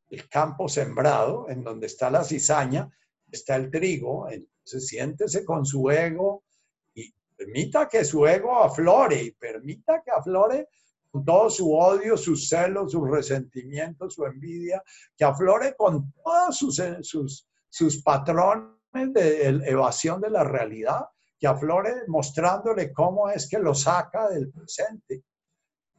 [0.09, 2.90] el campo sembrado en donde está la cizaña,
[3.30, 6.44] está el trigo, entonces siéntese con su ego
[7.44, 10.69] permita que su ego aflore y permita que aflore
[11.10, 14.82] con todo su odio, su celo, su resentimiento, su envidia,
[15.16, 18.73] que aflore con todos sus, sus, sus patrones
[19.12, 21.06] de evasión de la realidad
[21.43, 25.24] que aflore mostrándole cómo es que lo saca del presente.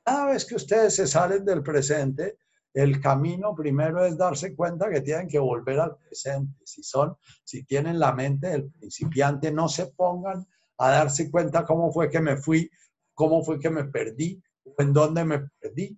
[0.02, 2.38] Cada vez que ustedes se salen del presente,
[2.74, 6.62] el camino primero es darse cuenta que tienen que volver al presente.
[6.64, 10.48] Si son, si tienen la mente del principiante, no se pongan
[10.88, 12.70] a darse cuenta cómo fue que me fui,
[13.14, 14.42] cómo fue que me perdí,
[14.78, 15.98] en dónde me perdí.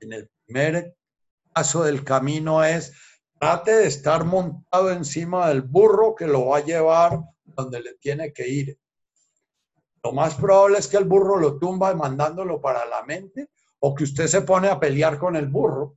[0.00, 0.96] En el primer
[1.52, 2.92] paso del camino es
[3.38, 8.32] trate de estar montado encima del burro que lo va a llevar donde le tiene
[8.32, 8.78] que ir.
[10.02, 13.50] Lo más probable es que el burro lo tumba mandándolo para la mente
[13.80, 15.96] o que usted se pone a pelear con el burro.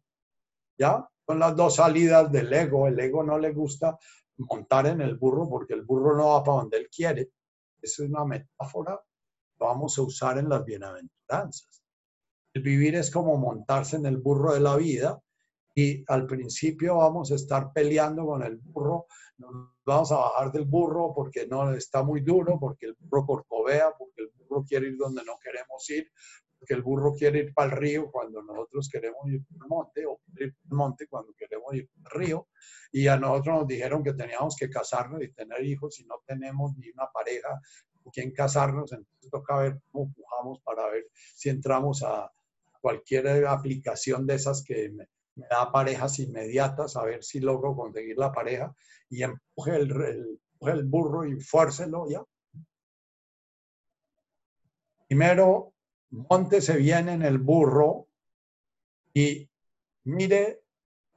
[0.77, 1.07] ¿Ya?
[1.25, 2.87] Son las dos salidas del ego.
[2.87, 3.97] El ego no le gusta
[4.37, 7.29] montar en el burro porque el burro no va para donde él quiere.
[7.81, 9.01] Es una metáfora
[9.61, 11.83] vamos a usar en las bienaventuranzas.
[12.53, 15.21] El vivir es como montarse en el burro de la vida
[15.73, 19.05] y al principio vamos a estar peleando con el burro,
[19.37, 19.51] nos
[19.85, 24.23] vamos a bajar del burro porque no está muy duro, porque el burro corcovea, porque
[24.23, 26.11] el burro quiere ir donde no queremos ir,
[26.61, 30.05] porque el burro quiere ir para el río cuando nosotros queremos ir para el monte,
[30.05, 32.47] o ir para el monte cuando queremos ir para el río.
[32.91, 36.77] Y a nosotros nos dijeron que teníamos que casarnos y tener hijos y no tenemos
[36.77, 37.59] ni una pareja
[38.03, 42.31] con quien casarnos, entonces toca ver cómo empujamos para ver si entramos a
[42.79, 48.19] cualquier aplicación de esas que me, me da parejas inmediatas, a ver si logro conseguir
[48.19, 48.71] la pareja
[49.09, 52.23] y empuje el, el, burro y fuércelo ya.
[55.07, 55.73] Primero,
[56.11, 58.07] monte se viene en el burro
[59.13, 59.49] y
[60.03, 60.63] mire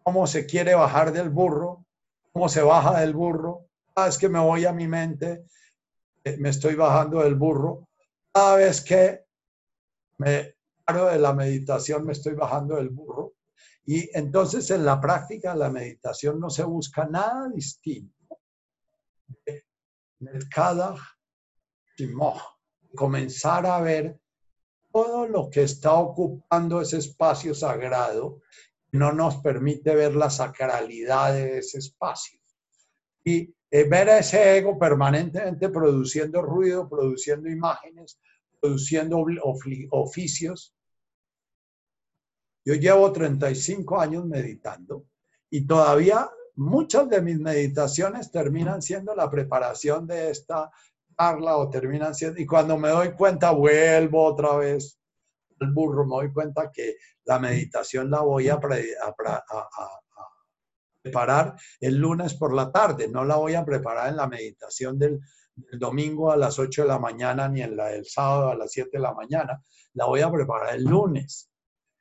[0.02, 1.86] cómo se quiere bajar del burro,
[2.32, 3.66] cómo se baja del burro.
[3.94, 5.46] Cada vez que me voy a mi mente,
[6.24, 7.88] eh, me estoy bajando del burro.
[8.32, 9.24] Cada vez que
[10.18, 13.34] me paro de la meditación, me estoy bajando del burro.
[13.86, 18.14] Y entonces en la práctica la meditación no se busca nada distinto
[19.44, 19.64] de
[20.50, 20.96] cada
[22.94, 24.18] comenzar a ver
[24.94, 28.42] todo lo que está ocupando ese espacio sagrado
[28.92, 32.38] no nos permite ver la sacralidad de ese espacio.
[33.24, 38.20] Y eh, ver a ese ego permanentemente produciendo ruido, produciendo imágenes,
[38.60, 39.26] produciendo
[39.90, 40.76] oficios,
[42.64, 45.06] yo llevo 35 años meditando
[45.50, 50.70] y todavía muchas de mis meditaciones terminan siendo la preparación de esta
[51.18, 54.98] o terminan siendo, y cuando me doy cuenta vuelvo otra vez
[55.60, 58.60] al burro, me doy cuenta que la meditación la voy a,
[61.02, 65.20] preparar el lunes por la tarde, no la voy a preparar en la meditación del,
[65.54, 68.72] del domingo a las 8 de la mañana ni en la del sábado a las
[68.72, 69.62] 7 de la mañana,
[69.94, 71.50] la voy a preparar el lunes.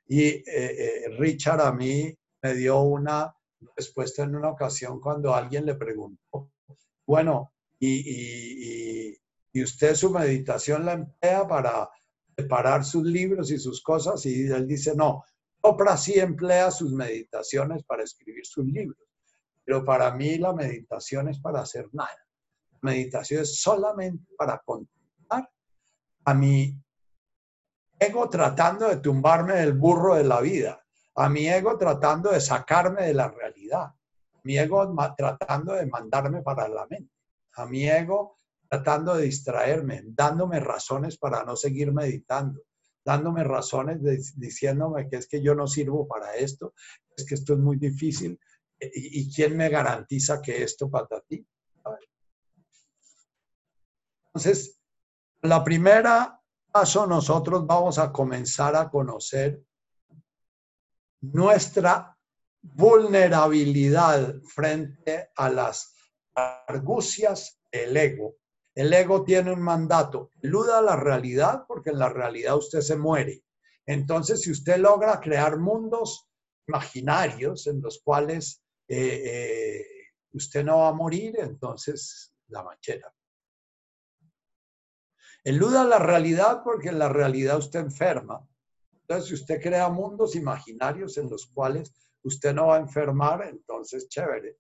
[0.06, 3.34] Y eh, eh, Richard a mí me dio una
[3.76, 6.52] respuesta en una ocasión cuando alguien le preguntó,
[7.06, 9.17] bueno, y,
[9.61, 11.89] usted su meditación la emplea para
[12.35, 15.23] preparar sus libros y sus cosas, y él dice, no,
[15.61, 19.07] Oprah sí emplea sus meditaciones para escribir sus libros,
[19.63, 22.17] pero para mí la meditación es para hacer nada.
[22.71, 25.49] La meditación es solamente para contemplar
[26.25, 26.77] a mi
[27.97, 30.83] ego tratando de tumbarme del burro de la vida,
[31.15, 33.93] a mi ego tratando de sacarme de la realidad,
[34.43, 37.13] mi ego tratando de mandarme para la mente,
[37.55, 38.39] a mi ego
[38.69, 42.61] tratando de distraerme, dándome razones para no seguir meditando,
[43.05, 43.99] dándome razones
[44.35, 46.73] diciéndome que es que yo no sirvo para esto,
[47.15, 48.39] es que esto es muy difícil
[48.80, 51.45] y, y quién me garantiza que esto para ti.
[54.27, 54.80] Entonces,
[55.41, 56.39] la primera
[56.71, 59.63] paso nosotros vamos a comenzar a conocer
[61.21, 62.17] nuestra
[62.61, 65.92] vulnerabilidad frente a las
[66.35, 68.35] argucias del ego.
[68.76, 73.43] El ego tiene un mandato, eluda la realidad porque en la realidad usted se muere.
[73.85, 76.27] Entonces, si usted logra crear mundos
[76.68, 79.85] imaginarios en los cuales eh, eh,
[80.31, 83.14] usted no va a morir, entonces la manchera.
[85.43, 88.47] Eluda la realidad porque en la realidad usted enferma.
[89.01, 91.93] Entonces, si usted crea mundos imaginarios en los cuales
[92.23, 94.57] usted no va a enfermar, entonces chévere.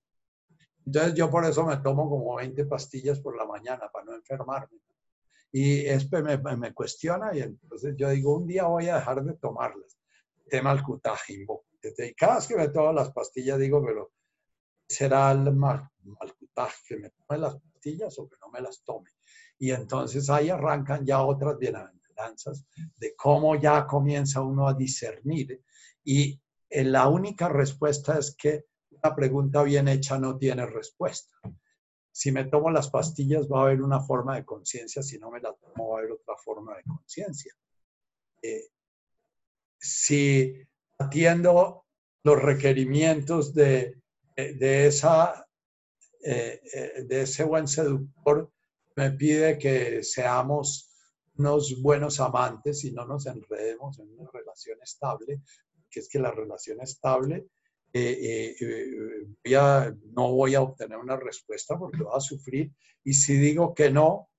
[0.85, 4.79] Entonces yo por eso me tomo como 20 pastillas por la mañana para no enfermarme.
[5.51, 9.97] Y esto me, cuestiona y entonces yo digo, un día voy a dejar de tomarlas.
[10.49, 11.65] Tema al cutajimbo.
[12.17, 14.11] Cada vez que me tomo las pastillas digo, pero
[14.87, 16.33] será el mal, mal
[16.87, 19.11] que me tome las pastillas o que no me las tome.
[19.59, 22.65] Y entonces ahí arrancan ya otras bienaventuranzas
[22.97, 25.61] de cómo ya comienza uno a discernir.
[26.03, 26.39] Y
[26.69, 28.65] eh, la única respuesta es que
[29.03, 31.35] una pregunta bien hecha no tiene respuesta.
[32.11, 35.41] Si me tomo las pastillas va a haber una forma de conciencia, si no me
[35.41, 37.53] la tomo va a haber otra forma de conciencia.
[38.41, 38.69] Eh,
[39.77, 40.53] si
[40.99, 41.85] atiendo
[42.23, 44.01] los requerimientos de,
[44.37, 45.45] de, esa,
[46.23, 48.51] eh, de ese buen seductor,
[48.95, 50.89] me pide que seamos
[51.35, 55.41] unos buenos amantes y no nos enredemos en una relación estable,
[55.89, 57.47] que es que la relación estable,
[57.95, 62.71] eh, eh, eh, no voy a obtener una respuesta porque voy a sufrir.
[63.03, 64.29] Y si digo que no,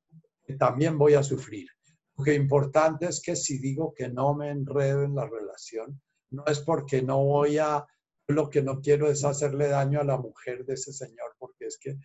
[0.59, 1.69] también voy a sufrir.
[2.17, 6.01] Lo que importante es que si digo que no me enredo en la relación,
[6.31, 7.87] no es porque no voy a,
[8.27, 11.79] lo que no quiero es hacerle daño a la mujer de ese señor, porque es
[11.79, 11.97] que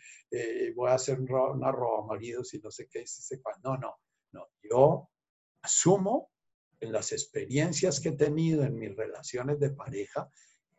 [0.76, 3.96] voy a hacer una roba marido si no sé qué, si No, no,
[4.34, 4.48] no.
[4.62, 5.10] Yo
[5.62, 6.32] asumo
[6.80, 10.30] en las experiencias que he tenido en mis relaciones de pareja,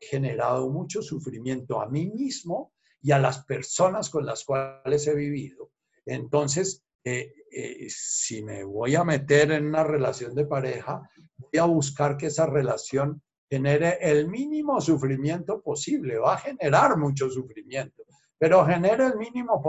[0.01, 2.73] generado mucho sufrimiento a mí mismo
[3.03, 5.71] y a las personas con las cuales he vivido.
[6.07, 11.65] Entonces, eh, eh, si me voy a meter en una relación de pareja, voy a
[11.65, 16.19] buscar que esa relación genere el mínimo sufrimiento posible.
[16.19, 18.05] Va a generar mucho sufrimiento,
[18.39, 19.63] pero genera el mínimo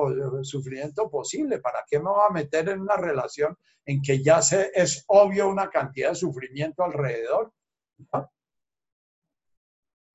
[0.43, 1.59] sufrimiento posible.
[1.59, 5.49] ¿Para qué me voy a meter en una relación en que ya se, es obvio
[5.49, 7.51] una cantidad de sufrimiento alrededor?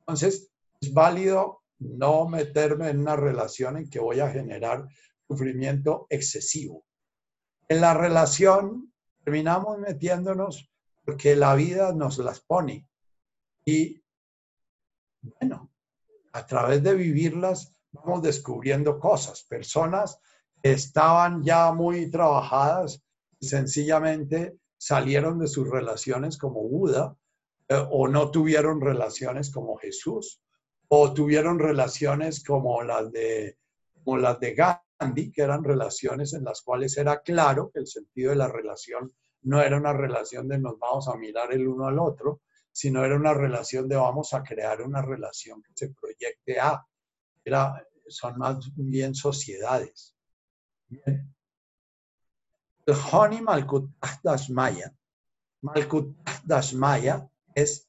[0.07, 4.87] Entonces, es válido no meterme en una relación en que voy a generar
[5.27, 6.85] sufrimiento excesivo.
[7.69, 8.93] En la relación
[9.25, 10.71] terminamos metiéndonos
[11.05, 12.89] porque la vida nos las pone.
[13.65, 14.01] Y
[15.23, 15.73] bueno,
[16.33, 20.21] a través de vivirlas vamos descubriendo cosas, personas
[20.63, 23.03] que estaban ya muy trabajadas,
[23.41, 27.17] sencillamente salieron de sus relaciones como Buda
[27.69, 30.41] o no tuvieron relaciones como Jesús
[30.89, 33.59] o tuvieron relaciones como las de
[34.05, 38.31] como las de Gandhi, que eran relaciones en las cuales era claro que el sentido
[38.31, 39.13] de la relación
[39.43, 43.17] no era una relación de nos vamos a mirar el uno al otro, sino era
[43.17, 46.87] una relación de vamos a crear una relación que se proyecte a
[48.09, 50.15] son más bien sociedades.
[50.89, 51.25] El
[53.13, 54.95] Honi Malkutah Dasmaya.
[55.63, 57.89] Malkutah Dasmaya es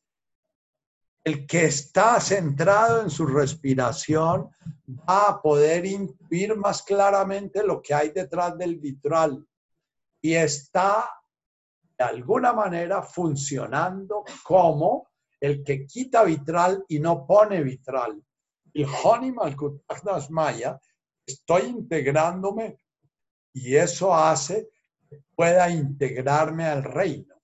[1.23, 4.49] el que está centrado en su respiración,
[5.07, 9.45] va a poder intuir más claramente lo que hay detrás del vitral
[10.22, 11.10] y está
[11.98, 18.23] de alguna manera funcionando como el que quita vitral y no pone vitral
[18.73, 20.80] el Honi Malkutas Maya,
[21.26, 22.77] estoy integrándome
[23.53, 24.69] y eso hace
[25.10, 27.36] que pueda integrarme al reino.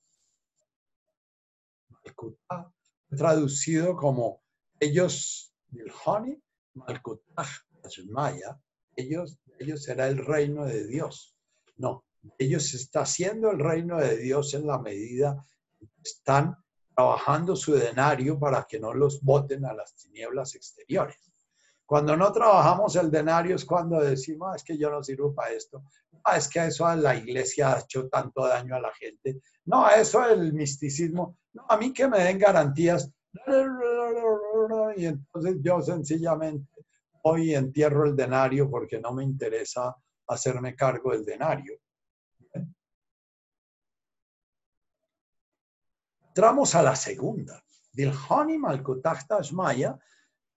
[3.10, 4.42] Traducido como
[4.80, 6.42] ellos, el Honi
[6.74, 7.66] Malkutas
[8.10, 8.60] Maya,
[8.96, 11.36] ellos, ellos será el reino de Dios.
[11.78, 12.06] No,
[12.38, 15.46] ellos está haciendo el reino de Dios en la medida
[15.78, 16.56] que están
[16.96, 21.18] trabajando su denario para que no los boten a las tinieblas exteriores.
[21.86, 25.52] Cuando no trabajamos el denario es cuando decimos, ah, es que yo no sirvo para
[25.52, 25.84] esto,
[26.24, 29.90] ah, es que eso a la iglesia ha hecho tanto daño a la gente, no,
[29.90, 33.12] eso el misticismo, no, a mí que me den garantías,
[34.96, 36.70] y entonces yo sencillamente
[37.24, 39.96] hoy entierro el denario porque no me interesa
[40.28, 41.78] hacerme cargo del denario.
[46.28, 47.64] Entramos a la segunda.
[47.92, 50.00] Del Hani Malkutachta Maya,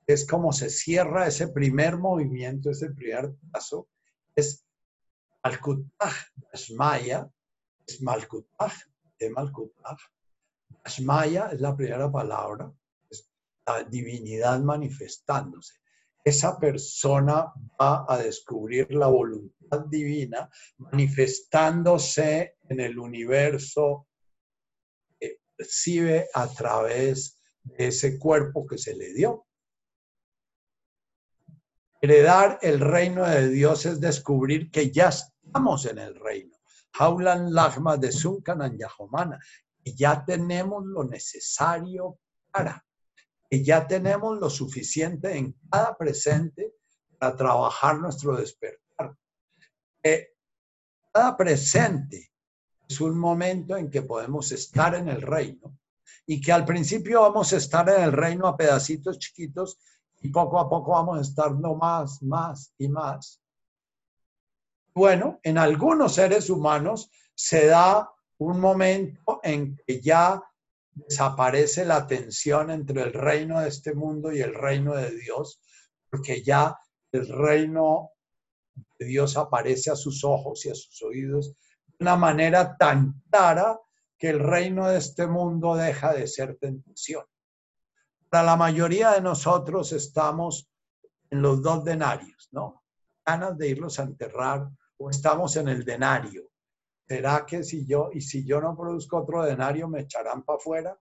[0.06, 3.88] es como se cierra ese primer movimiento, ese primer paso,
[4.34, 4.65] es
[5.46, 6.14] Malkutaj
[6.74, 7.20] Maya,
[7.86, 8.72] es Malkutaj
[9.20, 9.98] de Malkutaj.
[10.82, 12.66] Ashmaya es la primera palabra,
[13.08, 13.28] es
[13.66, 15.74] la divinidad manifestándose.
[16.24, 24.08] Esa persona va a descubrir la voluntad divina manifestándose en el universo
[25.20, 29.46] que percibe a través de ese cuerpo que se le dio.
[32.00, 35.12] Heredar el reino de Dios es descubrir que ya
[35.46, 36.56] estamos en el reino.
[36.98, 39.38] Haulan Lagma de Sunkanan Yahomana.
[39.82, 42.18] Y ya tenemos lo necesario
[42.50, 42.84] para.
[43.48, 46.74] Y ya tenemos lo suficiente en cada presente
[47.18, 49.16] para trabajar nuestro despertar.
[51.12, 52.32] cada presente
[52.88, 55.78] es un momento en que podemos estar en el reino
[56.26, 59.78] y que al principio vamos a estar en el reino a pedacitos chiquitos
[60.20, 63.40] y poco a poco vamos a estar no más, más y más.
[64.96, 70.42] Bueno, en algunos seres humanos se da un momento en que ya
[70.94, 75.60] desaparece la tensión entre el reino de este mundo y el reino de Dios,
[76.08, 76.78] porque ya
[77.12, 78.12] el reino
[78.98, 81.52] de Dios aparece a sus ojos y a sus oídos
[81.88, 83.78] de una manera tan clara
[84.16, 87.26] que el reino de este mundo deja de ser tentación.
[88.30, 90.70] Para la mayoría de nosotros estamos
[91.28, 92.82] en los dos denarios, ¿no?
[93.26, 94.70] Ganas de irlos a enterrar
[95.10, 96.50] estamos en el denario.
[97.06, 100.98] ¿Será que si yo, y si yo no produzco otro denario, me echarán para afuera?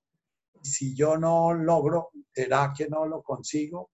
[0.61, 3.91] Y si yo no logro, ¿será que no lo consigo?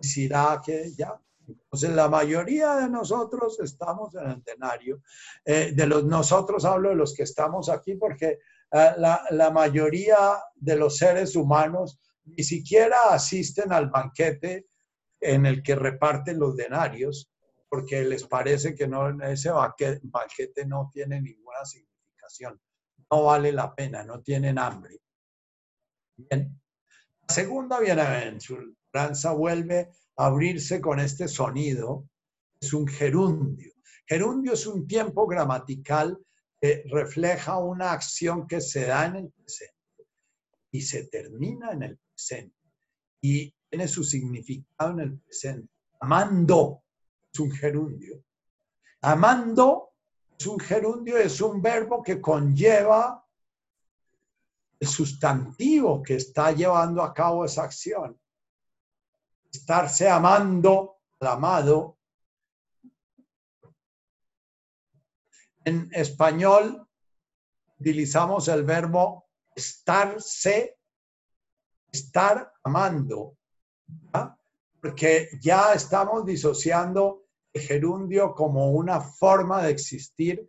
[0.00, 1.18] ¿Y será que ya?
[1.46, 5.02] Entonces, la mayoría de nosotros estamos en el denario.
[5.44, 8.38] Eh, de los nosotros hablo de los que estamos aquí porque
[8.70, 10.18] eh, la mayoría
[10.54, 11.98] de los seres humanos
[12.36, 14.66] ni siquiera asisten al banquete
[15.20, 17.30] en el que reparten los denarios,
[17.68, 22.60] porque les parece que no, ese banquete no tiene ninguna significación,
[23.10, 25.00] no vale la pena, no tienen hambre.
[26.16, 26.60] Bien.
[27.28, 32.08] La segunda bienaventuranza vuelve a abrirse con este sonido,
[32.60, 33.72] es un gerundio.
[34.06, 36.18] Gerundio es un tiempo gramatical
[36.60, 39.76] que refleja una acción que se da en el presente
[40.72, 42.56] y se termina en el presente
[43.20, 45.68] y tiene su significado en el presente.
[46.00, 46.84] Amando
[47.38, 48.22] un gerundio.
[49.02, 49.92] Amando
[50.38, 53.24] es un gerundio, es un verbo que conlleva
[54.78, 58.20] el sustantivo que está llevando a cabo esa acción.
[59.52, 61.98] Estarse amando al amado.
[65.64, 66.86] En español
[67.78, 70.78] utilizamos el verbo estarse,
[71.90, 73.36] estar amando,
[74.80, 77.27] porque ya estamos disociando
[77.58, 80.48] gerundio como una forma de existir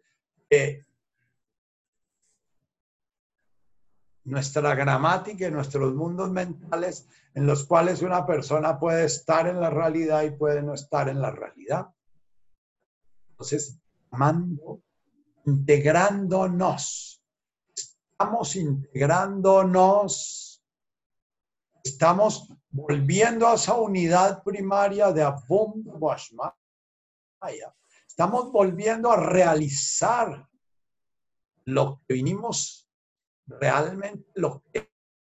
[4.30, 9.70] nuestra gramática y nuestros mundos mentales en los cuales una persona puede estar en la
[9.70, 11.88] realidad y puede no estar en la realidad.
[13.32, 13.80] Entonces,
[14.12, 14.82] amando,
[15.46, 17.22] integrándonos,
[17.76, 20.64] estamos integrándonos,
[21.84, 25.84] estamos volviendo a esa unidad primaria de Abum
[28.08, 30.48] Estamos volviendo a realizar
[31.66, 32.90] lo que vinimos
[33.48, 34.92] realmente, lo que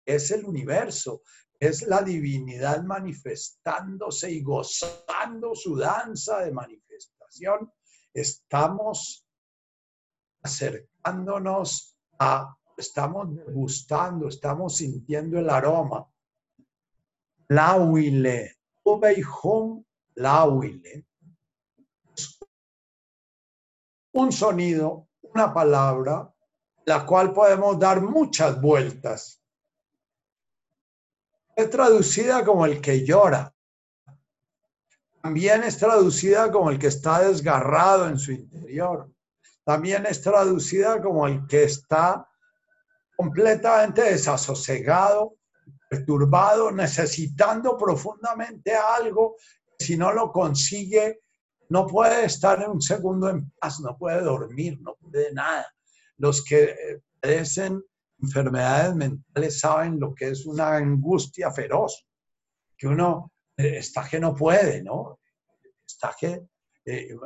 [0.04, 1.22] es el universo,
[1.60, 7.72] es la divinidad manifestándose y gozando su danza de manifestación.
[8.12, 9.24] Estamos
[10.42, 16.04] acercándonos a, estamos gustando, estamos sintiendo el aroma.
[17.48, 19.84] Lauile, ubeihum
[20.16, 21.06] lauile,
[24.12, 26.32] un sonido, una palabra,
[26.84, 29.43] la cual podemos dar muchas vueltas.
[31.55, 33.55] Es traducida como el que llora.
[35.22, 39.10] También es traducida como el que está desgarrado en su interior.
[39.64, 42.28] También es traducida como el que está
[43.16, 45.36] completamente desasosegado,
[45.89, 49.36] perturbado, necesitando profundamente algo.
[49.78, 51.20] Si no lo consigue,
[51.73, 55.66] no puede estar un segundo en paz, no puede dormir, no puede nada.
[56.19, 57.82] Los que eh, padecen
[58.20, 62.07] enfermedades mentales saben lo que es una angustia feroz,
[62.77, 65.19] que uno eh, está que no puede, ¿no?
[65.86, 66.43] Está que
[66.85, 67.16] eh,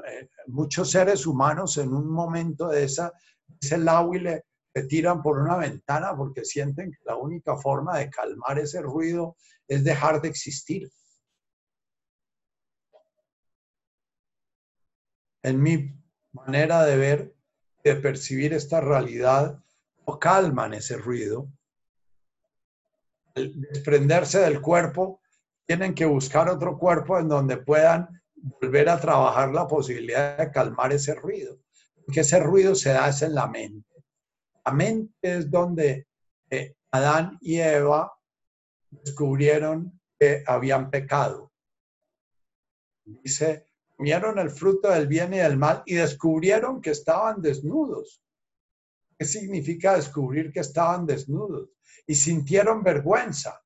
[0.47, 3.13] muchos seres humanos en un momento de esa,
[3.61, 8.59] ese le se tiran por una ventana porque sienten que la única forma de calmar
[8.61, 9.37] ese ruido
[9.67, 10.89] es dejar de existir.
[15.47, 15.95] En mi
[16.33, 17.35] manera de ver,
[17.85, 19.63] de percibir esta realidad,
[20.05, 21.49] no calman ese ruido.
[23.37, 25.21] Al desprenderse del cuerpo,
[25.65, 30.93] tienen que buscar otro cuerpo en donde puedan volver a trabajar la posibilidad de calmar
[30.93, 31.59] ese ruido.
[32.05, 34.05] Porque ese ruido se hace en la mente.
[34.65, 36.09] La mente es donde
[36.51, 38.13] eh, Adán y Eva
[38.91, 41.53] descubrieron que habían pecado.
[43.05, 43.66] Dice,
[43.97, 48.23] comieron el fruto del bien y del mal y descubrieron que estaban desnudos.
[49.19, 51.71] ¿Qué significa descubrir que estaban desnudos?
[52.07, 53.63] Y sintieron vergüenza.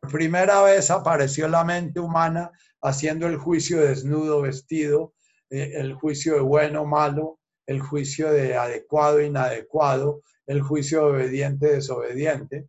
[0.00, 2.50] Por primera vez apareció la mente humana
[2.80, 5.14] haciendo el juicio de desnudo, vestido,
[5.50, 11.66] eh, el juicio de bueno, malo, el juicio de adecuado, inadecuado, el juicio de obediente,
[11.66, 12.68] desobediente.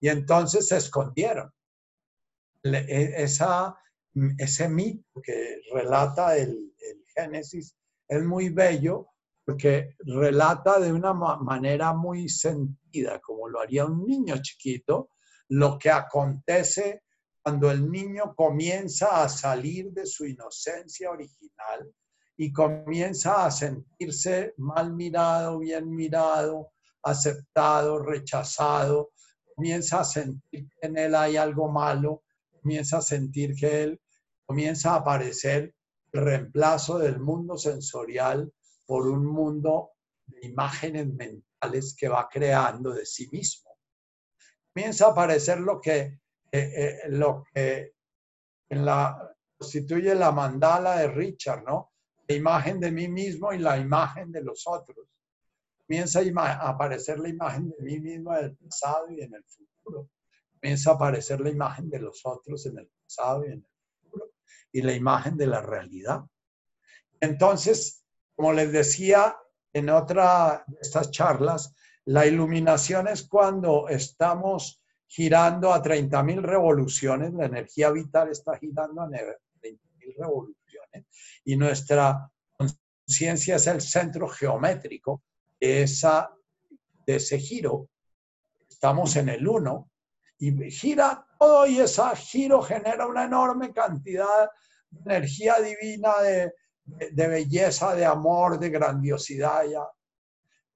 [0.00, 1.50] Y entonces se escondieron.
[2.62, 3.74] E, esa,
[4.38, 7.76] ese mito que relata el, el Génesis
[8.08, 9.08] es muy bello
[9.44, 15.10] porque relata de una manera muy sentida, como lo haría un niño chiquito,
[15.48, 17.02] lo que acontece
[17.42, 21.92] cuando el niño comienza a salir de su inocencia original
[22.38, 26.72] y comienza a sentirse mal mirado, bien mirado,
[27.02, 29.10] aceptado, rechazado,
[29.54, 32.22] comienza a sentir que en él hay algo malo,
[32.62, 34.00] comienza a sentir que él
[34.46, 35.74] comienza a aparecer
[36.12, 38.52] el reemplazo del mundo sensorial
[38.86, 39.92] por un mundo
[40.26, 43.70] de imágenes mentales que va creando de sí mismo.
[44.72, 46.20] Comienza a aparecer lo que, eh,
[46.52, 47.94] eh, lo que
[48.70, 51.92] la, constituye la mandala de Richard, ¿no?
[52.26, 55.06] La imagen de mí mismo y la imagen de los otros.
[55.86, 60.08] Comienza a aparecer la imagen de mí mismo en el pasado y en el futuro.
[60.58, 63.73] Comienza a aparecer la imagen de los otros en el pasado y en el.
[64.72, 66.22] Y la imagen de la realidad.
[67.20, 68.04] Entonces,
[68.34, 69.36] como les decía
[69.72, 71.74] en otra de estas charlas,
[72.06, 79.06] la iluminación es cuando estamos girando a 30.000 revoluciones, la energía vital está girando a
[79.06, 81.06] 30.000 revoluciones
[81.44, 85.22] y nuestra conciencia es el centro geométrico
[85.60, 86.30] de, esa,
[87.06, 87.88] de ese giro.
[88.68, 89.90] Estamos en el 1
[90.38, 94.50] y gira todo y ese giro genera una enorme cantidad
[94.90, 99.64] de energía divina, de, belleza, de amor, de grandiosidad.
[99.64, 99.82] Ya.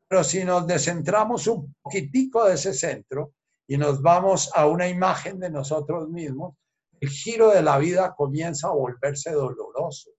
[0.08, 3.34] Pero si nos descentramos un poquitico de ese centro
[3.66, 6.54] y nos vamos a una imagen de nosotros mismos,
[7.00, 10.10] el giro de la vida comienza a volverse doloroso,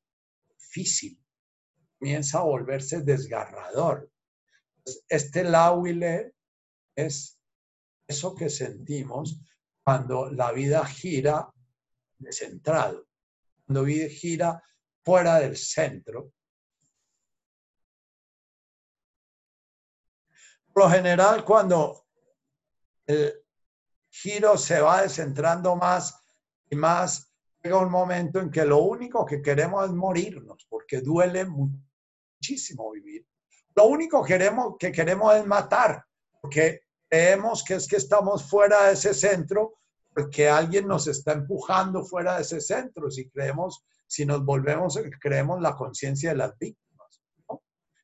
[0.57, 1.19] difícil,
[1.97, 4.09] comienza a volverse desgarrador.
[5.09, 6.33] Este lauile
[6.95, 7.37] es
[8.07, 9.41] eso que sentimos
[9.89, 11.51] cuando la vida gira
[12.19, 13.07] descentrado,
[13.65, 14.63] cuando vida gira
[15.03, 16.31] fuera del centro.
[20.71, 22.05] Por lo general, cuando
[23.07, 23.33] el
[24.11, 26.23] giro se va descentrando más
[26.69, 27.33] y más,
[27.63, 33.25] llega un momento en que lo único que queremos es morirnos, porque duele muchísimo vivir.
[33.73, 36.05] Lo único que queremos, que queremos es matar,
[36.39, 39.78] porque creemos que es que estamos fuera de ese centro,
[40.19, 43.09] porque alguien nos está empujando fuera de ese centro.
[43.09, 47.21] Si creemos si nos volvemos, creemos la conciencia de las víctimas.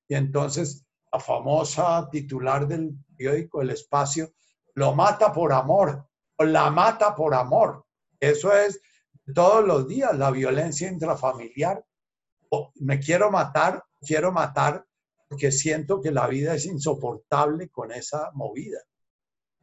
[0.07, 4.33] Y entonces la famosa titular del periódico El Espacio
[4.75, 7.85] lo mata por amor o la mata por amor.
[8.19, 8.79] Eso es
[9.33, 11.83] todos los días la violencia intrafamiliar.
[12.75, 14.85] Me quiero matar, quiero matar
[15.27, 18.79] porque siento que la vida es insoportable con esa movida.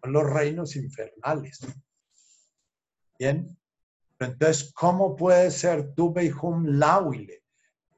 [0.03, 1.61] Son los reinos infernales.
[3.19, 3.57] Bien,
[4.19, 7.43] entonces, ¿cómo puede ser tu Beihum Lauile?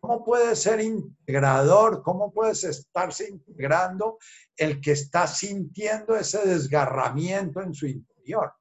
[0.01, 2.03] ¿Cómo puede ser integrador?
[2.03, 4.19] ¿Cómo puedes estarse integrando
[4.57, 8.53] el que está sintiendo ese desgarramiento en su interior?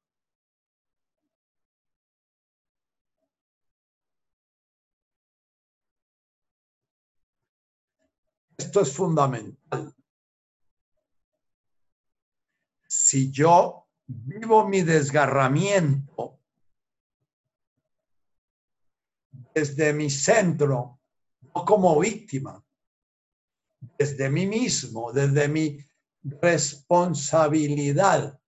[8.57, 9.93] Esto es fundamental.
[12.87, 16.39] Si yo vivo mi desgarramiento
[19.53, 20.99] desde mi centro,
[21.41, 22.63] no como víctima,
[23.97, 25.77] desde mí mismo, desde mi
[26.23, 28.39] responsabilidad,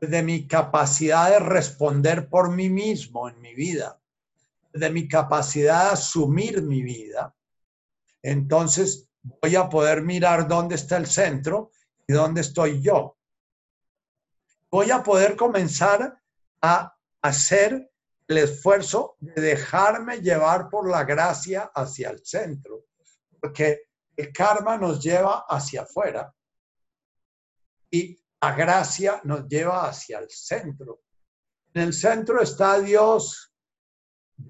[0.00, 4.00] desde mi capacidad de responder por mí mismo en mi vida,
[4.72, 7.34] desde mi capacidad de asumir mi vida,
[8.22, 11.70] entonces voy a poder mirar dónde está el centro
[12.06, 13.16] y dónde estoy yo.
[14.70, 16.18] Voy a poder comenzar
[16.62, 17.89] a hacer
[18.30, 22.84] el esfuerzo de dejarme llevar por la gracia hacia el centro,
[23.40, 26.32] porque el karma nos lleva hacia afuera
[27.90, 31.00] y la gracia nos lleva hacia el centro.
[31.74, 33.52] En el centro está Dios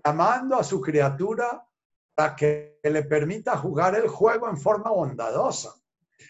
[0.04, 1.66] llamando a su criatura
[2.14, 5.74] para que le permita jugar el juego en forma bondadosa.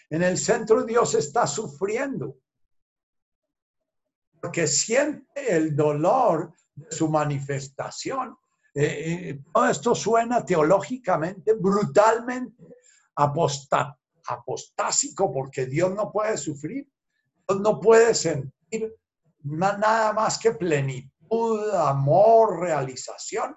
[0.09, 2.37] En el centro Dios está sufriendo
[4.41, 8.37] porque siente el dolor de su manifestación.
[8.73, 12.63] Eh, eh, todo esto suena teológicamente brutalmente
[13.15, 16.89] apostásico porque Dios no puede sufrir,
[17.49, 18.95] no puede sentir
[19.43, 23.55] nada más que plenitud, amor, realización.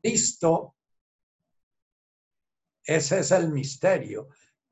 [0.00, 0.76] Cristo,
[2.84, 4.28] ese es el misterio.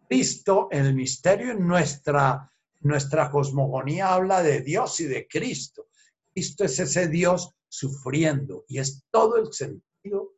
[0.09, 2.51] Cristo, el misterio en nuestra,
[2.81, 5.89] nuestra cosmogonía habla de Dios y de Cristo.
[6.33, 10.33] Cristo es ese Dios sufriendo y es todo el sentido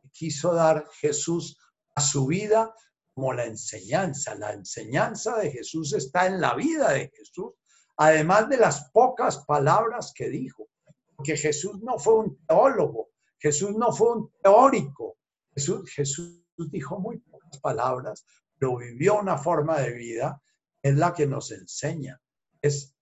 [0.00, 1.56] que quiso dar Jesús
[1.94, 2.74] a su vida
[3.14, 4.34] como la enseñanza.
[4.34, 7.52] La enseñanza de Jesús está en la vida de Jesús,
[7.96, 10.68] además de las pocas palabras que dijo.
[11.14, 15.18] Porque Jesús no fue un teólogo, Jesús no fue un teórico.
[15.54, 18.26] Jesús, Jesús dijo muy pocas palabras,
[18.58, 20.42] pero vivió una forma de vida,
[20.82, 22.20] es la que nos enseña.
[22.60, 22.96] Es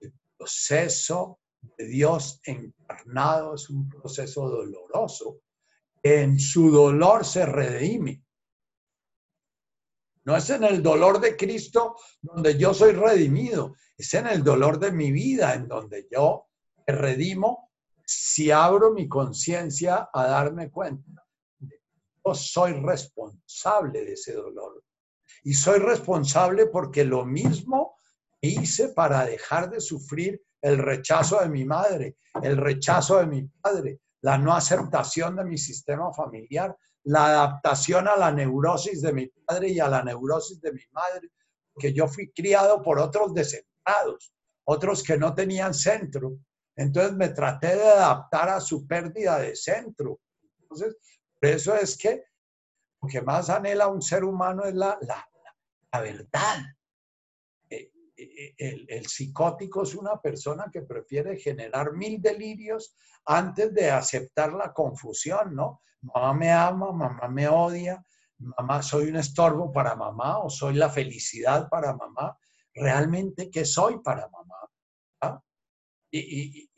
[0.00, 1.38] el proceso
[1.78, 5.40] Dios encarnado, es un proceso doloroso.
[6.02, 8.24] En su dolor se redime.
[10.24, 14.78] No es en el dolor de Cristo donde yo soy redimido, es en el dolor
[14.78, 16.46] de mi vida en donde yo
[16.86, 17.70] me redimo
[18.04, 21.24] si abro mi conciencia a darme cuenta.
[22.24, 24.84] Yo soy responsable de ese dolor.
[25.44, 27.96] Y soy responsable porque lo mismo
[28.40, 34.00] hice para dejar de sufrir el rechazo de mi madre, el rechazo de mi padre,
[34.22, 39.70] la no aceptación de mi sistema familiar, la adaptación a la neurosis de mi padre
[39.70, 41.30] y a la neurosis de mi madre,
[41.78, 44.32] que yo fui criado por otros descentrados,
[44.64, 46.38] otros que no tenían centro.
[46.76, 50.20] Entonces me traté de adaptar a su pérdida de centro.
[50.60, 50.96] Entonces,
[51.40, 52.22] por eso es que
[53.02, 55.28] lo que más anhela un ser humano es la, la,
[55.92, 56.58] la verdad.
[58.22, 62.94] Eh, eh, el, psicótico es una persona que prefiere generar mil delirios
[63.24, 65.82] antes de aceptar la confusión, ¿no?
[66.02, 68.04] Mamá me ama, mamá me odia,
[68.38, 72.36] mamá soy un estorbo para mamá o soy la felicidad para mamá.
[72.74, 75.40] ¿Realmente qué soy para mamá?
[76.14, 76.68] Y,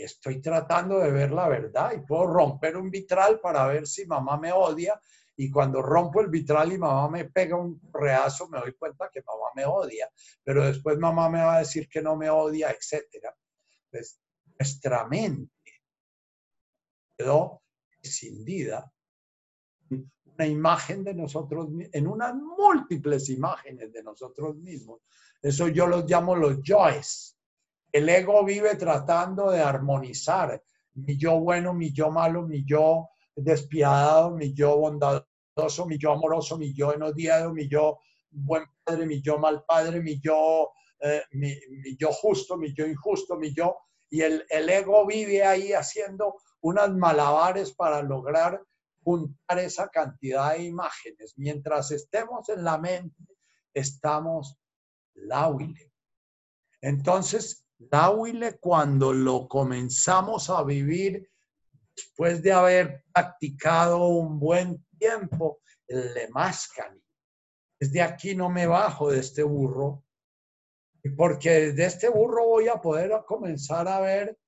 [0.00, 4.36] estoy tratando de ver la verdad y puedo romper un vitral para ver si mamá
[4.38, 5.00] me odia
[5.36, 9.22] y cuando rompo el vitral y mamá me pega un reazo me doy cuenta que
[9.22, 10.08] mamá me odia,
[10.42, 13.28] pero después mamá me va a decir que no me odia, etc.
[13.90, 14.20] Pues
[14.58, 15.52] nuestra mente
[17.16, 17.62] quedó
[18.00, 18.90] escindida
[19.90, 25.00] una imagen de nosotros, en unas múltiples imágenes de nosotros mismos.
[25.40, 27.38] Eso yo los llamo los yoes.
[27.92, 30.60] El ego vive tratando de armonizar
[30.94, 36.58] mi yo bueno, mi yo malo, mi yo despiadado, mi yo bondadoso, mi yo amoroso,
[36.58, 37.98] mi yo enodiado, mi yo
[38.30, 40.70] buen padre, mi yo mal padre, mi yo,
[41.00, 41.22] eh,
[41.98, 43.76] yo justo, mi yo injusto, mi yo.
[44.10, 48.60] Y el, el ego vive ahí haciendo unas malabares para lograr
[49.02, 51.34] juntar esa cantidad de imágenes.
[51.36, 53.36] Mientras estemos en la mente,
[53.74, 54.56] estamos
[55.14, 55.92] láhuile.
[56.80, 61.30] Entonces, láhuile cuando lo comenzamos a vivir
[61.96, 67.00] después de haber practicado un buen tiempo, el lemáscani.
[67.80, 70.04] Desde aquí no me bajo de este burro,
[71.16, 74.38] porque desde este burro voy a poder comenzar a ver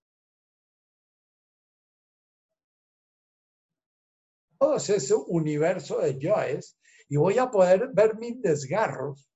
[4.58, 6.78] todo ese universo de yoes
[7.08, 9.30] y voy a poder ver mis desgarros,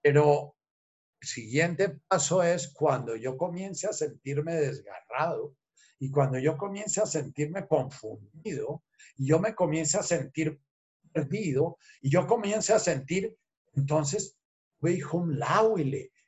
[0.00, 0.56] pero
[1.20, 5.56] el siguiente paso es cuando yo comience a sentirme desgarrado
[5.98, 8.82] y cuando yo comience a sentirme confundido
[9.16, 10.60] y yo me comience a sentir
[11.12, 13.36] perdido y yo comience a sentir,
[13.74, 14.36] entonces,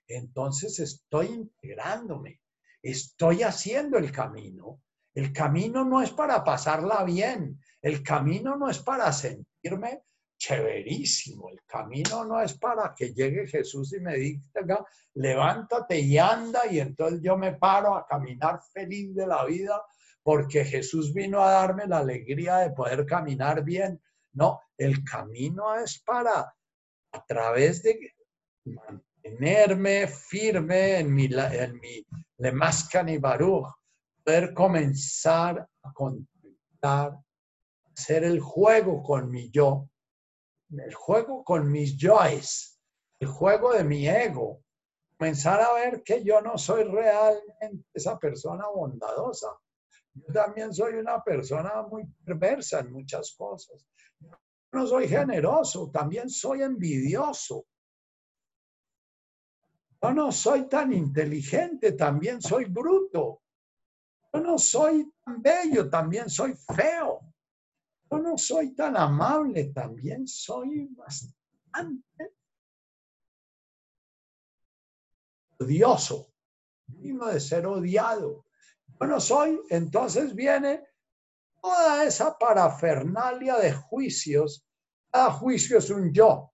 [0.07, 2.41] entonces estoy integrándome,
[2.83, 4.81] estoy haciendo el camino.
[5.15, 10.03] El camino no es para pasarla bien, el camino no es para sentirme
[10.39, 16.61] chéverísimo, el camino no es para que llegue Jesús y me diga, levántate y anda
[16.71, 19.83] y entonces yo me paro a caminar feliz de la vida
[20.23, 24.01] porque Jesús vino a darme la alegría de poder caminar bien.
[24.33, 26.55] No, el camino es para,
[27.13, 27.99] a través de
[28.65, 32.07] mantenerme firme en mi, en mi
[32.37, 33.67] Lemascan Baruch,
[34.23, 37.19] poder comenzar a contemplar
[37.99, 39.89] hacer el juego con mi yo,
[40.71, 42.79] el juego con mis yoes,
[43.21, 44.63] el juego de mi ego,
[45.17, 49.49] comenzar a ver que yo no soy realmente esa persona bondadosa.
[50.15, 53.85] Yo también soy una persona muy perversa en muchas cosas.
[54.73, 57.67] no soy generoso, también soy envidioso.
[60.01, 63.43] Yo no soy tan inteligente, también soy bruto.
[64.33, 67.28] Yo no soy tan bello, también soy feo.
[68.11, 72.35] Yo no soy tan amable, también soy bastante
[75.59, 76.33] odioso.
[76.87, 78.47] Digno de ser odiado.
[79.01, 80.85] Yo no soy, entonces viene
[81.61, 84.67] toda esa parafernalia de juicios.
[85.11, 86.53] Cada juicio es un yo.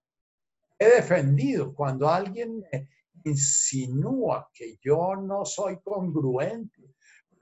[0.79, 2.89] He defendido cuando alguien me
[3.25, 6.94] insinúa que yo no soy congruente con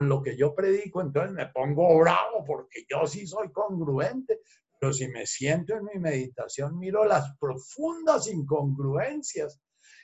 [0.09, 4.41] lo que yo predico, entonces me pongo bravo porque yo sí soy congruente.
[4.79, 9.61] Pero si me siento en mi meditación, miro las profundas incongruencias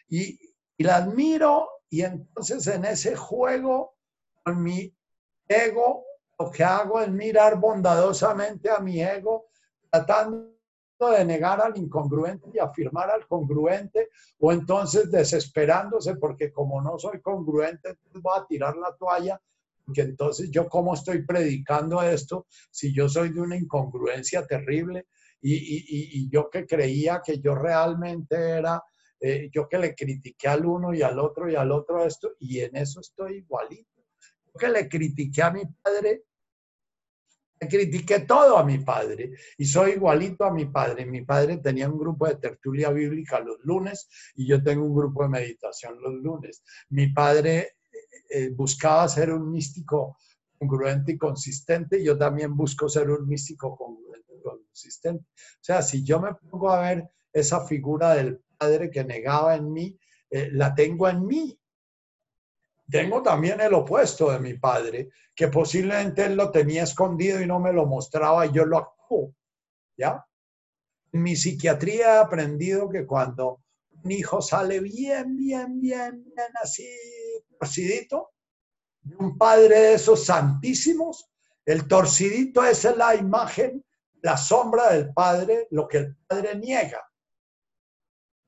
[0.07, 0.39] y,
[0.77, 3.97] y las miro y entonces en ese juego
[4.43, 4.95] con mi
[5.47, 6.05] ego,
[6.37, 9.47] lo que hago es mirar bondadosamente a mi ego,
[9.89, 10.53] tratando
[10.99, 14.09] de negar al incongruente y afirmar al congruente,
[14.39, 19.41] o entonces desesperándose porque como no soy congruente, voy a tirar la toalla,
[19.89, 25.07] porque entonces yo cómo estoy predicando esto si yo soy de una incongruencia terrible
[25.41, 28.83] y, yo que creía que yo realmente era,
[29.19, 32.59] eh, yo que le critiqué al uno y al otro y al otro esto, y
[32.59, 34.05] en eso estoy igualito.
[34.45, 36.25] Yo que le critiqué a mi padre
[37.67, 41.05] critiqué todo a mi padre y soy igualito a mi padre.
[41.05, 45.23] Mi padre tenía un grupo de tertulia bíblica los lunes y yo tengo un grupo
[45.23, 46.63] de meditación los lunes.
[46.89, 47.78] Mi padre
[48.29, 50.17] eh, buscaba ser un místico
[50.57, 55.23] congruente y consistente, yo también busco ser un místico congruente y consistente.
[55.23, 59.71] O sea, si yo me pongo a ver esa figura del padre que negaba en
[59.71, 59.97] mí,
[60.29, 61.59] eh, la tengo en mí
[62.89, 67.59] tengo también el opuesto de mi padre, que posiblemente él lo tenía escondido y no
[67.59, 69.35] me lo mostraba y yo lo actúo.
[69.95, 70.25] ¿Ya?
[71.11, 73.61] Mi psiquiatría he aprendido que cuando
[74.03, 76.87] un hijo sale bien, bien, bien, bien así,
[77.59, 78.31] torcidito,
[79.01, 81.29] de un padre de esos santísimos,
[81.65, 83.83] el torcidito es la imagen,
[84.21, 87.05] la sombra del padre, lo que el padre niega.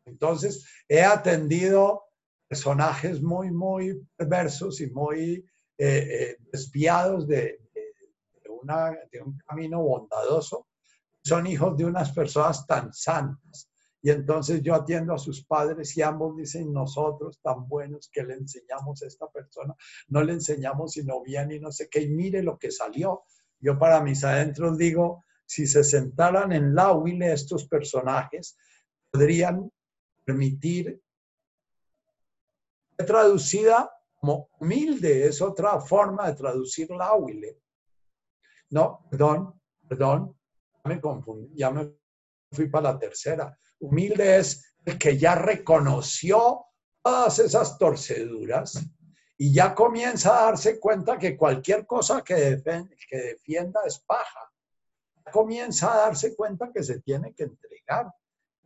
[0.05, 2.05] Entonces, he atendido
[2.47, 5.45] personajes muy, muy perversos y muy
[5.77, 7.59] eh, eh, desviados de,
[8.61, 10.67] una, de un camino bondadoso,
[11.23, 13.70] son hijos de unas personas tan santas.
[14.01, 18.33] Y entonces yo atiendo a sus padres y ambos dicen, nosotros tan buenos que le
[18.33, 19.75] enseñamos a esta persona,
[20.07, 23.23] no le enseñamos sino bien y no sé qué, y mire lo que salió.
[23.59, 28.57] Yo para mis adentros digo, si se sentaran en la huile estos personajes,
[29.11, 29.71] podrían
[30.25, 31.01] permitir
[32.97, 37.59] traducida como humilde, es otra forma de traducir la huile.
[38.69, 40.37] No, perdón, perdón,
[40.85, 42.00] me confundí, ya me
[42.51, 43.57] fui para la tercera.
[43.79, 46.65] Humilde es el que ya reconoció
[47.01, 48.79] todas esas torceduras
[49.37, 52.61] y ya comienza a darse cuenta que cualquier cosa que,
[53.09, 54.51] defienda, es paja.
[55.31, 58.11] comienza a darse cuenta que se tiene que entregar.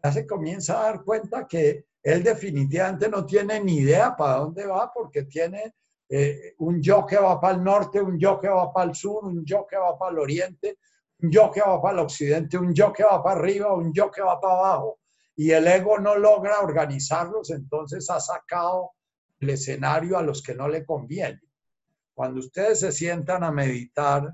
[0.04, 4.66] Ya se comienza a dar cuenta que él definitivamente no tiene ni idea para dónde
[4.66, 5.76] va porque tiene
[6.10, 9.26] eh, un yo que va para el norte, un yo que va para el sur,
[9.26, 10.78] un yo que va para el oriente,
[11.22, 14.12] un yo que va para el occidente, un yo que va para arriba, un yo
[14.12, 15.00] que va para abajo.
[15.36, 18.92] Y el ego no logra organizarlos, entonces ha sacado
[19.40, 21.42] el escenario a los que no le conviene.
[22.14, 24.34] Cuando ustedes se sientan a meditar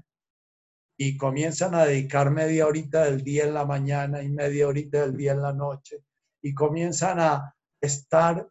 [0.98, 5.18] y comienzan a dedicar media horita del día en la mañana y media horita del
[5.18, 6.04] día en la noche
[6.44, 8.48] y comienzan a estar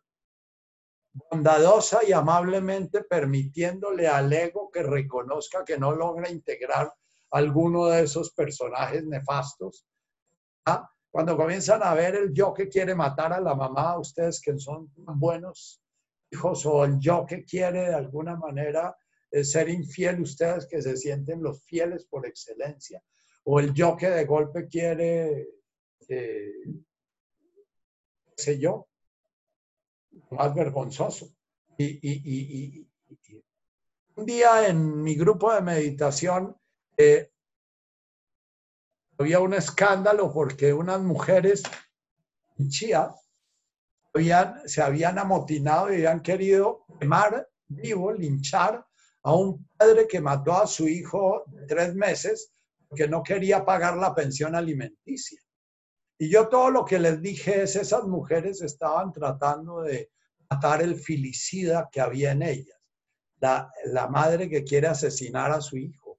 [1.12, 6.92] bondadosa y amablemente permitiéndole al ego que reconozca que no logra integrar
[7.30, 9.86] alguno de esos personajes nefastos.
[10.66, 10.88] ¿Ah?
[11.10, 14.92] Cuando comienzan a ver el yo que quiere matar a la mamá, ustedes que son
[14.94, 15.82] buenos
[16.30, 18.96] hijos, o el yo que quiere de alguna manera
[19.30, 23.02] eh, ser infiel, ustedes que se sienten los fieles por excelencia,
[23.44, 25.48] o el yo que de golpe quiere,
[26.08, 26.52] eh,
[28.36, 28.88] sé yo,
[30.30, 31.34] más vergonzoso.
[31.78, 32.86] Y,
[34.16, 36.54] un día en mi grupo de meditación
[39.18, 41.62] había un escándalo porque unas mujeres
[42.58, 43.14] en Chía
[44.66, 48.84] se habían amotinado y habían querido quemar vivo, linchar
[49.22, 52.52] a un padre que mató a su hijo de tres meses
[52.88, 55.40] porque no quería pagar la pensión alimenticia.
[56.18, 60.10] Y yo todo lo que les dije es, esas mujeres estaban tratando de
[60.50, 62.78] matar el filicida que había en ellas,
[63.38, 66.09] la, la madre que quiere asesinar a su hijo.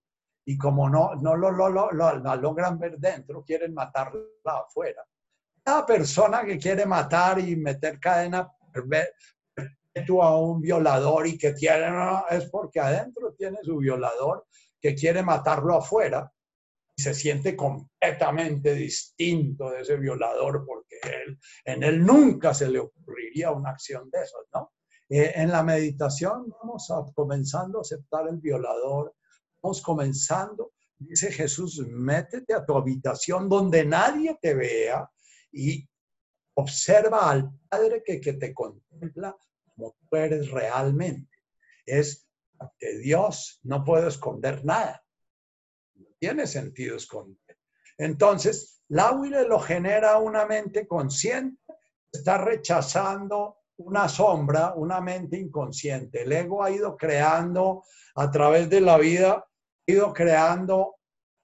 [0.45, 5.05] Y como no, no lo, lo, lo, lo logran ver dentro, quieren matarla afuera.
[5.63, 8.51] Cada persona que quiere matar y meter cadena
[10.21, 11.87] a un violador y que tiene,
[12.29, 14.47] es porque adentro tiene su violador
[14.79, 16.31] que quiere matarlo afuera
[16.95, 22.79] y se siente completamente distinto de ese violador porque él, en él nunca se le
[22.79, 24.71] ocurriría una acción de esas, ¿no?
[25.09, 29.13] Eh, en la meditación vamos a, comenzando a aceptar el violador,
[29.61, 35.09] vamos comenzando, dice Jesús, métete a tu habitación donde nadie te vea
[35.51, 35.87] y
[36.55, 39.35] observa al Padre que, te contempla
[39.65, 41.31] como tú eres realmente.
[41.85, 42.27] Es
[42.77, 45.03] que Dios no puede esconder nada.
[45.95, 47.57] No tiene sentido esconder.
[47.97, 51.61] Entonces, la huile lo genera una mente consciente,
[52.11, 56.23] está rechazando una sombra, una mente inconsciente.
[56.23, 57.83] El ego ha ido creando
[58.15, 59.45] a través de la vida,
[59.91, 60.95] ido creando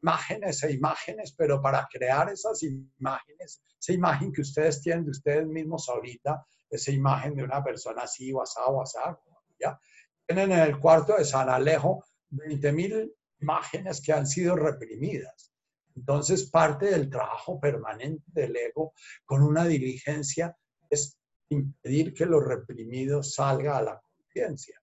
[0.02, 5.48] imágenes e imágenes, pero para crear esas imágenes, esa imagen que ustedes tienen de ustedes
[5.48, 9.20] mismos ahorita, esa imagen de una persona así, WhatsApp, WhatsApp,
[9.60, 9.80] ¿ya?
[10.26, 15.54] Tienen en el cuarto de San Alejo 20.000 imágenes que han sido reprimidas.
[15.96, 18.94] Entonces, parte del trabajo permanente del ego
[19.26, 20.56] con una diligencia
[20.90, 21.18] es
[21.50, 24.77] impedir que lo reprimido salga a la conciencia.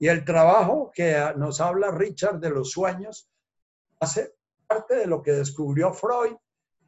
[0.00, 3.28] Y el trabajo que nos habla Richard de los sueños
[4.00, 4.32] hace
[4.66, 6.36] parte de lo que descubrió Freud,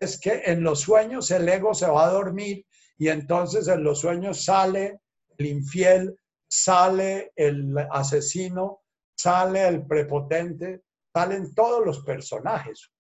[0.01, 2.65] es que en los sueños el ego se va a dormir
[2.97, 5.01] y entonces en los sueños sale
[5.37, 6.17] el infiel,
[6.49, 8.81] sale el asesino,
[9.15, 10.83] sale el prepotente,
[11.13, 12.91] salen todos los personajes.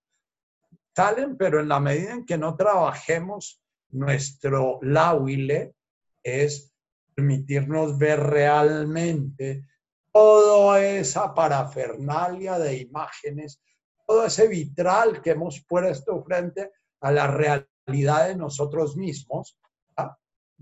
[0.94, 5.74] Salen, pero en la medida en que no trabajemos nuestro lauile,
[6.22, 6.70] es
[7.14, 9.64] permitirnos ver realmente
[10.12, 13.62] toda esa parafernalia de imágenes,
[14.06, 16.70] todo ese vitral que hemos puesto frente
[17.00, 19.58] a la realidad de nosotros mismos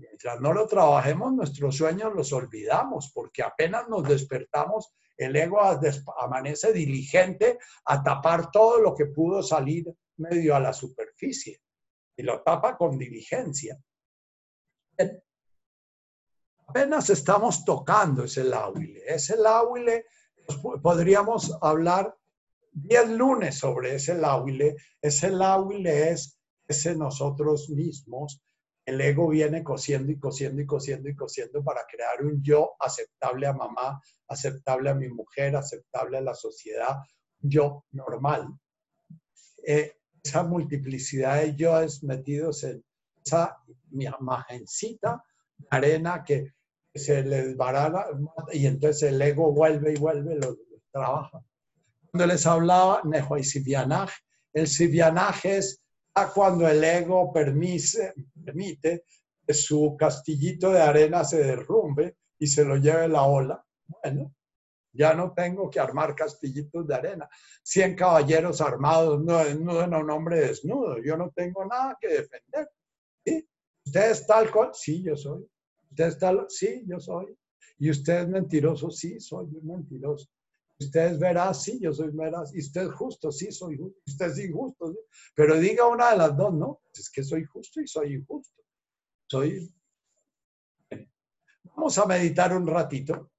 [0.01, 5.59] Mientras no lo trabajemos, nuestros sueños los olvidamos, porque apenas nos despertamos, el ego
[6.19, 9.85] amanece diligente a tapar todo lo que pudo salir
[10.17, 11.61] medio a la superficie
[12.17, 13.77] y lo tapa con diligencia.
[16.71, 19.01] Apenas estamos tocando ese lauile.
[19.05, 20.05] Ese lauile,
[20.81, 22.15] podríamos hablar
[22.71, 24.77] 10 lunes sobre ese lauile.
[25.01, 28.41] Ese lauile es ese nosotros mismos
[28.85, 33.47] el ego viene cosiendo y cosiendo y cosiendo y cosiendo para crear un yo aceptable
[33.47, 36.99] a mamá, aceptable a mi mujer, aceptable a la sociedad,
[37.41, 38.47] yo normal.
[39.67, 42.81] Eh, esa multiplicidad de yoes metidos en
[43.23, 43.57] esa
[43.91, 45.21] imagencita
[45.57, 46.53] de arena que
[46.99, 48.05] se les desbarana
[48.51, 50.57] y entonces el ego vuelve y vuelve, lo,
[50.91, 51.43] trabaja.
[52.11, 54.09] Cuando les hablaba Nejo y Sivianaj,
[54.53, 55.81] el Sivianaj es
[56.33, 59.05] cuando el ego permite,
[59.47, 63.65] que su castillito de arena se derrumbe y se lo lleve la ola.
[63.87, 64.33] Bueno,
[64.93, 67.29] ya no tengo que armar castillitos de arena.
[67.63, 70.97] Cien caballeros armados no desnuden a un hombre desnudo.
[71.01, 72.69] Yo no tengo nada que defender.
[73.25, 73.47] ¿Sí?
[73.85, 74.71] ¿Usted es tal cual?
[74.73, 75.47] Sí, yo soy.
[75.91, 76.45] ¿Usted es tal?
[76.49, 77.37] Sí, yo soy.
[77.77, 78.89] ¿Y usted es mentiroso?
[78.89, 80.27] Sí, soy mentiroso.
[80.79, 82.55] Usted es veraz, sí, yo soy veraz.
[82.55, 83.99] Y usted es justo, sí, soy justo.
[84.07, 84.95] Usted es injusto,
[85.35, 86.81] pero diga una de las dos, ¿no?
[86.93, 88.63] Es que soy justo y soy injusto.
[89.29, 89.73] Soy.
[91.75, 93.31] Vamos a meditar un ratito.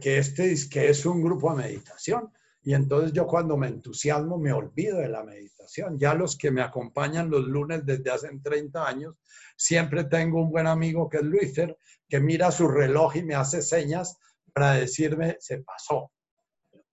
[0.00, 2.32] que este es, que es un grupo de meditación.
[2.62, 5.98] Y entonces yo cuando me entusiasmo me olvido de la meditación.
[5.98, 9.14] Ya los que me acompañan los lunes desde hace 30 años,
[9.56, 11.76] siempre tengo un buen amigo que es Luiser,
[12.08, 14.18] que mira su reloj y me hace señas
[14.52, 16.12] para decirme, se pasó.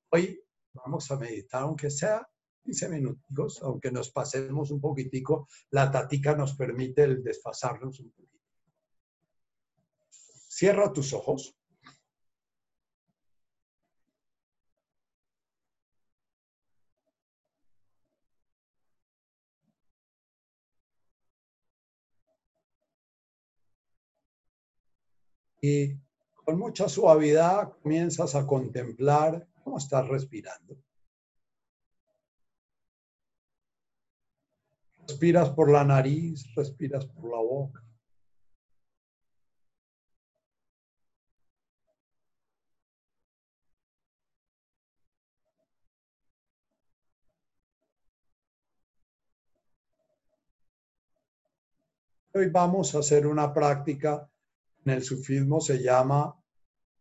[0.10, 0.42] Hoy
[0.74, 2.26] vamos a meditar, aunque sea
[2.64, 8.38] 15 minutos, aunque nos pasemos un poquitico, la tatica nos permite el desfasarnos un poquito.
[10.50, 11.56] Cierra tus ojos.
[26.34, 30.78] Con mucha suavidad comienzas a contemplar cómo estás respirando.
[35.08, 37.84] Respiras por la nariz, respiras por la boca.
[52.34, 54.30] Hoy vamos a hacer una práctica
[54.88, 56.34] en el sufismo se llama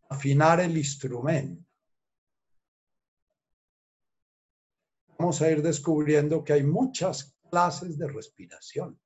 [0.08, 1.64] afinar el instrumento.
[5.16, 9.00] Vamos a ir descubriendo que hay muchas clases de respiración.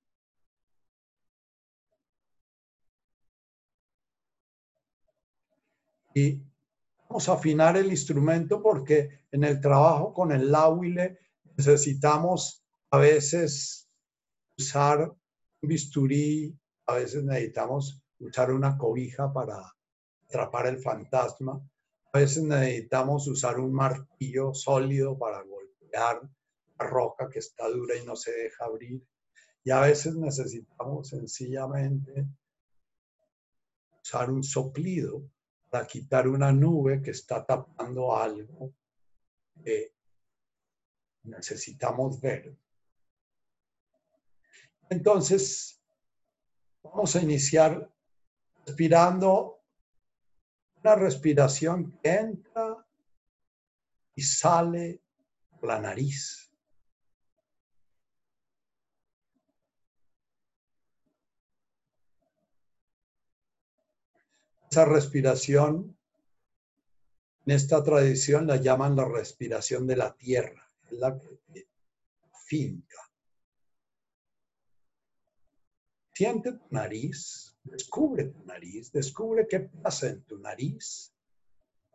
[6.15, 6.43] Y
[7.07, 11.19] vamos a afinar el instrumento porque en el trabajo con el láhuile
[11.55, 13.89] necesitamos a veces
[14.57, 19.75] usar un bisturí, a veces necesitamos usar una cobija para
[20.25, 21.61] atrapar el fantasma,
[22.13, 26.21] a veces necesitamos usar un martillo sólido para golpear
[26.79, 29.03] la roca que está dura y no se deja abrir.
[29.63, 32.27] Y a veces necesitamos sencillamente
[34.03, 35.23] usar un soplido
[35.69, 38.73] para quitar una nube que está tapando algo
[39.63, 39.95] que
[41.23, 42.57] necesitamos ver.
[44.89, 45.81] Entonces,
[46.83, 47.90] vamos a iniciar
[48.67, 49.61] respirando
[50.83, 52.87] una respiración que entra
[54.15, 55.03] y sale
[55.59, 56.51] por la nariz.
[64.71, 65.99] Esa respiración,
[67.45, 71.19] en esta tradición la llaman la respiración de la tierra, la
[72.47, 73.11] finca.
[76.13, 81.15] Siente tu nariz, descubre tu nariz, descubre qué pasa en tu nariz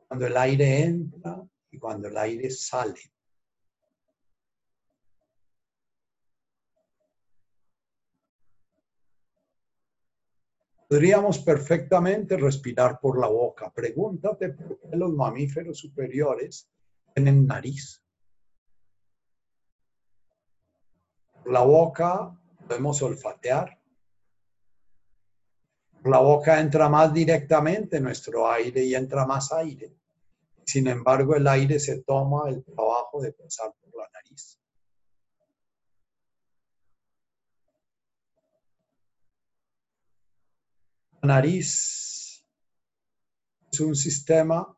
[0.07, 2.99] cuando el aire entra y cuando el aire sale.
[10.87, 13.71] Podríamos perfectamente respirar por la boca.
[13.73, 16.69] Pregúntate por qué los mamíferos superiores
[17.13, 18.03] tienen nariz.
[21.45, 23.79] La boca podemos olfatear.
[26.05, 29.91] La boca entra más directamente nuestro aire y entra más aire.
[30.63, 34.59] Sin embargo, el aire se toma el trabajo de pasar por la nariz.
[41.25, 42.45] nariz
[43.71, 44.77] es un sistema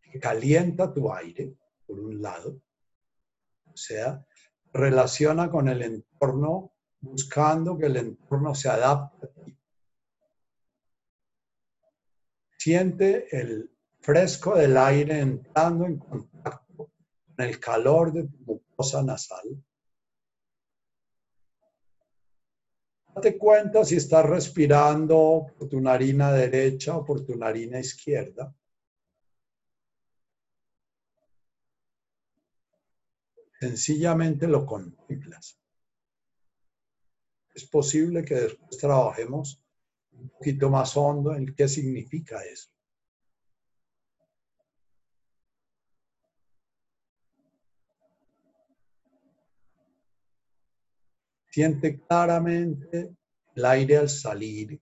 [0.00, 1.56] que calienta tu aire,
[1.86, 2.60] por un lado,
[3.64, 4.24] o sea,
[4.72, 9.58] relaciona con el entorno buscando que el entorno se adapte a ti.
[12.66, 13.70] Siente el
[14.00, 19.64] fresco del aire entrando en contacto con el calor de tu mucosa nasal
[23.14, 28.52] Date cuenta si estás respirando por tu narina derecha o por tu narina izquierda.
[33.60, 35.56] Sencillamente lo contemplas.
[37.54, 39.62] Es posible que después trabajemos
[40.18, 42.70] un poquito más hondo en qué significa eso.
[51.50, 53.16] Siente claramente
[53.54, 54.78] el aire al salir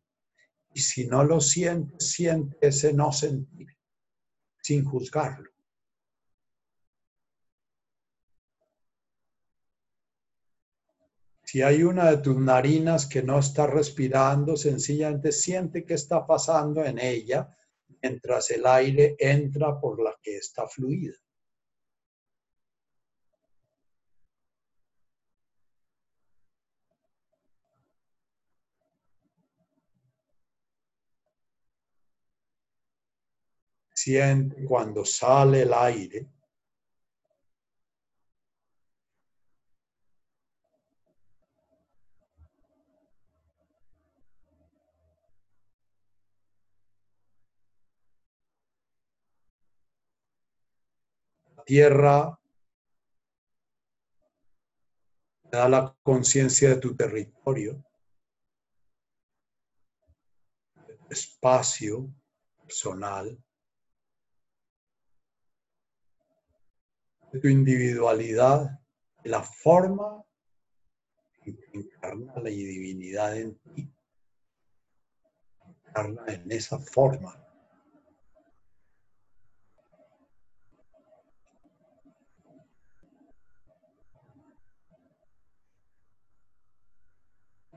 [0.73, 3.69] y si no lo siente, siente ese no sentir
[4.61, 5.54] sin juzgarlo.
[11.55, 16.85] Si hay una de tus narinas que no está respirando, sencillamente siente qué está pasando
[16.85, 17.49] en ella
[18.03, 21.15] mientras el aire entra por la que está fluida.
[33.95, 36.27] siente cuando sale el aire.
[51.65, 52.39] Tierra
[55.51, 57.85] da la conciencia de tu territorio,
[61.11, 62.13] espacio
[62.63, 63.39] personal.
[67.35, 68.81] de tu individualidad,
[69.25, 70.25] de la forma
[71.43, 73.93] que encarna la divinidad en ti.
[75.89, 77.44] Encarna en esa forma.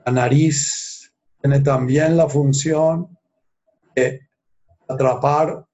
[0.06, 3.16] La nariz tiene también la función
[3.94, 4.28] de
[4.88, 5.66] atrapar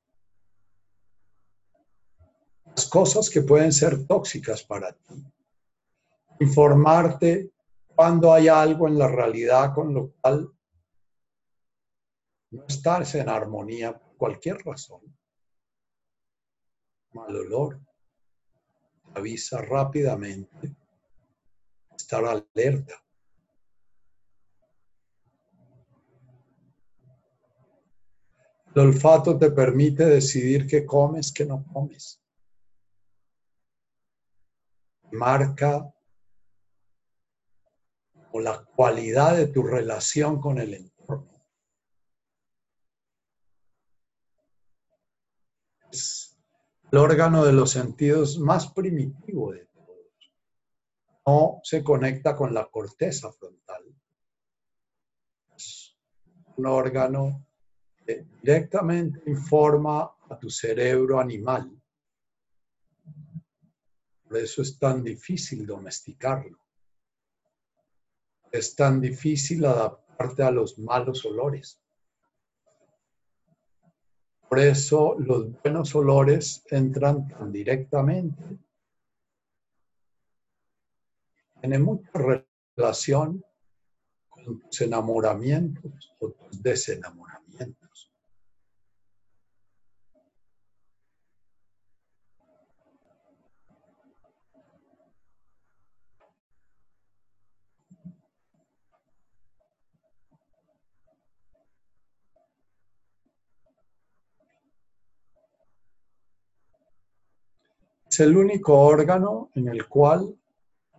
[2.65, 5.25] las cosas que pueden ser tóxicas para ti.
[6.41, 7.53] Informarte
[7.87, 10.51] cuando hay algo en la realidad con lo cual
[12.51, 15.01] no estás en armonía por cualquier razón,
[17.13, 17.81] mal olor,
[19.15, 20.75] avisa rápidamente,
[21.97, 23.04] estar alerta.
[28.75, 32.21] El olfato te permite decidir qué comes, qué no comes.
[35.13, 35.95] Marca
[38.33, 41.47] o la cualidad de tu relación con el entorno.
[45.93, 46.37] Es
[46.91, 50.33] el órgano de los sentidos más primitivo de todos.
[51.25, 53.85] No se conecta con la corteza frontal.
[55.55, 55.97] Es
[56.57, 57.47] un órgano
[58.07, 61.71] directamente informa a tu cerebro animal.
[64.25, 66.65] Por eso es tan difícil domesticarlo
[68.55, 71.83] es tan difícil adaptarte a los malos olores.
[74.49, 78.45] Por eso los buenos olores entran tan directamente.
[81.61, 82.09] Tiene mucha
[82.77, 83.45] relación
[84.29, 87.24] con tus enamoramientos o tus desenamoramientos.
[108.15, 110.39] Es el único órgano en el cual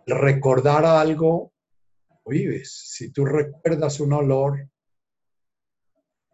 [0.06, 1.50] recordar algo
[2.26, 2.70] vives.
[2.90, 4.68] Si tú recuerdas un olor,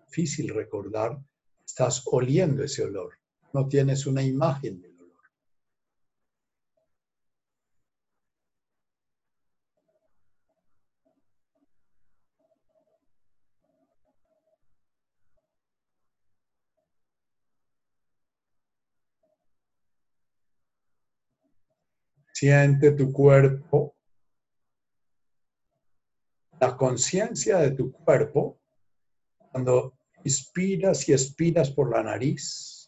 [0.08, 1.20] difícil recordar,
[1.64, 3.12] estás oliendo ese olor.
[3.52, 5.02] No tienes una imagen del olor.
[22.42, 23.94] Siente tu cuerpo,
[26.60, 28.58] la conciencia de tu cuerpo
[29.52, 32.81] cuando inspiras y expiras por la nariz.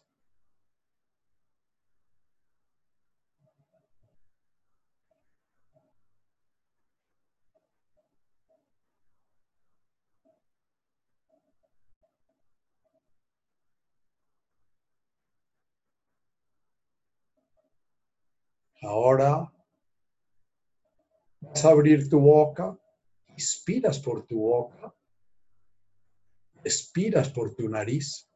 [18.84, 19.50] Ahora
[21.40, 22.78] vas a abrir tu boca,
[23.28, 24.94] inspiras por tu boca,
[26.62, 28.28] expiras por tu nariz.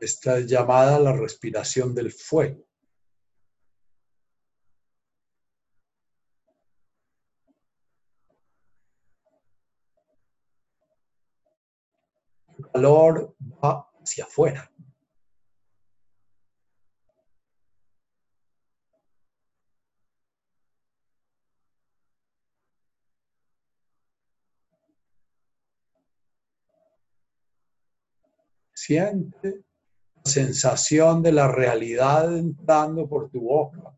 [0.00, 2.67] Esta es llamada la respiración del fuego.
[12.84, 14.70] Va hacia afuera.
[28.72, 29.64] Siente
[30.14, 33.96] la sensación de la realidad entrando por tu boca.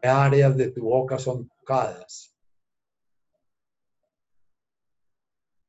[0.00, 2.34] ¿Qué áreas de tu boca son tocadas?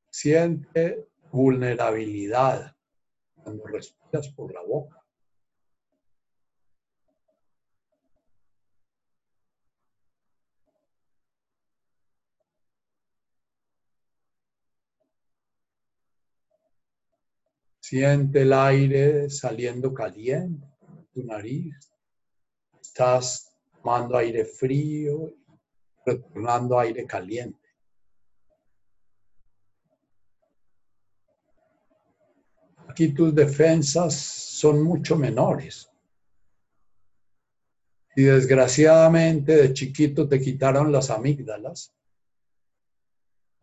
[0.10, 2.76] Siente vulnerabilidad
[3.36, 5.04] cuando respiras por la boca.
[17.80, 20.66] Siente el aire saliendo caliente
[21.14, 21.76] tu nariz.
[22.80, 23.52] Estás
[23.82, 25.34] tomando aire frío,
[26.06, 27.63] retornando aire caliente.
[32.94, 35.90] Aquí tus defensas son mucho menores.
[38.16, 41.92] Y desgraciadamente de chiquito te quitaron las amígdalas,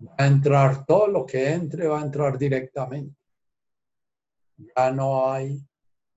[0.04, 3.14] va a entrar todo lo que entre, va a entrar directamente.
[4.56, 5.64] Ya no hay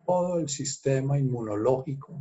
[0.03, 2.19] todo el sistema inmunológico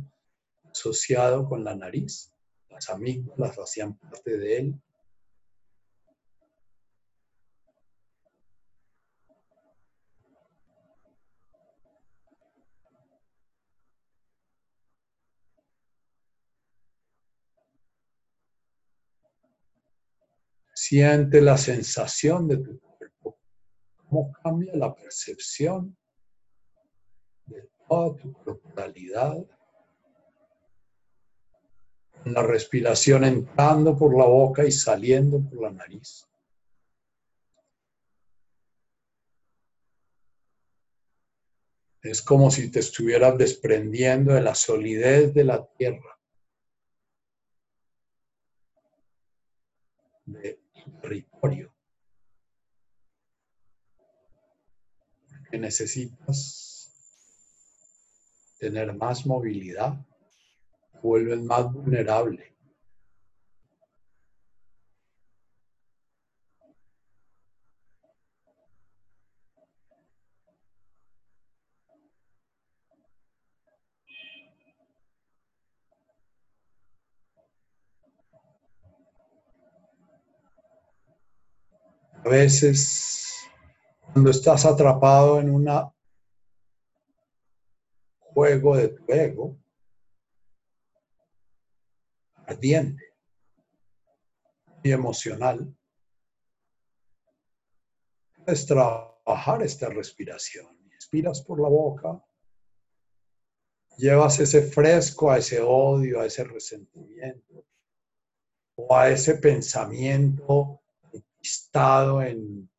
[0.69, 2.31] asociado con la nariz.
[2.69, 4.81] Las amígdalas hacían parte de él.
[20.93, 23.39] Siente la sensación de tu cuerpo,
[23.95, 25.97] cómo cambia la percepción
[27.47, 29.43] del toda tu corporalidad.
[32.25, 36.29] La respiración entrando por la boca y saliendo por la nariz.
[42.03, 46.19] Es como si te estuvieras desprendiendo de la solidez de la tierra,
[50.25, 50.62] de
[51.03, 51.71] territorio.
[55.51, 56.89] Que necesitas
[58.57, 59.93] tener más movilidad,
[61.01, 62.52] vuelves más vulnerable.
[82.25, 83.49] A veces,
[83.99, 85.67] cuando estás atrapado en un
[88.17, 89.57] juego de tu ego,
[92.45, 93.03] ardiente
[94.83, 95.75] y emocional,
[98.37, 100.79] puedes trabajar esta respiración.
[100.93, 102.23] Inspiras por la boca,
[103.97, 107.65] llevas ese fresco a ese odio, a ese resentimiento
[108.75, 110.82] o a ese pensamiento
[111.43, 112.69] estado en,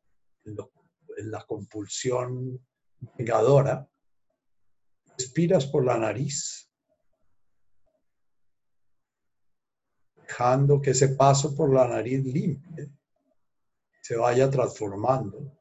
[1.16, 2.59] la compulsión
[3.16, 3.89] vengadora,
[5.16, 6.69] respiras por la nariz,
[10.16, 12.91] dejando que ese paso por la nariz limpie
[14.03, 15.57] se vaya transformando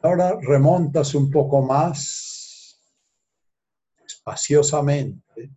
[0.00, 2.80] Ahora remontas un poco más
[4.06, 5.50] espaciosamente.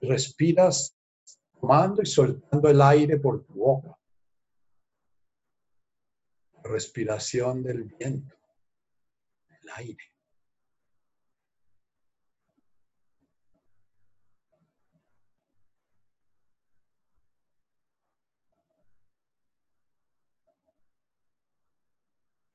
[0.00, 0.96] Respiras
[1.60, 3.98] tomando y soltando el aire por tu boca.
[6.62, 8.36] Respiración del viento,
[9.48, 10.04] el aire.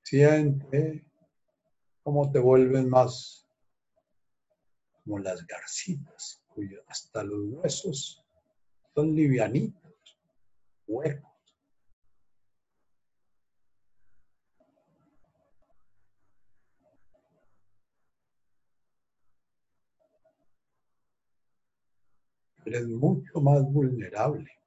[0.02, 1.09] Siente
[2.10, 3.48] cómo te vuelven más
[5.04, 8.26] como las garcitas, cuyos hasta los huesos
[8.96, 10.18] son livianitos,
[10.88, 11.30] huecos.
[22.66, 24.59] Eres mucho más vulnerable.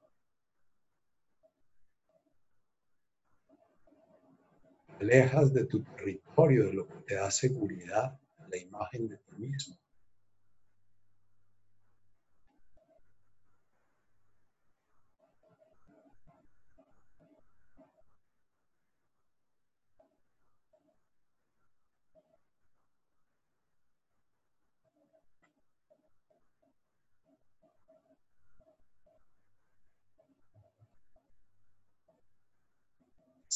[5.03, 8.19] Alejas de tu territorio, de lo que te da seguridad,
[8.49, 9.77] la imagen de ti mismo.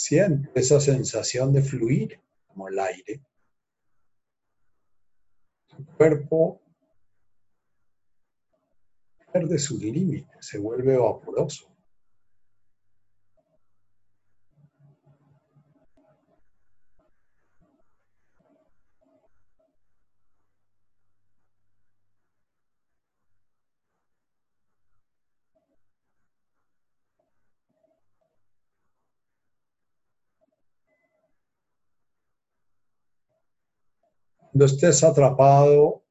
[0.08, 3.20] Siente esa sensación de fluir como el aire.
[5.66, 6.62] Tu cuerpo
[9.32, 11.75] pierde sus límites, se vuelve vaporoso.
[34.56, 36.02] Cuando estés atrapado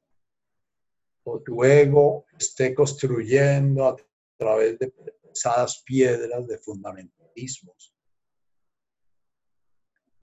[1.24, 3.96] o tu ego esté construyendo a
[4.36, 7.92] través de pesadas piedras de fundamentalismos,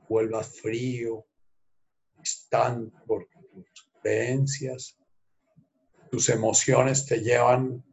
[0.08, 1.26] vuelvas frío,
[2.16, 4.98] distante, porque tus creencias,
[6.10, 7.84] tus emociones te llevan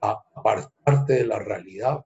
[0.00, 2.02] a apartarte de la realidad.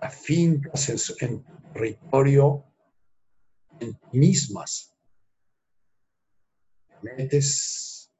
[0.00, 1.42] Afincas en
[1.72, 2.65] territorio en ti
[4.12, 4.92] mismas.
[7.02, 8.10] metes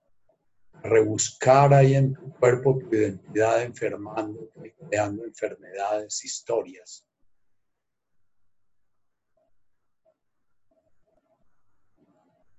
[0.83, 4.51] rebuscar ahí en tu cuerpo tu identidad enfermando,
[4.89, 7.05] creando enfermedades, historias.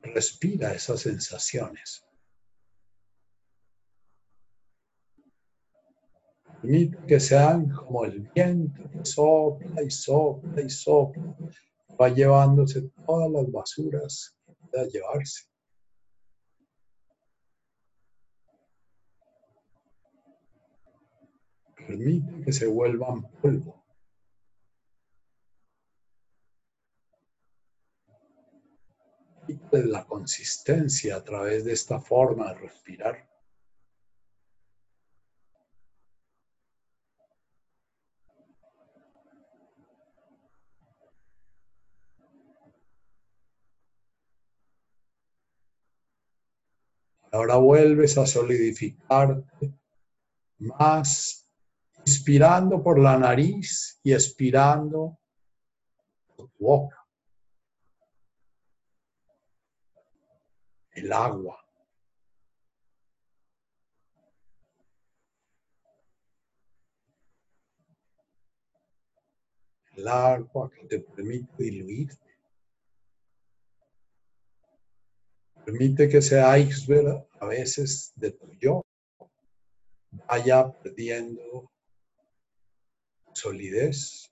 [0.01, 2.03] Respira esas sensaciones.
[6.61, 11.35] Permite que sean como el viento que sopla y sopla y sopla,
[11.99, 14.35] va llevándose todas las basuras
[14.73, 15.45] a llevarse.
[21.75, 23.77] Permite que se vuelvan polvo.
[29.71, 33.26] la consistencia a través de esta forma de respirar.
[47.37, 49.71] Ahora vuelves a solidificarte
[50.57, 51.47] más,
[51.99, 55.19] inspirando por la nariz y expirando
[56.35, 56.97] por tu boca.
[60.93, 61.63] El agua.
[69.95, 72.27] El agua que te permite diluirte.
[75.63, 78.83] Permite que ese iceberg a veces de tu yo
[80.27, 81.71] vaya perdiendo
[83.33, 84.31] solidez.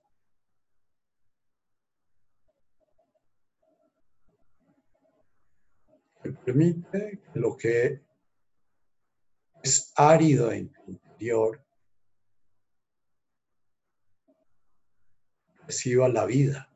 [6.23, 8.01] Que permite que lo que
[9.61, 11.63] es árido en tu interior
[15.67, 16.74] reciba la vida.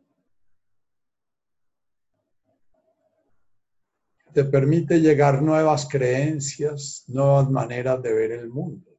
[4.34, 8.98] Te permite llegar nuevas creencias, nuevas maneras de ver el mundo,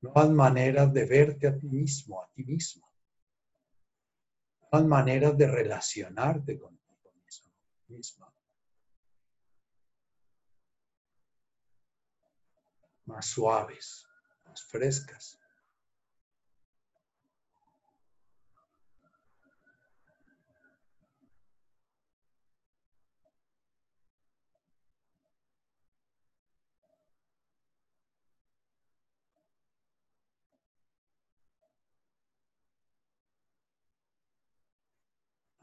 [0.00, 2.86] nuevas maneras de verte a ti mismo, a ti mismo,
[4.72, 7.12] nuevas maneras de relacionarte contigo
[7.88, 8.32] mismo,
[13.06, 14.06] más suaves,
[14.44, 15.37] más frescas.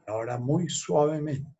[0.06, 1.56] Ahora muy suavemente.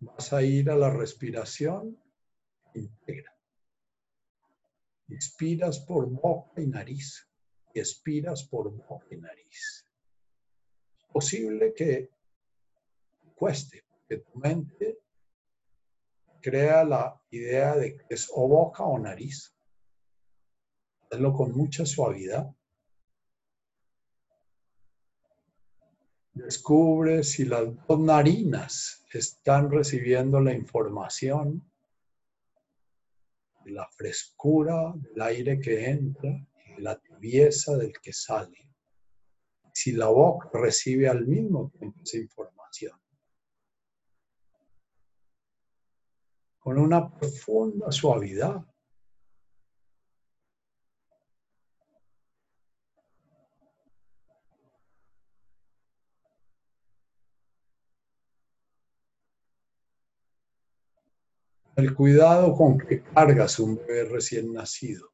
[0.00, 1.96] Vas a ir a la respiración
[2.74, 3.36] íntegra.
[5.08, 7.28] Inspiras por boca y nariz
[7.74, 9.86] y expiras por boca y nariz.
[10.98, 12.10] Es posible que
[13.34, 14.98] cueste, que tu mente
[16.40, 19.54] crea la idea de que es o boca o nariz.
[21.10, 22.50] Hazlo con mucha suavidad
[26.34, 31.62] Descubre si las dos narinas están recibiendo la información
[33.64, 36.30] de la frescura del aire que entra
[36.66, 38.70] y de la tibieza del que sale.
[39.74, 42.98] Si la boca recibe al mismo tiempo esa información.
[46.58, 48.64] Con una profunda suavidad.
[61.76, 65.12] El cuidado con que cargas un bebé recién nacido.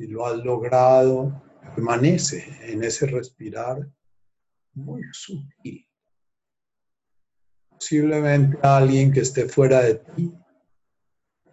[0.00, 1.42] Si lo has logrado,
[1.74, 3.86] permanece en ese respirar
[4.72, 5.86] muy sutil.
[7.68, 10.32] Posiblemente alguien que esté fuera de ti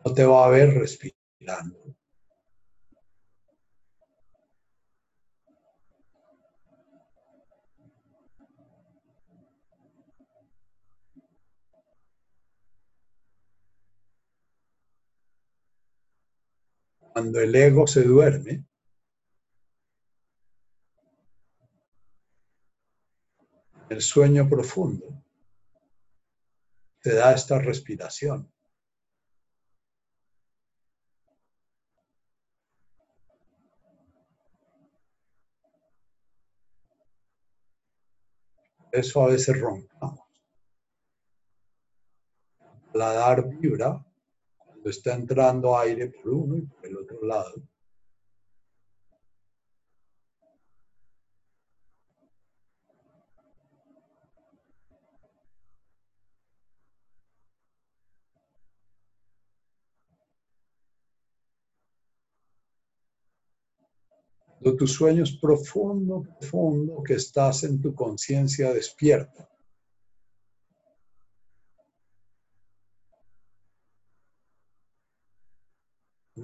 [0.05, 1.96] no te va a ver respirando.
[17.17, 18.63] Cuando el ego se duerme,
[23.89, 25.23] el sueño profundo,
[27.01, 28.53] te da esta respiración.
[38.91, 40.27] Eso a veces roncamos.
[42.93, 44.05] La dar vibra
[44.89, 47.61] está entrando aire por uno y por el otro lado.
[64.45, 69.47] Cuando tu sueño profundo, profundo, que estás en tu conciencia despierta.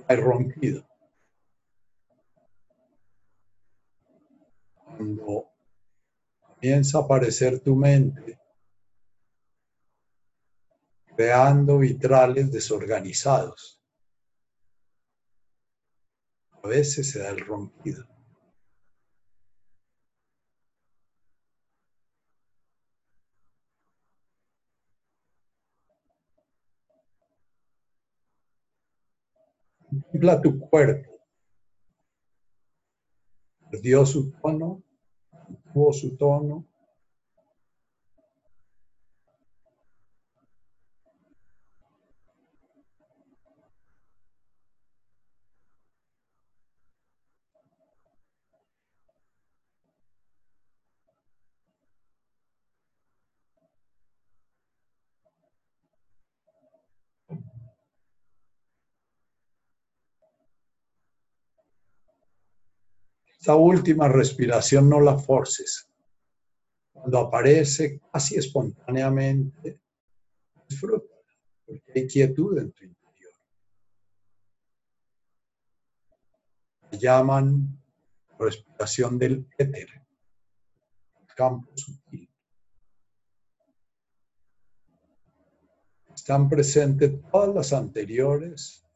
[0.07, 0.85] Hay ronquido.
[4.75, 5.49] Cuando
[6.39, 8.39] comienza a aparecer tu mente,
[11.15, 13.81] creando vitrales desorganizados.
[16.63, 18.12] A veces se da el rompido.
[30.01, 31.11] Contempla tu cuerpo.
[33.69, 34.81] Perdió su tono,
[35.71, 36.67] tuvo su tono,
[63.43, 65.89] Esta última respiración no la forces.
[66.93, 69.81] Cuando aparece casi espontáneamente,
[70.69, 71.13] disfruta,
[71.65, 73.33] porque hay quietud en tu interior.
[76.91, 77.83] llaman
[78.39, 79.89] respiración del éter,
[81.19, 82.29] el campo sutil.
[86.15, 88.87] Están presentes todas las anteriores,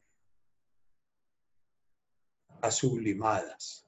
[2.62, 3.87] las sublimadas.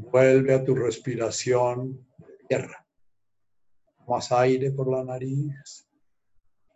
[0.00, 2.06] Vuelve a tu respiración
[2.48, 2.86] tierra.
[3.98, 5.86] Tomas aire por la nariz.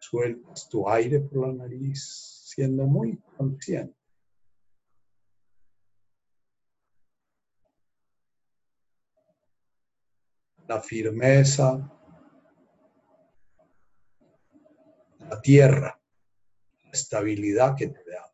[0.00, 2.02] Sueltas tu aire por la nariz,
[2.44, 3.96] siendo muy consciente.
[10.66, 11.90] La firmeza,
[15.20, 16.00] la tierra,
[16.84, 18.32] la estabilidad que te da.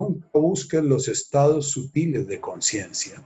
[0.00, 3.22] Nunca busques los estados sutiles de conciencia.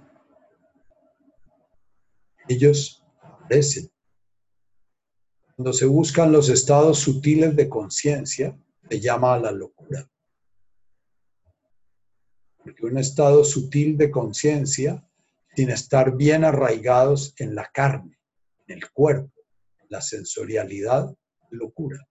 [2.48, 3.88] Ellos aparecen.
[5.54, 8.58] Cuando se buscan los estados sutiles de conciencia,
[8.90, 10.10] se llama a la locura.
[12.58, 15.08] Porque un estado sutil de conciencia,
[15.54, 18.18] sin estar bien arraigados en la carne,
[18.66, 19.32] en el cuerpo,
[19.80, 21.16] en la sensorialidad,
[21.50, 22.04] locura.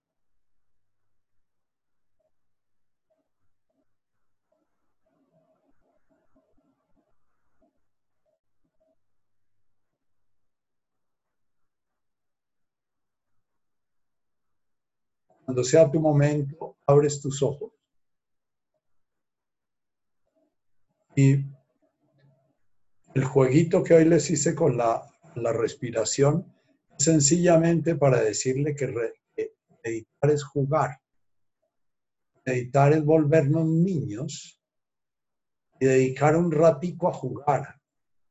[15.53, 17.73] Cuando sea tu momento, abres tus ojos.
[21.15, 21.45] Y
[23.13, 26.51] el jueguito que hoy les hice con la, respiración
[26.97, 28.87] sencillamente para decirle que,
[29.83, 30.99] meditar es jugar.
[32.47, 34.59] Meditar es volvernos niños
[35.79, 37.79] y dedicar un ratico a jugar.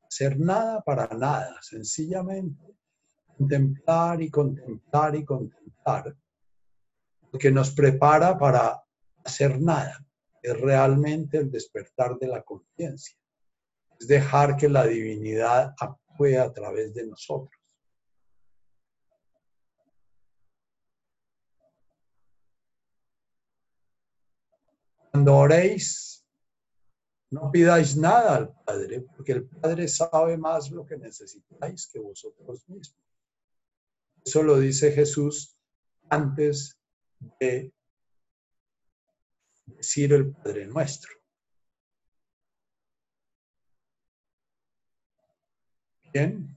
[0.02, 2.74] Hacer nada para nada, sencillamente
[3.38, 6.16] contemplar y contemplar y contemplar
[7.38, 8.82] que nos prepara para
[9.24, 10.04] hacer nada.
[10.42, 13.16] Es realmente el despertar de la conciencia.
[13.98, 17.58] Es dejar que la divinidad actúe a través de nosotros.
[25.10, 26.26] Cuando oréis,
[27.30, 32.68] no pidáis nada al Padre, porque el Padre sabe más lo que necesitáis que vosotros
[32.68, 32.98] mismos.
[34.24, 35.56] Eso lo dice Jesús
[36.08, 36.78] antes
[37.38, 37.72] de
[39.66, 41.12] decir el Padre Nuestro.
[46.12, 46.56] Bien.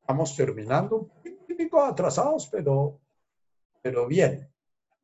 [0.00, 3.00] Estamos terminando un poco atrasados, pero,
[3.82, 4.48] pero bien.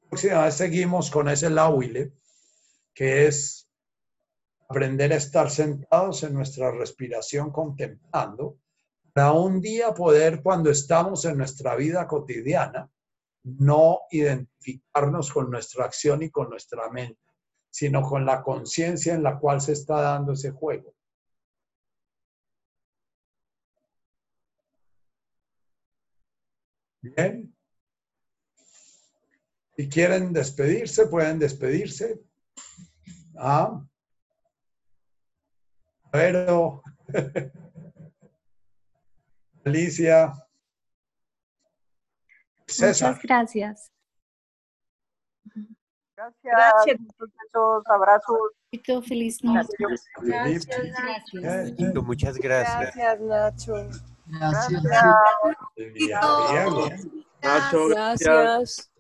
[0.09, 2.13] Próxima vez seguimos con ese lauile,
[2.95, 3.69] que es
[4.69, 8.59] aprender a estar sentados en nuestra respiración contemplando,
[9.13, 12.91] para un día poder, cuando estamos en nuestra vida cotidiana,
[13.47, 17.21] no identificarnos con nuestra acción y con nuestra mente,
[17.71, 20.93] sino con la conciencia en la cual se está dando ese juego.
[27.03, 27.55] Bien.
[29.77, 32.21] Si quieren despedirse, pueden despedirse.
[33.39, 33.81] Ah.
[36.11, 36.83] Pero
[39.65, 40.46] Alicia.
[42.67, 43.11] César.
[43.11, 43.93] Muchas gracias.
[46.17, 46.43] Gracias.
[46.43, 46.99] Gracias.
[47.01, 48.39] Muchos abrazos.
[49.07, 49.69] Feliz noche.
[50.21, 50.93] Felipe.
[50.93, 51.79] Gracias.
[51.79, 52.95] Eh, Muchas gracias.
[52.95, 53.75] Gracias, Nacho.
[54.27, 54.83] Gracias.
[55.77, 56.89] Diego,
[57.43, 58.91] Nacho, Gracias.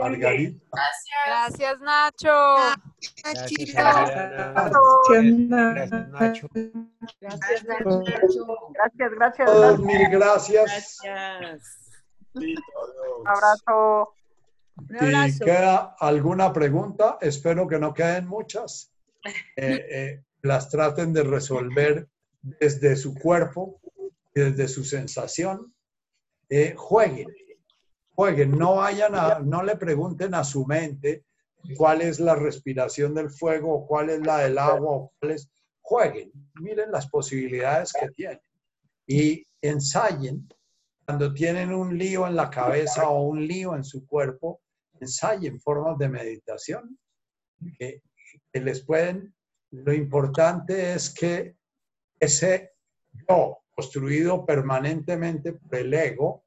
[0.00, 0.58] Margarita.
[1.26, 2.56] Gracias, Nacho.
[3.22, 4.54] Gracias, Adriana.
[5.74, 6.48] Gracias, Nacho.
[7.20, 7.64] Gracias,
[8.72, 9.46] Gracias, gracias.
[9.46, 9.80] Todos
[10.10, 11.83] gracias.
[12.34, 12.60] Gracias.
[13.20, 14.14] Un abrazo.
[14.88, 15.44] Si abrazo.
[15.44, 18.92] queda alguna pregunta, espero que no queden muchas.
[19.56, 22.08] Eh, eh, las traten de resolver
[22.42, 23.80] desde su cuerpo,
[24.34, 25.72] desde su sensación.
[26.48, 27.28] Eh, jueguen,
[28.14, 31.24] jueguen, no vayan a, no le pregunten a su mente
[31.76, 35.50] cuál es la respiración del fuego, cuál es la del agua, o cuál es.
[35.80, 38.40] Jueguen, miren las posibilidades que tienen
[39.06, 40.48] y ensayen
[41.04, 44.62] cuando tienen un lío en la cabeza o un lío en su cuerpo,
[45.00, 46.98] ensayen formas de meditación
[47.78, 48.02] que,
[48.52, 49.34] que les pueden,
[49.70, 51.56] lo importante es que
[52.18, 52.72] ese
[53.28, 56.44] yo construido permanentemente por el ego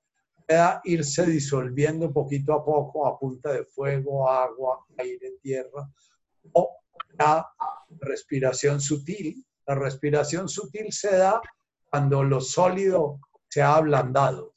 [0.48, 5.90] pueda irse disolviendo poquito a poco a punta de fuego, agua, aire, tierra
[6.54, 6.78] o
[7.20, 7.46] la
[8.00, 9.46] respiración sutil.
[9.66, 11.42] La respiración sutil se da
[11.90, 13.20] cuando lo sólido
[13.50, 14.54] se ha ablandado.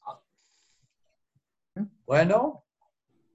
[2.07, 2.65] Bueno,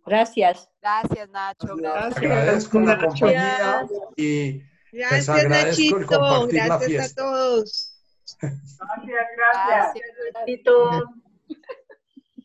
[0.06, 0.70] Gracias.
[0.82, 1.76] Gracias, Nacho.
[1.78, 2.18] Gracias.
[2.18, 4.62] agradezco la compañía y
[4.92, 6.20] les Gracias, agradezco el Nachito.
[6.20, 7.92] compartir la Gracias a todos.
[8.42, 9.94] Gracias, gracias.
[10.34, 11.66] Gracias.